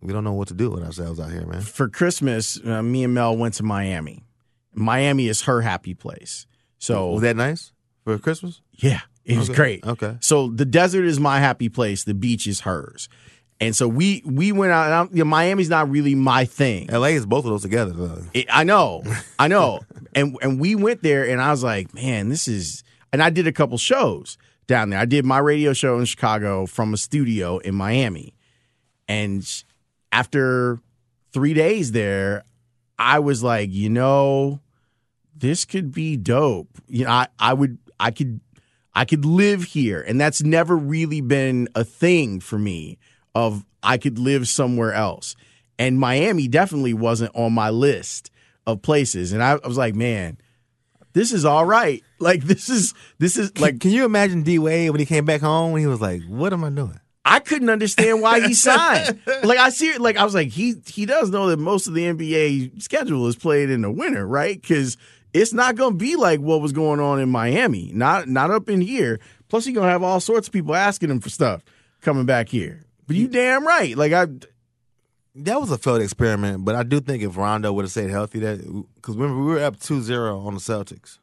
we 0.01 0.13
don't 0.13 0.25
know 0.25 0.33
what 0.35 0.49
to 0.49 0.55
do 0.55 0.71
with 0.71 0.85
ourselves 0.85 1.19
out 1.19 1.31
here, 1.33 1.47
man. 1.47 1.61
For 1.63 1.89
Christmas, 1.89 2.61
uh, 2.65 2.83
me 2.83 3.05
and 3.05 3.15
Mel 3.15 3.37
went 3.37 3.55
to 3.55 3.63
Miami. 3.63 4.23
Miami 4.75 5.29
is 5.29 5.43
her 5.43 5.61
happy 5.63 5.95
place. 5.95 6.47
So 6.85 7.11
was 7.13 7.23
that 7.23 7.37
nice 7.37 7.73
for 8.05 8.19
Christmas? 8.19 8.61
yeah, 8.73 9.01
it 9.25 9.39
was 9.39 9.49
Okay. 9.51 9.57
great. 9.57 9.87
Okay. 9.87 10.17
So 10.21 10.49
the 10.49 10.65
desert 10.65 11.05
is 11.05 11.19
my 11.21 11.39
happy 11.41 11.69
place. 11.69 12.05
The 12.05 12.15
beach 12.15 12.47
is 12.47 12.61
hers. 12.61 13.09
And 13.61 13.75
so 13.75 13.87
we 13.89 14.23
we 14.27 14.51
went 14.53 14.73
out. 14.73 15.11
You 15.13 15.19
know, 15.19 15.25
Miami's 15.31 15.71
not 15.71 15.89
really 15.89 16.15
my 16.15 16.45
thing. 16.45 16.89
LA 16.91 17.15
is 17.15 17.25
both 17.25 17.45
of 17.45 17.51
those 17.53 17.63
together, 17.63 17.93
though. 17.93 18.23
It- 18.35 18.47
I 18.51 18.65
know, 18.65 19.03
I 19.39 19.47
know. 19.49 19.81
and 20.15 20.37
and 20.43 20.61
we 20.61 20.75
went 20.75 21.03
there, 21.03 21.25
and 21.29 21.41
I 21.41 21.51
was 21.53 21.63
like, 21.63 21.95
man, 21.95 22.29
this 22.29 22.49
is. 22.49 22.83
And 23.13 23.23
I 23.23 23.31
did 23.31 23.47
a 23.47 23.53
couple 23.53 23.79
shows 23.79 24.37
down 24.67 24.91
there. 24.91 24.99
I 24.99 25.05
did 25.05 25.25
my 25.25 25.39
radio 25.39 25.73
show 25.73 26.01
in 26.01 26.05
Chicago 26.05 26.67
from 26.67 26.93
a 26.93 26.97
studio 26.97 27.59
in 27.59 27.77
Miami, 27.77 28.35
and 29.09 29.47
after 30.11 30.81
three 31.33 31.55
days 31.55 31.93
there, 31.93 32.43
I 32.99 33.21
was 33.21 33.43
like, 33.43 33.71
you 33.73 33.89
know, 33.89 34.61
this 35.37 35.65
could 35.65 35.93
be 35.93 36.17
dope. 36.17 36.69
You 36.89 37.05
know, 37.05 37.11
I, 37.11 37.29
I 37.39 37.55
would, 37.55 37.79
I 37.99 38.11
could, 38.11 38.41
I 38.95 39.05
could 39.05 39.25
live 39.25 39.65
here, 39.65 40.01
and 40.01 40.21
that's 40.21 40.43
never 40.43 40.77
really 40.77 41.21
been 41.21 41.69
a 41.75 41.85
thing 41.85 42.41
for 42.41 42.59
me. 42.59 42.99
Of 43.35 43.65
I 43.83 43.99
could 43.99 44.19
live 44.19 44.47
somewhere 44.47 44.93
else, 44.93 45.35
and 45.79 45.99
Miami 45.99 46.47
definitely 46.49 46.95
wasn't 46.95 47.35
on 47.35 47.53
my 47.53 47.71
list 47.71 48.31
of 48.67 48.83
places. 48.83 49.33
And 49.33 49.43
I, 49.43 49.59
I 49.63 49.67
was 49.67 49.77
like, 49.77 49.95
man, 49.95 50.39
this 51.13 51.33
is 51.33 51.45
all 51.45 51.65
right. 51.65 52.03
Like 52.21 52.45
this 52.45 52.71
is 52.71 52.95
this 53.19 53.37
is 53.37 53.59
Like, 53.59 53.81
can 53.81 53.91
you 53.91 54.07
imagine 54.07 54.45
D 54.45 54.59
Wade 54.59 54.89
when 54.89 54.99
he 54.99 55.05
came 55.05 55.27
back 55.27 55.43
home? 55.43 55.77
He 55.77 55.87
was 55.87 56.01
like, 56.01 56.23
"What 56.23 56.55
am 56.55 56.65
I 56.65 56.71
doing?" 56.71 56.99
I 57.25 57.41
couldn't 57.41 57.71
understand 57.71 58.21
why 58.21 58.41
he 58.47 58.53
signed. 58.55 59.19
like 59.45 59.59
I 59.59 59.71
see, 59.71 59.97
like 59.99 60.17
I 60.17 60.25
was 60.25 60.35
like, 60.35 60.49
he 60.49 60.75
he 60.87 61.07
does 61.07 61.31
know 61.31 61.49
that 61.49 61.59
most 61.59 61.87
of 61.87 61.95
the 61.95 62.05
NBA 62.05 62.83
schedule 62.83 63.27
is 63.29 63.37
played 63.37 63.71
in 63.71 63.81
the 63.83 63.91
winter, 63.91 64.27
right? 64.27 64.61
Because 64.61 64.97
it's 65.33 65.53
not 65.53 65.75
going 65.75 65.93
to 65.93 65.99
be 65.99 66.17
like 66.17 66.41
what 66.41 66.61
was 66.61 66.73
going 66.73 67.01
on 67.01 67.21
in 67.21 67.31
Miami, 67.31 67.91
not 67.95 68.29
not 68.29 68.51
up 68.51 68.69
in 68.69 68.81
here. 68.81 69.21
Plus, 69.49 69.65
he's 69.65 69.75
gonna 69.75 69.91
have 69.91 70.03
all 70.03 70.21
sorts 70.21 70.49
of 70.49 70.53
people 70.53 70.75
asking 70.75 71.11
him 71.11 71.21
for 71.21 71.31
stuff 71.31 71.63
coming 72.01 72.27
back 72.27 72.49
here. 72.49 72.83
But 73.07 73.17
you 73.17 73.29
damn 73.29 73.67
right. 73.67 73.97
Like 73.97 74.13
I, 74.13 74.27
That 75.35 75.61
was 75.61 75.71
a 75.71 75.79
failed 75.79 76.03
experiment, 76.03 76.65
but 76.65 76.75
I 76.75 76.83
do 76.83 77.01
think 77.01 77.23
if 77.23 77.37
Rondo 77.37 77.73
would 77.73 77.85
have 77.85 77.93
stayed 77.93 78.11
healthy, 78.11 78.39
that 78.41 78.59
because 78.97 79.17
remember 79.17 79.43
we 79.43 79.53
were 79.53 79.61
up 79.65 79.79
2-0 79.79 80.47
on 80.47 80.55
the 80.55 80.61
Celtics, 80.61 81.19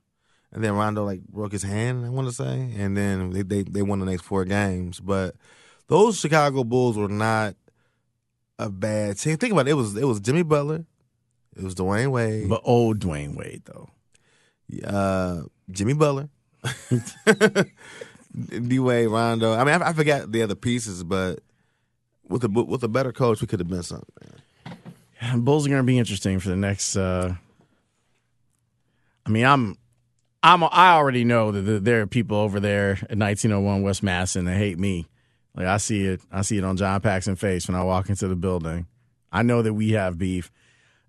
and 0.51 0.63
then 0.63 0.73
Rondo 0.73 1.03
like 1.05 1.21
broke 1.27 1.51
his 1.51 1.63
hand, 1.63 2.05
I 2.05 2.09
want 2.09 2.27
to 2.27 2.33
say, 2.33 2.73
and 2.77 2.97
then 2.97 3.31
they, 3.31 3.41
they 3.43 3.63
they 3.63 3.81
won 3.81 3.99
the 3.99 4.05
next 4.05 4.23
four 4.23 4.45
games. 4.45 4.99
But 4.99 5.35
those 5.91 6.17
Chicago 6.17 6.63
Bulls 6.63 6.97
were 6.97 7.09
not 7.09 7.55
a 8.57 8.69
bad 8.69 9.17
team. 9.17 9.35
Think 9.35 9.51
about 9.51 9.67
it. 9.67 9.71
It 9.71 9.73
was 9.73 9.97
it 9.97 10.05
was 10.05 10.21
Jimmy 10.21 10.43
Butler, 10.43 10.85
it 11.53 11.63
was 11.63 11.75
Dwyane 11.75 12.11
Wade, 12.11 12.47
but 12.47 12.61
old 12.63 12.99
Dwyane 12.99 13.35
Wade 13.35 13.63
though. 13.65 13.89
uh, 14.87 15.41
Jimmy 15.69 15.93
Butler, 15.93 16.29
D 18.67 18.79
Wade, 18.79 19.09
Rondo. 19.09 19.51
I 19.53 19.65
mean, 19.65 19.81
I, 19.81 19.89
I 19.89 19.93
forgot 19.93 20.31
the 20.31 20.43
other 20.43 20.55
pieces, 20.55 21.03
but 21.03 21.41
with 22.29 22.45
a 22.45 22.47
with 22.47 22.83
a 22.83 22.87
better 22.87 23.11
coach, 23.11 23.41
we 23.41 23.47
could 23.47 23.59
have 23.59 23.67
been 23.67 23.83
something. 23.83 24.07
Man. 25.21 25.41
Bulls 25.41 25.65
are 25.65 25.69
going 25.69 25.81
to 25.81 25.85
be 25.85 25.99
interesting 25.99 26.39
for 26.39 26.47
the 26.47 26.55
next. 26.55 26.95
Uh, 26.95 27.35
I 29.25 29.29
mean, 29.29 29.45
I'm, 29.45 29.77
I'm, 30.41 30.63
I 30.63 30.93
already 30.93 31.25
know 31.25 31.51
that 31.51 31.83
there 31.83 32.01
are 32.01 32.07
people 32.07 32.37
over 32.37 32.61
there 32.61 32.91
at 32.91 33.17
1901 33.17 33.81
West 33.83 34.01
Madison 34.01 34.45
that 34.45 34.55
hate 34.55 34.79
me. 34.79 35.05
Like 35.55 35.67
I 35.67 35.77
see 35.77 36.05
it, 36.05 36.21
I 36.31 36.41
see 36.43 36.57
it 36.57 36.63
on 36.63 36.77
John 36.77 37.01
Paxson's 37.01 37.39
face 37.39 37.67
when 37.67 37.75
I 37.75 37.83
walk 37.83 38.09
into 38.09 38.27
the 38.27 38.35
building. 38.35 38.87
I 39.31 39.43
know 39.43 39.61
that 39.61 39.73
we 39.73 39.91
have 39.91 40.17
beef, 40.17 40.51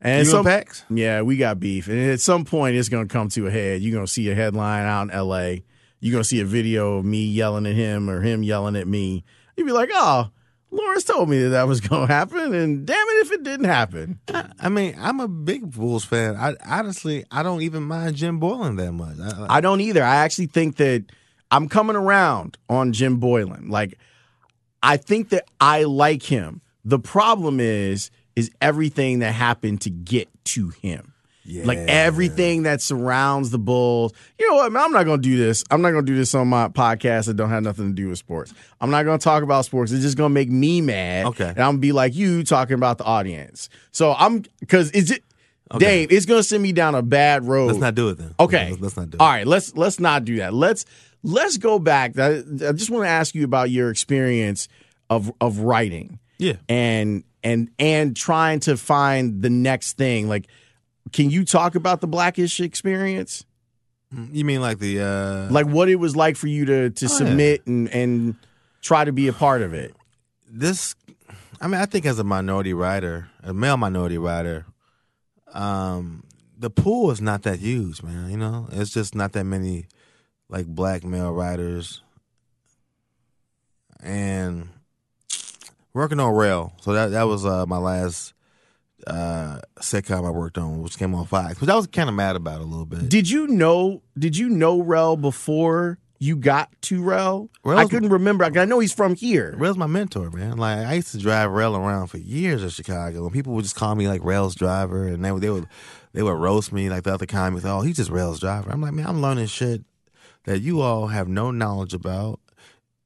and 0.00 0.24
You 0.24 0.30
some, 0.30 0.44
Pax? 0.44 0.84
yeah, 0.90 1.22
we 1.22 1.36
got 1.36 1.60
beef, 1.60 1.88
and 1.88 1.98
at 2.10 2.20
some 2.20 2.44
point 2.44 2.76
it's 2.76 2.88
going 2.88 3.06
to 3.08 3.12
come 3.12 3.28
to 3.30 3.46
a 3.46 3.50
head. 3.50 3.82
You're 3.82 3.92
going 3.94 4.06
to 4.06 4.12
see 4.12 4.28
a 4.30 4.34
headline 4.34 4.84
out 4.86 5.02
in 5.02 5.10
L.A. 5.10 5.64
You're 6.00 6.12
going 6.12 6.22
to 6.22 6.28
see 6.28 6.40
a 6.40 6.44
video 6.44 6.98
of 6.98 7.04
me 7.04 7.24
yelling 7.24 7.66
at 7.66 7.74
him 7.74 8.10
or 8.10 8.20
him 8.20 8.42
yelling 8.42 8.74
at 8.76 8.86
me. 8.88 9.24
You'd 9.56 9.66
be 9.66 9.72
like, 9.72 9.90
oh. 9.92 10.30
Lawrence 10.74 11.04
told 11.04 11.28
me 11.28 11.42
that 11.42 11.50
that 11.50 11.68
was 11.68 11.80
going 11.88 12.06
to 12.08 12.12
happen, 12.12 12.54
and 12.54 12.86
damn 12.86 12.96
it 13.08 13.26
if 13.26 13.32
it 13.32 13.42
didn't 13.42 13.66
happen. 13.66 14.18
I 14.58 14.70
mean, 14.70 14.96
I'm 14.98 15.20
a 15.20 15.28
big 15.28 15.70
Bulls 15.70 16.04
fan. 16.04 16.34
I 16.34 16.54
honestly, 16.66 17.24
I 17.30 17.42
don't 17.42 17.60
even 17.60 17.82
mind 17.82 18.16
Jim 18.16 18.40
Boylen 18.40 18.78
that 18.78 18.92
much. 18.92 19.18
I, 19.20 19.58
I 19.58 19.60
don't 19.60 19.82
either. 19.82 20.02
I 20.02 20.16
actually 20.16 20.46
think 20.46 20.76
that 20.76 21.04
I'm 21.50 21.68
coming 21.68 21.94
around 21.94 22.56
on 22.70 22.92
Jim 22.94 23.20
Boylen. 23.20 23.68
Like, 23.68 23.98
I 24.82 24.96
think 24.96 25.30
that 25.30 25.44
I 25.60 25.84
like 25.84 26.22
him. 26.22 26.60
The 26.84 26.98
problem 26.98 27.60
is, 27.60 28.10
is 28.34 28.50
everything 28.60 29.20
that 29.20 29.32
happened 29.32 29.82
to 29.82 29.90
get 29.90 30.28
to 30.46 30.68
him. 30.68 31.12
Like 31.44 31.78
everything 31.78 32.62
that 32.62 32.80
surrounds 32.80 33.50
the 33.50 33.58
Bulls. 33.58 34.12
You 34.38 34.48
know 34.48 34.56
what? 34.56 34.72
man, 34.72 34.84
I'm 34.84 34.92
not 34.92 35.04
going 35.04 35.20
to 35.20 35.28
do 35.28 35.36
this. 35.36 35.64
I'm 35.70 35.82
not 35.82 35.90
going 35.90 36.06
to 36.06 36.10
do 36.12 36.16
this 36.16 36.34
on 36.34 36.48
my 36.48 36.68
podcast 36.68 37.26
that 37.26 37.34
don't 37.34 37.50
have 37.50 37.62
nothing 37.64 37.88
to 37.88 37.92
do 37.92 38.08
with 38.08 38.18
sports. 38.18 38.54
I'm 38.80 38.90
not 38.90 39.04
going 39.04 39.18
to 39.18 39.22
talk 39.22 39.42
about 39.42 39.64
sports. 39.64 39.90
It's 39.92 40.02
just 40.02 40.16
going 40.16 40.30
to 40.30 40.34
make 40.34 40.48
me 40.48 40.80
mad. 40.80 41.26
Okay. 41.26 41.48
And 41.48 41.58
I'm 41.58 41.64
going 41.64 41.76
to 41.76 41.80
be 41.80 41.92
like 41.92 42.14
you 42.14 42.44
talking 42.44 42.74
about 42.74 42.98
the 42.98 43.04
audience. 43.04 43.68
So 43.90 44.14
I'm, 44.16 44.44
because 44.60 44.92
it's, 44.92 45.10
it, 45.10 45.24
Dave, 45.78 46.12
it's 46.12 46.26
going 46.26 46.38
to 46.38 46.44
send 46.44 46.62
me 46.62 46.72
down 46.72 46.94
a 46.94 47.02
bad 47.02 47.44
road. 47.44 47.68
let's 47.68 47.78
not 47.78 47.94
do 47.94 48.10
it 48.10 48.18
then. 48.18 48.34
Okay. 48.38 48.70
let's, 48.70 48.82
let's 48.82 48.96
not 48.96 49.10
do 49.10 49.16
it. 49.16 49.20
All 49.20 49.28
right, 49.28 49.46
let's 49.46 49.74
let's 49.74 49.98
not 49.98 50.24
do 50.24 50.36
that. 50.36 50.52
Let's 50.52 50.84
let's 51.22 51.56
go 51.58 51.78
back. 51.78 52.18
I, 52.18 52.38
I 52.38 52.72
just 52.72 52.90
want 52.90 53.04
to 53.04 53.08
ask 53.08 53.34
you 53.34 53.44
about 53.44 53.70
your 53.70 53.90
experience 53.90 54.68
of 55.10 55.32
of 55.40 55.58
writing 55.60 56.18
Yeah. 56.38 56.54
and 56.68 57.24
and 57.44 57.70
and 57.78 58.16
trying 58.16 58.60
to 58.60 58.76
find 58.76 59.42
the 59.42 59.50
next 59.50 59.96
thing. 59.96 60.28
Like, 60.28 60.46
can 61.12 61.30
you 61.30 61.44
talk 61.44 61.74
about 61.74 62.00
the 62.00 62.06
Blackish 62.06 62.60
experience? 62.60 63.44
You 64.30 64.44
mean 64.44 64.60
like 64.60 64.78
the 64.78 65.00
uh 65.00 65.50
Like 65.52 65.66
what 65.66 65.88
it 65.88 65.96
was 65.96 66.14
like 66.14 66.36
for 66.36 66.46
you 66.46 66.64
to 66.66 66.90
to 66.90 67.06
Oh, 67.06 67.08
yeah. 67.08 67.16
submit 67.16 67.66
and 67.66 67.88
and 67.90 68.34
try 68.82 69.04
to 69.04 69.12
be 69.12 69.28
a 69.28 69.32
part 69.32 69.62
of 69.62 69.72
it. 69.74 69.94
this? 70.50 70.94
I 71.60 71.68
mean, 71.68 71.80
I 71.80 71.86
think 71.86 72.04
as 72.06 72.18
a 72.18 72.24
minority 72.24 72.74
writer, 72.74 73.28
a 73.42 73.54
male 73.54 73.76
minority 73.76 74.18
writer, 74.18 74.66
um, 75.54 76.24
the 76.58 76.70
pool 76.70 77.10
is 77.10 77.20
not 77.20 77.42
that 77.42 77.60
huge, 77.60 78.02
man. 78.02 78.30
You 78.30 78.36
know, 78.36 78.68
it's 78.72 78.90
just 78.90 79.14
not 79.14 79.32
that 79.32 79.44
many 79.44 79.86
like 80.52 80.66
black 80.66 81.02
male 81.02 81.32
writers, 81.32 82.02
and 84.00 84.68
working 85.94 86.20
on 86.20 86.32
Rel. 86.34 86.74
So 86.82 86.92
that 86.92 87.10
that 87.12 87.22
was 87.24 87.44
uh, 87.44 87.64
my 87.66 87.78
last 87.78 88.34
uh, 89.06 89.60
sitcom 89.80 90.26
I 90.26 90.30
worked 90.30 90.58
on, 90.58 90.82
which 90.82 90.98
came 90.98 91.14
on 91.14 91.26
Fox, 91.26 91.60
which 91.60 91.70
I 91.70 91.74
was 91.74 91.86
kind 91.86 92.08
of 92.08 92.14
mad 92.14 92.36
about 92.36 92.60
a 92.60 92.64
little 92.64 92.84
bit. 92.84 93.08
Did 93.08 93.30
you 93.30 93.46
know? 93.48 94.02
Did 94.16 94.36
you 94.36 94.50
know 94.50 94.80
Rel 94.82 95.16
before 95.16 95.98
you 96.18 96.36
got 96.36 96.70
to 96.82 97.02
Rel? 97.02 97.48
I 97.64 97.86
couldn't 97.86 98.10
remember. 98.10 98.44
I 98.44 98.64
know 98.66 98.78
he's 98.78 98.92
from 98.92 99.14
here. 99.14 99.54
Rel's 99.56 99.78
my 99.78 99.86
mentor, 99.86 100.30
man. 100.30 100.58
Like 100.58 100.80
I 100.80 100.94
used 100.94 101.12
to 101.12 101.18
drive 101.18 101.50
Rel 101.50 101.74
around 101.74 102.08
for 102.08 102.18
years 102.18 102.62
in 102.62 102.68
Chicago, 102.68 103.24
and 103.24 103.32
people 103.32 103.54
would 103.54 103.64
just 103.64 103.76
call 103.76 103.94
me 103.94 104.06
like 104.06 104.22
Rel's 104.22 104.54
driver, 104.54 105.06
and 105.06 105.24
they 105.24 105.32
would 105.32 105.42
they 105.42 105.50
would 105.50 105.66
they 106.12 106.22
would 106.22 106.38
roast 106.38 106.72
me 106.72 106.90
like 106.90 107.04
the 107.04 107.14
other 107.14 107.24
comics. 107.24 107.64
Oh, 107.64 107.80
he's 107.80 107.96
just 107.96 108.10
Rel's 108.10 108.38
driver. 108.38 108.70
I'm 108.70 108.82
like, 108.82 108.92
man, 108.92 109.06
I'm 109.06 109.22
learning 109.22 109.46
shit 109.46 109.82
that 110.44 110.60
you 110.60 110.80
all 110.80 111.08
have 111.08 111.28
no 111.28 111.50
knowledge 111.50 111.94
about, 111.94 112.40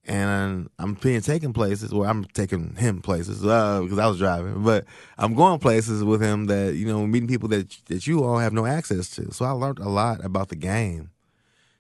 and 0.05 0.69
I'm 0.79 0.95
being 0.95 1.21
taken 1.21 1.53
places 1.53 1.93
where 1.93 2.09
I'm 2.09 2.25
taking 2.25 2.77
him 2.77 3.03
places 3.03 3.45
uh, 3.45 3.81
because 3.83 3.99
I 3.99 4.07
was 4.07 4.19
driving, 4.19 4.63
but 4.63 4.85
I'm 5.19 5.35
going 5.35 5.59
places 5.59 6.05
with 6.05 6.23
him 6.23 6.47
that 6.47 6.75
you 6.75 6.87
know 6.87 7.07
meeting 7.07 7.29
people 7.29 7.49
that 7.51 7.77
that 7.87 8.07
you 8.07 8.25
all 8.25 8.39
have 8.39 8.53
no 8.53 8.67
access 8.67 9.11
to. 9.17 9.33
So 9.33 9.45
I 9.45 9.51
learned 9.51 9.79
a 9.79 9.89
lot 9.89 10.25
about 10.25 10.49
the 10.49 10.57
game, 10.57 11.11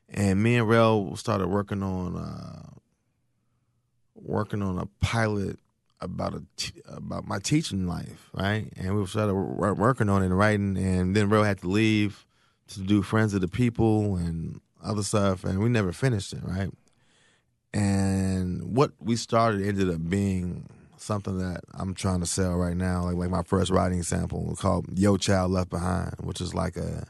and 0.08 0.42
me 0.42 0.56
and 0.56 0.68
Rel 0.68 1.16
started 1.16 1.48
working 1.48 1.82
on. 1.82 2.16
Uh, 2.16 2.70
working 4.26 4.62
on 4.62 4.78
a 4.78 4.86
pilot 5.00 5.58
about 6.00 6.34
a 6.34 6.42
t- 6.56 6.82
about 6.86 7.26
my 7.26 7.38
teaching 7.38 7.86
life, 7.86 8.30
right? 8.32 8.72
And 8.76 8.96
we 8.96 9.06
started 9.06 9.34
wor- 9.34 9.74
working 9.74 10.08
on 10.08 10.22
it 10.22 10.26
and 10.26 10.38
writing, 10.38 10.76
and 10.76 11.16
then 11.16 11.28
Ro 11.28 11.42
had 11.42 11.60
to 11.60 11.68
leave 11.68 12.26
to 12.68 12.80
do 12.80 13.02
Friends 13.02 13.34
of 13.34 13.40
the 13.40 13.48
People 13.48 14.16
and 14.16 14.60
other 14.86 15.02
stuff, 15.02 15.44
and 15.44 15.58
we 15.58 15.68
never 15.68 15.92
finished 15.92 16.32
it, 16.32 16.40
right? 16.42 16.70
And 17.74 18.74
what 18.76 18.92
we 19.00 19.16
started 19.16 19.66
ended 19.66 19.90
up 19.90 20.08
being 20.08 20.68
something 20.96 21.38
that 21.38 21.60
I'm 21.74 21.94
trying 21.94 22.20
to 22.20 22.26
sell 22.26 22.54
right 22.56 22.76
now, 22.76 23.04
like 23.04 23.16
like 23.16 23.30
my 23.30 23.42
first 23.42 23.70
writing 23.70 24.02
sample 24.02 24.56
called 24.58 24.86
"Yo 24.98 25.16
Child 25.16 25.50
Left 25.52 25.70
Behind," 25.70 26.14
which 26.20 26.40
is 26.40 26.54
like 26.54 26.76
a 26.76 27.06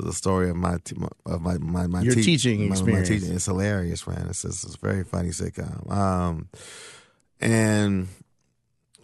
the 0.00 0.12
story 0.12 0.48
of 0.48 0.56
my 0.56 0.78
of 1.26 1.42
my 1.42 1.58
my, 1.58 1.86
my 1.86 2.00
Your 2.00 2.14
te- 2.14 2.22
teaching 2.22 2.68
my- 2.70 2.80
my 2.80 3.02
teaching. 3.02 3.32
It's 3.34 3.44
hilarious, 3.44 4.06
man. 4.06 4.26
It's 4.30 4.44
it's, 4.44 4.64
it's 4.64 4.74
a 4.74 4.78
very 4.78 5.04
funny 5.04 5.30
sitcom. 5.30 5.90
Um, 5.90 6.48
and 7.40 8.08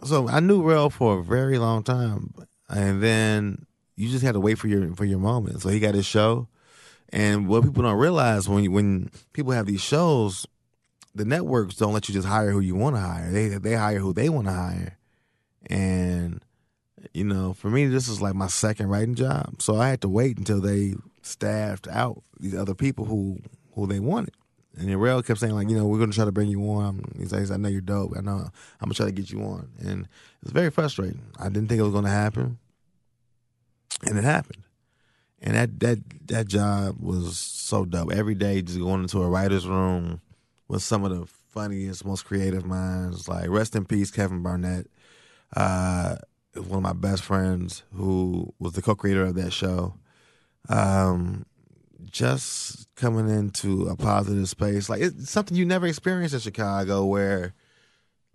so 0.03 0.27
I 0.27 0.39
knew 0.39 0.63
Rel 0.63 0.89
for 0.89 1.19
a 1.19 1.23
very 1.23 1.59
long 1.59 1.83
time, 1.83 2.33
and 2.69 3.03
then 3.03 3.67
you 3.95 4.09
just 4.09 4.23
had 4.23 4.33
to 4.33 4.39
wait 4.39 4.57
for 4.57 4.67
your 4.67 4.95
for 4.95 5.05
your 5.05 5.19
moment. 5.19 5.61
So 5.61 5.69
he 5.69 5.79
got 5.79 5.93
his 5.93 6.07
show, 6.07 6.47
and 7.11 7.47
what 7.47 7.63
people 7.63 7.83
don't 7.83 7.97
realize 7.97 8.47
when 8.47 8.63
you, 8.63 8.71
when 8.71 9.09
people 9.33 9.51
have 9.51 9.65
these 9.65 9.81
shows, 9.81 10.45
the 11.15 11.25
networks 11.25 11.75
don't 11.75 11.93
let 11.93 12.07
you 12.07 12.13
just 12.13 12.27
hire 12.27 12.51
who 12.51 12.59
you 12.59 12.75
want 12.75 12.95
to 12.95 13.01
hire. 13.01 13.31
They 13.31 13.49
they 13.49 13.73
hire 13.73 13.99
who 13.99 14.13
they 14.13 14.29
want 14.29 14.47
to 14.47 14.53
hire, 14.53 14.97
and 15.67 16.41
you 17.13 17.23
know, 17.23 17.53
for 17.53 17.69
me, 17.69 17.87
this 17.87 18.07
is 18.07 18.21
like 18.21 18.35
my 18.35 18.47
second 18.47 18.87
writing 18.87 19.15
job. 19.15 19.61
So 19.61 19.77
I 19.77 19.89
had 19.89 20.01
to 20.01 20.09
wait 20.09 20.37
until 20.37 20.61
they 20.61 20.95
staffed 21.21 21.87
out 21.87 22.23
these 22.39 22.55
other 22.55 22.75
people 22.75 23.05
who 23.05 23.39
who 23.73 23.87
they 23.87 23.99
wanted. 23.99 24.33
And 24.77 24.87
then 24.87 24.97
Rel 24.97 25.21
kept 25.23 25.39
saying 25.39 25.55
like, 25.55 25.69
you 25.69 25.75
know, 25.75 25.85
we're 25.85 25.99
gonna 25.99 26.13
try 26.13 26.25
to 26.25 26.31
bring 26.31 26.49
you 26.49 26.61
on. 26.69 27.03
He's 27.17 27.33
like, 27.33 27.49
I 27.51 27.57
know 27.57 27.69
you're 27.69 27.81
dope. 27.81 28.13
I 28.15 28.21
know 28.21 28.31
I'm 28.31 28.51
gonna 28.89 28.93
try 28.93 29.07
to 29.07 29.11
get 29.11 29.31
you 29.31 29.41
on. 29.41 29.69
And 29.79 30.07
it's 30.41 30.51
very 30.51 30.69
frustrating. 30.69 31.21
I 31.39 31.49
didn't 31.49 31.67
think 31.67 31.79
it 31.79 31.83
was 31.83 31.93
gonna 31.93 32.09
happen, 32.09 32.59
and 34.05 34.17
it 34.17 34.23
happened. 34.23 34.63
And 35.41 35.55
that 35.55 35.79
that 35.79 35.99
that 36.27 36.47
job 36.47 36.97
was 36.99 37.37
so 37.37 37.85
dope. 37.85 38.11
Every 38.11 38.35
day, 38.35 38.61
just 38.61 38.79
going 38.79 39.01
into 39.01 39.21
a 39.21 39.29
writer's 39.29 39.67
room 39.67 40.21
with 40.67 40.83
some 40.83 41.03
of 41.03 41.17
the 41.17 41.25
funniest, 41.25 42.05
most 42.05 42.25
creative 42.25 42.65
minds. 42.65 43.27
Like 43.27 43.49
rest 43.49 43.75
in 43.75 43.85
peace, 43.85 44.11
Kevin 44.11 44.43
Barnett. 44.43 44.87
Uh, 45.55 46.17
one 46.55 46.77
of 46.77 46.83
my 46.83 46.93
best 46.93 47.23
friends 47.23 47.83
who 47.93 48.53
was 48.59 48.73
the 48.73 48.81
co-creator 48.81 49.25
of 49.25 49.35
that 49.35 49.53
show. 49.53 49.95
Um, 50.67 51.45
just 52.11 52.93
coming 52.95 53.29
into 53.29 53.87
a 53.87 53.95
positive 53.95 54.49
space, 54.49 54.89
like 54.89 55.01
it's 55.01 55.29
something 55.29 55.55
you 55.55 55.65
never 55.65 55.87
experienced 55.87 56.33
in 56.33 56.39
Chicago, 56.39 57.05
where 57.05 57.53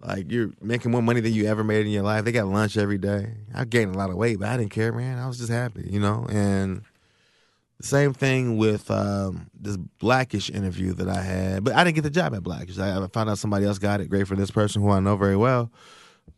like 0.01 0.31
you're 0.31 0.51
making 0.61 0.91
more 0.91 1.03
money 1.03 1.21
than 1.21 1.33
you 1.33 1.47
ever 1.47 1.65
made 1.65 1.87
in 1.87 1.93
your 1.93 2.03
life. 2.03 2.25
They 2.25 2.33
got 2.33 2.47
lunch 2.47 2.77
every 2.77 2.99
day. 2.99 3.35
I 3.55 3.65
gained 3.65 3.95
a 3.95 3.99
lot 3.99 4.11
of 4.11 4.17
weight, 4.17 4.39
but 4.39 4.49
I 4.49 4.57
didn't 4.57 4.73
care, 4.73 4.93
man. 4.93 5.19
I 5.19 5.27
was 5.27 5.39
just 5.39 5.51
happy, 5.51 5.89
you 5.91 6.01
know. 6.01 6.27
And 6.31 6.83
same 7.85 8.15
thing 8.15 8.57
with 8.57 8.91
um, 8.91 9.51
this 9.59 9.77
Blackish 9.77 10.51
interview 10.51 10.95
that 10.95 11.09
I 11.09 11.21
had, 11.21 11.65
but 11.65 11.75
I 11.75 11.85
didn't 11.85 11.97
get 11.97 12.03
the 12.03 12.11
job 12.11 12.35
at 12.35 12.43
Blackish. 12.43 12.79
I, 12.79 13.03
I 13.03 13.07
found 13.09 13.31
out 13.31 13.39
somebody 13.39 13.67
else 13.67 13.79
got 13.79 14.01
it. 14.01 14.09
Great 14.09 14.27
for 14.27 14.37
this 14.37 14.51
person 14.51 14.83
who 14.83 14.91
I 14.91 15.01
know 15.01 15.17
very 15.17 15.37
well. 15.37 15.71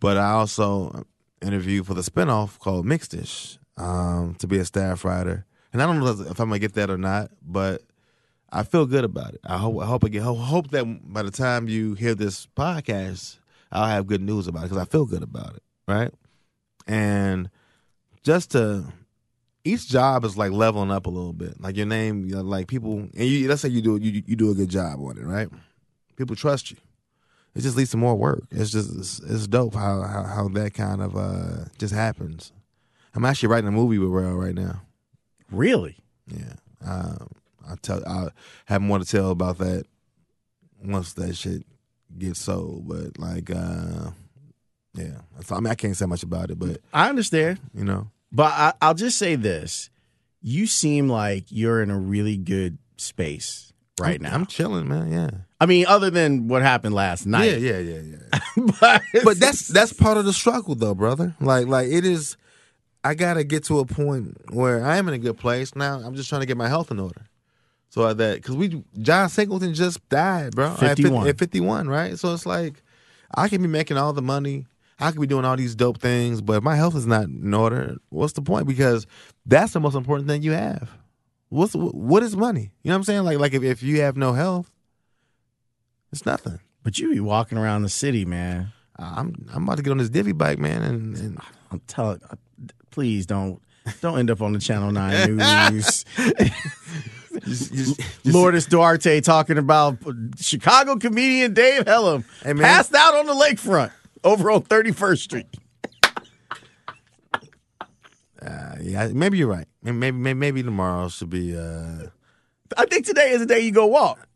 But 0.01 0.17
I 0.17 0.31
also 0.33 1.05
interviewed 1.41 1.87
for 1.87 1.95
the 1.95 2.03
spinoff 2.03 2.59
called 2.59 2.85
Mixedish 2.85 3.59
um, 3.77 4.35
to 4.41 4.47
be 4.47 4.59
a 4.59 4.65
staff 4.65 5.05
writer, 5.05 5.47
and 5.73 5.81
I 5.81 5.87
don't 5.87 6.01
know 6.01 6.07
if 6.07 6.41
I'm 6.41 6.49
gonna 6.49 6.59
get 6.59 6.75
that 6.75 6.91
or 6.91 6.99
not, 6.99 7.31
but 7.43 7.83
I 8.51 8.63
feel 8.63 8.87
good 8.87 9.05
about 9.05 9.35
it. 9.35 9.41
I 9.45 9.59
hope 9.59 9.81
I 9.81 9.87
hope 9.87 10.05
I 10.05 10.09
get 10.09 10.23
hope, 10.23 10.39
hope 10.39 10.71
that 10.71 11.13
by 11.13 11.23
the 11.23 11.31
time 11.31 11.69
you 11.69 11.95
hear 11.95 12.15
this 12.15 12.47
podcast, 12.47 13.39
I'll 13.71 13.87
have 13.87 14.07
good 14.07 14.23
news 14.23 14.49
about 14.49 14.61
it 14.61 14.71
because 14.71 14.83
I 14.83 14.87
feel 14.87 15.07
good 15.07 15.23
about 15.23 15.55
it, 15.55 15.63
right? 15.87 16.13
And 16.87 17.51
just 18.23 18.53
to 18.53 18.93
each 19.67 19.89
job 19.89 20.25
is 20.25 20.37
like 20.37 20.53
leveling 20.53 20.91
up 20.91 21.07
a 21.07 21.11
little 21.11 21.33
bit. 21.33 21.61
Like 21.61 21.77
your 21.77 21.87
name, 21.87 22.25
you 22.25 22.37
know, 22.37 22.43
like 22.43 22.69
people, 22.69 22.99
and 22.99 23.13
you 23.15 23.49
let's 23.49 23.63
say 23.63 23.69
you 23.69 23.83
do 23.83 23.97
you 23.97 24.23
you 24.27 24.37
do 24.37 24.51
a 24.51 24.55
good 24.55 24.69
job 24.69 25.01
on 25.01 25.19
it, 25.19 25.25
right? 25.25 25.49
People 26.17 26.37
trust 26.37 26.71
you. 26.71 26.77
It 27.55 27.63
just 27.63 27.77
leads 27.77 27.91
to 27.91 27.97
more 27.97 28.15
work. 28.15 28.45
It's 28.51 28.71
just 28.71 28.95
it's, 28.97 29.19
it's 29.21 29.47
dope 29.47 29.75
how, 29.75 30.03
how 30.03 30.23
how 30.23 30.49
that 30.49 30.75
kind 30.75 31.03
of 31.03 31.17
uh 31.17 31.65
just 31.79 31.95
happens. 31.95 32.53
I'm 33.15 33.25
actually 33.25 33.49
writing 33.49 33.69
a 33.69 33.73
movie 33.73 33.99
with 33.99 34.11
Rel 34.11 34.35
right 34.35 34.55
now. 34.55 34.83
Really? 35.51 35.97
Yeah, 36.29 36.55
um, 36.87 37.29
I 37.69 37.75
tell 37.81 38.07
I 38.07 38.29
have 38.67 38.83
more 38.83 38.99
to 38.99 39.05
tell 39.05 39.31
about 39.31 39.59
that 39.59 39.87
once 40.85 41.15
that 41.15 41.35
shit 41.35 41.65
gets 42.19 42.41
sold. 42.41 42.89
But 42.89 43.19
like, 43.19 43.51
uh 43.51 44.11
yeah, 44.95 45.21
so, 45.43 45.57
I 45.57 45.61
mean, 45.61 45.71
I 45.71 45.75
can't 45.75 45.95
say 45.97 46.07
much 46.07 46.23
about 46.23 46.51
it, 46.51 46.59
but 46.59 46.81
I 46.93 47.11
understand. 47.11 47.61
you 47.75 47.85
know, 47.85 48.09
But 48.33 48.53
I, 48.53 48.73
I'll 48.83 48.95
just 48.95 49.19
say 49.19 49.37
this: 49.37 49.91
you 50.43 50.67
seem 50.67 51.09
like 51.09 51.47
you're 51.49 51.83
in 51.83 51.91
a 51.91 51.99
really 51.99 52.37
good 52.37 52.79
space 52.97 53.73
right 54.01 54.17
I'm, 54.17 54.23
now. 54.23 54.35
I'm 54.35 54.47
chilling, 54.47 54.89
man. 54.89 55.13
Yeah, 55.13 55.31
I 55.61 55.67
mean, 55.67 55.87
other 55.87 56.11
than 56.11 56.49
what 56.49 56.63
happened 56.63 56.95
last 56.95 57.27
night. 57.27 57.59
yeah, 57.59 57.79
yeah, 57.79 57.79
yeah, 57.79 58.01
yeah. 58.01 58.39
but, 58.81 59.03
but 59.25 59.39
that's 59.39 59.69
that's 59.69 59.93
part 59.93 60.17
of 60.17 60.25
the 60.25 60.33
struggle 60.33 60.75
though 60.75 60.95
brother 60.95 61.35
like 61.41 61.67
like 61.67 61.89
it 61.89 62.05
is 62.05 62.37
i 63.05 63.15
gotta 63.15 63.45
get 63.45 63.65
to 63.65 63.79
a 63.79 63.85
point 63.85 64.37
where 64.53 64.85
i 64.85 64.97
am 64.97 65.09
in 65.09 65.15
a 65.15 65.19
good 65.19 65.37
place 65.37 65.75
now 65.77 66.01
i'm 66.01 66.15
just 66.15 66.29
trying 66.29 66.41
to 66.41 66.47
get 66.47 66.57
my 66.57 66.69
health 66.69 66.91
in 66.91 66.99
order 66.99 67.23
so 67.91 68.03
uh, 68.03 68.15
that 68.15 68.37
because 68.37 68.57
we 68.57 68.83
john 69.01 69.29
singleton 69.29 69.75
just 69.75 70.07
died 70.09 70.55
bro 70.55 70.73
at 70.73 70.79
50 70.79 71.03
51. 71.03 71.29
at 71.29 71.39
51 71.39 71.89
right 71.89 72.19
so 72.19 72.33
it's 72.33 72.47
like 72.47 72.83
i 73.35 73.49
can 73.49 73.61
be 73.61 73.69
making 73.69 73.97
all 73.97 74.13
the 74.13 74.23
money 74.23 74.67
i 74.99 75.11
can 75.11 75.21
be 75.21 75.27
doing 75.27 75.45
all 75.45 75.57
these 75.57 75.75
dope 75.75 75.99
things 76.01 76.41
but 76.41 76.59
if 76.59 76.63
my 76.63 76.77
health 76.77 76.95
is 76.95 77.07
not 77.07 77.25
in 77.25 77.53
order 77.55 77.97
what's 78.11 78.33
the 78.35 78.43
point 78.43 78.67
because 78.67 79.07
that's 79.45 79.73
the 79.73 79.81
most 79.81 79.95
important 79.95 80.29
thing 80.29 80.43
you 80.43 80.53
have 80.53 80.91
what's 81.49 81.75
what 81.75 82.23
is 82.23 82.37
money 82.37 82.73
you 82.83 82.89
know 82.89 82.95
what 82.95 82.97
i'm 82.99 83.05
saying 83.05 83.23
like 83.25 83.39
like 83.39 83.55
if, 83.55 83.63
if 83.63 83.83
you 83.83 84.01
have 84.01 84.17
no 84.17 84.33
health 84.33 84.71
it's 86.13 86.25
nothing 86.27 86.61
but 86.87 87.01
you 87.01 87.11
be 87.13 87.19
walking 87.19 87.59
around 87.59 87.83
the 87.83 87.89
city, 87.89 88.25
man. 88.25 88.73
I'm 88.97 89.49
I'm 89.53 89.65
about 89.65 89.79
to 89.79 89.83
get 89.83 89.91
on 89.91 89.99
this 89.99 90.09
divvy 90.09 90.31
bike, 90.31 90.61
man, 90.61 90.83
and, 90.83 91.17
and 91.17 91.39
I'm 91.73 91.81
telling. 91.89 92.21
Please 92.93 93.27
don't 93.27 93.61
don't 94.01 94.21
end 94.21 94.31
up 94.31 94.41
on 94.41 94.53
the 94.53 94.61
Channel 94.61 94.93
Nine 94.93 95.37
News. 95.37 96.05
just, 97.45 97.75
just, 97.75 98.01
Lourdes 98.25 98.67
Duarte 98.67 99.21
talking 99.21 99.59
about 99.59 99.99
Chicago 100.39 100.95
comedian 100.97 101.55
Dave 101.55 101.87
Helem 101.87 102.25
Hey, 102.45 102.53
man. 102.53 102.63
passed 102.63 102.95
out 102.95 103.17
on 103.17 103.27
the 103.27 103.35
lakefront 103.35 103.91
over 104.25 104.51
on 104.51 104.63
31st 104.63 105.19
Street. 105.19 105.47
uh, 108.43 108.77
yeah, 108.81 109.09
maybe 109.13 109.39
you're 109.39 109.49
right. 109.49 109.67
Maybe 109.83 110.13
maybe 110.13 110.35
maybe, 110.35 110.63
tomorrow 110.63 111.09
should 111.09 111.31
be. 111.31 111.57
Uh, 111.57 112.09
I 112.77 112.87
think 112.87 113.07
today 113.07 113.31
is 113.31 113.41
the 113.41 113.47
day 113.47 113.61
you 113.61 113.71
go 113.71 113.87
walk, 113.87 114.27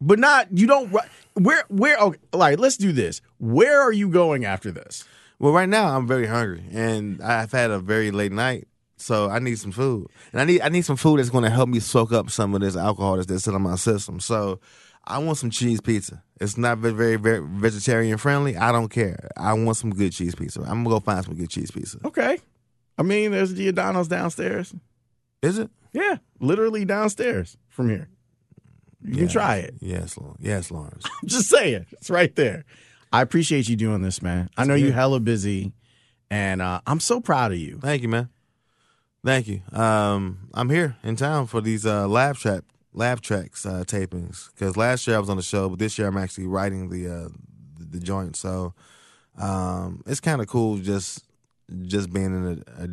but 0.00 0.18
not 0.18 0.48
you 0.50 0.66
don't. 0.66 0.90
Where 1.34 1.64
where? 1.68 1.98
Okay, 1.98 2.18
like 2.32 2.58
let's 2.58 2.76
do 2.76 2.92
this. 2.92 3.20
Where 3.38 3.80
are 3.80 3.92
you 3.92 4.08
going 4.08 4.44
after 4.44 4.70
this? 4.70 5.04
well, 5.38 5.52
right 5.52 5.68
now 5.68 5.96
I'm 5.96 6.06
very 6.06 6.26
hungry, 6.26 6.64
and 6.72 7.20
I've 7.22 7.52
had 7.52 7.70
a 7.70 7.78
very 7.78 8.10
late 8.10 8.32
night, 8.32 8.68
so 8.96 9.28
I 9.28 9.38
need 9.38 9.58
some 9.58 9.72
food, 9.72 10.08
and 10.32 10.40
I 10.40 10.44
need 10.44 10.60
I 10.62 10.68
need 10.68 10.84
some 10.84 10.96
food 10.96 11.18
that's 11.18 11.30
going 11.30 11.44
to 11.44 11.50
help 11.50 11.68
me 11.68 11.80
soak 11.80 12.12
up 12.12 12.30
some 12.30 12.54
of 12.54 12.60
this 12.60 12.76
alcohol 12.76 13.16
that's, 13.16 13.26
that's 13.26 13.46
in 13.46 13.60
my 13.60 13.76
system. 13.76 14.20
So. 14.20 14.60
I 15.06 15.18
want 15.18 15.36
some 15.36 15.50
cheese 15.50 15.80
pizza. 15.82 16.22
It's 16.40 16.58
not 16.58 16.78
very, 16.78 16.94
very, 16.94 17.16
very 17.16 17.40
vegetarian 17.40 18.18
friendly. 18.18 18.56
I 18.56 18.72
don't 18.72 18.88
care. 18.88 19.30
I 19.36 19.52
want 19.52 19.76
some 19.76 19.90
good 19.90 20.12
cheese 20.12 20.34
pizza. 20.34 20.60
I'm 20.62 20.82
gonna 20.82 20.96
go 20.96 21.00
find 21.00 21.24
some 21.24 21.34
good 21.34 21.50
cheese 21.50 21.70
pizza. 21.70 21.98
Okay, 22.04 22.38
I 22.98 23.02
mean 23.02 23.30
there's 23.30 23.52
Giordano's 23.54 24.08
downstairs. 24.08 24.74
Is 25.42 25.58
it? 25.58 25.70
Yeah, 25.92 26.16
literally 26.40 26.84
downstairs 26.84 27.56
from 27.68 27.88
here. 27.88 28.08
You 29.02 29.16
can 29.16 29.28
try 29.28 29.56
it. 29.56 29.74
Yes, 29.80 30.16
Lawrence. 30.16 30.40
Yes, 30.40 30.70
Lawrence. 30.70 31.04
Just 31.24 31.50
saying, 31.50 31.86
it's 31.92 32.08
right 32.08 32.34
there. 32.34 32.64
I 33.12 33.20
appreciate 33.20 33.68
you 33.68 33.76
doing 33.76 34.02
this, 34.02 34.22
man. 34.22 34.48
I 34.56 34.64
know 34.64 34.74
you 34.74 34.92
hella 34.92 35.20
busy, 35.20 35.72
and 36.30 36.62
uh, 36.62 36.80
I'm 36.86 37.00
so 37.00 37.20
proud 37.20 37.52
of 37.52 37.58
you. 37.58 37.78
Thank 37.78 38.02
you, 38.02 38.08
man. 38.08 38.30
Thank 39.24 39.46
you. 39.46 39.62
Um, 39.72 40.48
I'm 40.52 40.68
here 40.68 40.96
in 41.04 41.16
town 41.16 41.46
for 41.46 41.60
these 41.60 41.86
uh, 41.86 42.08
Laugh 42.08 42.38
Track 42.40 42.62
Laugh 42.94 43.20
Tracks 43.20 43.66
uh, 43.66 43.84
tapings 43.86 44.50
because 44.54 44.76
last 44.76 45.06
year 45.06 45.16
I 45.16 45.18
was 45.18 45.28
on 45.28 45.36
the 45.36 45.42
show, 45.42 45.68
but 45.68 45.78
this 45.78 45.98
year 45.98 46.06
I'm 46.08 46.16
actually 46.16 46.46
writing 46.46 46.88
the 46.88 47.08
uh, 47.08 47.28
the, 47.78 47.98
the 47.98 48.00
joint. 48.00 48.36
So 48.36 48.72
um, 49.36 50.02
it's 50.06 50.20
kind 50.20 50.40
of 50.40 50.46
cool 50.46 50.78
just 50.78 51.24
just 51.86 52.12
being 52.12 52.26
in 52.26 52.46
a, 52.46 52.82
a, 52.82 52.88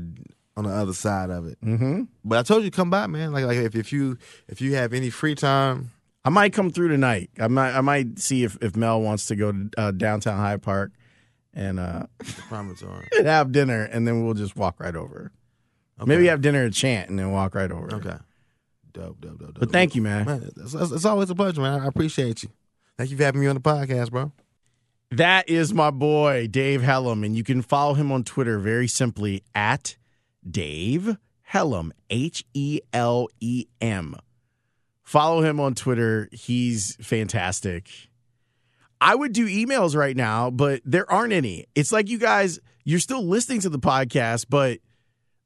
on 0.58 0.66
the 0.66 0.72
other 0.72 0.94
side 0.94 1.30
of 1.30 1.46
it. 1.46 1.60
Mm-hmm. 1.62 2.04
But 2.26 2.40
I 2.40 2.44
told 2.44 2.64
you 2.64 2.72
come 2.72 2.90
by, 2.90 3.08
man. 3.08 3.32
Like 3.32 3.46
like 3.46 3.58
if, 3.58 3.76
if 3.76 3.94
you 3.94 4.18
if 4.48 4.60
you 4.60 4.76
have 4.76 4.94
any 4.94 5.10
free 5.10 5.36
time, 5.36 5.92
I 6.26 6.30
might 6.30 6.54
come 6.54 6.72
through 6.72 6.90
tonight. 6.90 7.30
I 7.40 7.48
might 7.48 7.78
I 7.78 7.82
might 7.82 8.20
see 8.20 8.44
if, 8.44 8.58
if 8.62 8.76
Mel 8.76 9.02
wants 9.02 9.28
to 9.28 9.36
go 9.36 9.52
to 9.52 9.70
uh, 9.78 9.92
downtown 9.92 10.38
Hyde 10.38 10.62
Park 10.64 10.92
and 11.54 11.80
uh, 11.80 12.08
promontory. 12.50 13.08
have 13.24 13.52
dinner, 13.52 13.84
and 13.84 14.08
then 14.08 14.26
we'll 14.26 14.34
just 14.34 14.56
walk 14.56 14.80
right 14.80 14.96
over. 14.96 15.32
Okay. 16.00 16.08
Maybe 16.10 16.28
have 16.28 16.42
dinner 16.42 16.66
at 16.66 16.74
Chant 16.74 17.10
and 17.10 17.20
then 17.20 17.32
walk 17.32 17.54
right 17.54 17.72
over. 17.72 17.94
Okay. 17.96 18.16
Dope, 18.94 19.22
dope, 19.22 19.40
dope, 19.40 19.54
dope. 19.54 19.60
But 19.60 19.72
thank 19.72 19.96
you, 19.96 20.02
man. 20.02 20.26
Man, 20.26 20.52
it's, 20.58 20.74
it's- 20.74 20.92
it's 20.92 21.06
always 21.06 21.30
a 21.30 21.36
pleasure, 21.36 21.62
man. 21.62 21.80
I 21.82 21.88
appreciate 21.88 22.44
you. 22.44 22.50
Thank 22.98 23.10
you 23.12 23.18
for 23.18 23.24
having 23.24 23.42
me 23.42 23.48
on 23.48 23.56
the 23.56 23.62
podcast, 23.62 24.12
bro. 24.12 24.32
That 25.12 25.50
is 25.50 25.74
my 25.74 25.92
boy, 25.92 26.48
Dave 26.48 26.82
Helem. 26.82 27.26
And 27.26 27.36
you 27.36 27.44
can 27.44 27.62
follow 27.62 27.94
him 27.96 28.12
on 28.12 28.24
Twitter 28.24 28.60
very 28.60 28.88
simply 28.88 29.44
at 29.56 29.96
Dave 30.50 31.18
Helem, 31.52 31.92
H 32.10 32.46
E 32.54 32.80
L 32.94 33.28
E 33.40 33.66
M. 33.82 34.16
Follow 35.04 35.42
him 35.42 35.60
on 35.60 35.76
Twitter. 35.76 36.30
He's 36.32 36.96
fantastic. 37.02 37.90
I 39.02 39.16
would 39.16 39.34
do 39.34 39.48
emails 39.48 39.96
right 39.96 40.16
now, 40.16 40.50
but 40.52 40.82
there 40.86 41.12
aren't 41.12 41.34
any. 41.34 41.66
It's 41.76 41.92
like 41.92 42.08
you 42.08 42.18
guys, 42.20 42.60
you're 42.86 43.00
still 43.00 43.26
listening 43.26 43.60
to 43.62 43.70
the 43.70 43.80
podcast, 43.80 44.46
but 44.48 44.80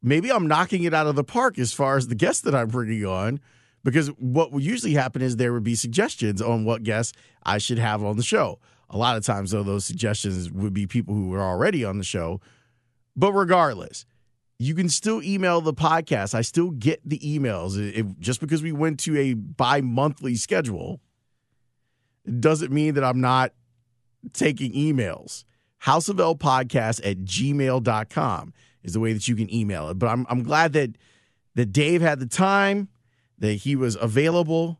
maybe 0.06 0.32
I'm 0.32 0.48
knocking 0.48 0.84
it 0.84 0.94
out 0.94 1.08
of 1.08 1.16
the 1.16 1.24
park 1.24 1.58
as 1.58 1.74
far 1.74 1.98
as 1.98 2.08
the 2.08 2.16
guests 2.16 2.42
that 2.44 2.56
I'm 2.56 2.68
bringing 2.68 3.06
on. 3.06 3.40
Because 3.84 4.08
what 4.18 4.52
would 4.52 4.64
usually 4.64 4.94
happen 4.94 5.22
is 5.22 5.36
there 5.38 5.54
would 5.54 5.64
be 5.64 5.76
suggestions 5.76 6.42
on 6.42 6.66
what 6.66 6.82
guests 6.84 7.14
I 7.44 7.60
should 7.60 7.78
have 7.78 8.04
on 8.04 8.18
the 8.18 8.24
show. 8.24 8.60
A 8.90 8.98
lot 8.98 9.16
of 9.18 9.24
times, 9.24 9.52
though, 9.52 9.62
those 9.64 9.86
suggestions 9.86 10.50
would 10.52 10.74
be 10.74 10.88
people 10.88 11.14
who 11.14 11.30
were 11.30 11.42
already 11.42 11.84
on 11.84 11.98
the 12.00 12.04
show. 12.04 12.42
But 13.16 13.34
regardless, 13.34 14.06
you 14.58 14.74
can 14.74 14.90
still 14.90 15.22
email 15.22 15.62
the 15.62 15.74
podcast. 15.74 16.34
I 16.34 16.42
still 16.42 16.72
get 16.72 17.00
the 17.08 17.20
emails. 17.20 17.78
It- 17.78 18.20
just 18.20 18.40
because 18.40 18.64
we 18.64 18.72
went 18.72 19.00
to 19.02 19.18
a 19.18 19.34
bi 19.34 19.82
monthly 19.82 20.36
schedule 20.36 21.00
doesn't 22.40 22.72
mean 22.72 22.96
that 22.96 23.04
I'm 23.04 23.22
not 23.22 23.54
taking 24.34 24.74
emails. 24.74 25.44
House 25.80 26.10
of 26.10 26.20
L 26.20 26.36
podcast 26.36 27.06
at 27.06 27.20
gmail.com 27.20 28.54
is 28.86 28.94
the 28.94 29.00
way 29.00 29.14
that 29.14 29.28
you 29.28 29.36
can 29.36 29.54
email 29.54 29.90
it. 29.90 30.00
But 30.00 30.08
I'm, 30.08 30.26
I'm 30.30 30.44
glad 30.44 30.74
that, 30.74 30.96
that 31.56 31.74
Dave 31.74 32.02
had 32.02 32.20
the 32.20 32.28
time, 32.28 32.88
that 33.40 33.54
he 33.54 33.76
was 33.76 33.98
available. 34.00 34.80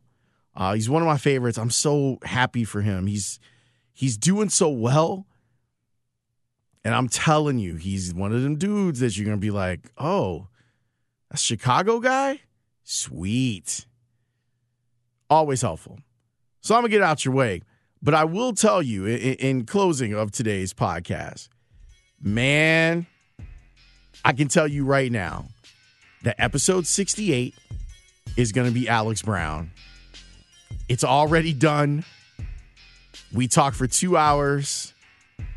Uh, 0.54 0.74
he's 0.74 0.88
one 0.88 1.02
of 1.02 1.06
my 1.06 1.18
favorites. 1.18 1.58
I'm 1.58 1.70
so 1.70 2.18
happy 2.22 2.64
for 2.64 2.80
him. 2.80 3.06
He's 3.06 3.38
he's 3.92 4.16
doing 4.16 4.48
so 4.48 4.70
well. 4.70 5.26
And 6.84 6.94
I'm 6.94 7.08
telling 7.08 7.58
you, 7.58 7.74
he's 7.74 8.14
one 8.14 8.32
of 8.32 8.42
them 8.42 8.56
dudes 8.56 9.00
that 9.00 9.16
you're 9.16 9.26
gonna 9.26 9.36
be 9.36 9.50
like, 9.50 9.90
oh, 9.98 10.48
a 11.30 11.36
Chicago 11.36 12.00
guy? 12.00 12.40
Sweet. 12.84 13.86
Always 15.28 15.62
helpful. 15.62 15.98
So 16.60 16.74
I'm 16.74 16.82
gonna 16.82 16.90
get 16.90 17.02
out 17.02 17.24
your 17.24 17.34
way. 17.34 17.62
But 18.00 18.14
I 18.14 18.24
will 18.24 18.52
tell 18.52 18.82
you 18.82 19.04
in, 19.04 19.34
in 19.34 19.66
closing 19.66 20.14
of 20.14 20.30
today's 20.30 20.72
podcast, 20.72 21.48
man, 22.22 23.06
I 24.26 24.32
can 24.32 24.48
tell 24.48 24.66
you 24.66 24.84
right 24.84 25.12
now 25.12 25.44
that 26.24 26.34
episode 26.40 26.84
68 26.84 27.54
is 28.36 28.50
going 28.50 28.66
to 28.66 28.74
be 28.74 28.88
Alex 28.88 29.22
Brown. 29.22 29.70
It's 30.88 31.04
already 31.04 31.52
done. 31.52 32.04
We 33.32 33.46
talked 33.46 33.76
for 33.76 33.86
two 33.86 34.16
hours. 34.16 34.92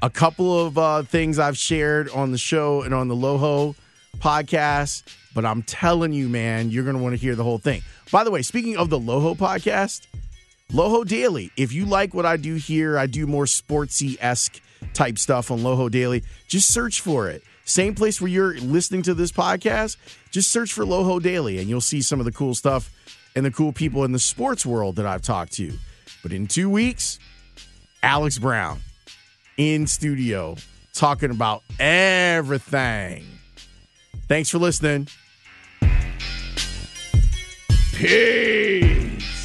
A 0.03 0.09
couple 0.11 0.67
of 0.67 0.77
uh, 0.77 1.01
things 1.01 1.39
I've 1.39 1.57
shared 1.57 2.11
on 2.11 2.31
the 2.31 2.37
show 2.37 2.83
and 2.83 2.93
on 2.93 3.07
the 3.07 3.15
Loho 3.15 3.75
podcast, 4.19 5.01
but 5.33 5.45
I'm 5.45 5.63
telling 5.63 6.13
you, 6.13 6.29
man, 6.29 6.69
you're 6.69 6.83
going 6.83 6.95
to 6.95 7.01
want 7.01 7.13
to 7.13 7.19
hear 7.19 7.33
the 7.33 7.43
whole 7.43 7.57
thing. 7.57 7.81
By 8.11 8.23
the 8.23 8.29
way, 8.29 8.43
speaking 8.43 8.77
of 8.77 8.91
the 8.91 8.99
Loho 8.99 9.35
podcast, 9.35 10.05
Loho 10.71 11.07
Daily. 11.07 11.49
If 11.57 11.73
you 11.73 11.87
like 11.87 12.13
what 12.13 12.27
I 12.27 12.37
do 12.37 12.53
here, 12.53 12.99
I 12.99 13.07
do 13.07 13.25
more 13.25 13.45
sportsy 13.45 14.15
esque 14.21 14.61
type 14.93 15.17
stuff 15.17 15.49
on 15.49 15.61
Loho 15.61 15.89
Daily. 15.89 16.21
Just 16.47 16.67
search 16.67 17.01
for 17.01 17.29
it. 17.29 17.41
Same 17.69 17.93
place 17.93 18.19
where 18.19 18.29
you're 18.29 18.57
listening 18.57 19.03
to 19.03 19.13
this 19.13 19.31
podcast. 19.31 19.97
Just 20.31 20.51
search 20.51 20.73
for 20.73 20.83
Loho 20.83 21.21
Daily, 21.21 21.59
and 21.59 21.69
you'll 21.69 21.81
see 21.81 22.01
some 22.01 22.19
of 22.19 22.25
the 22.25 22.31
cool 22.31 22.55
stuff 22.55 22.91
and 23.35 23.45
the 23.45 23.51
cool 23.51 23.71
people 23.71 24.03
in 24.03 24.11
the 24.11 24.17
sports 24.19 24.65
world 24.65 24.95
that 24.95 25.05
I've 25.05 25.21
talked 25.21 25.53
to. 25.53 25.71
But 26.23 26.33
in 26.33 26.47
two 26.47 26.67
weeks, 26.67 27.19
Alex 28.01 28.39
Brown 28.39 28.79
in 29.57 29.85
studio 29.85 30.55
talking 30.93 31.29
about 31.29 31.61
everything. 31.79 33.23
Thanks 34.27 34.49
for 34.49 34.57
listening. 34.57 35.07
Peace. 37.93 39.38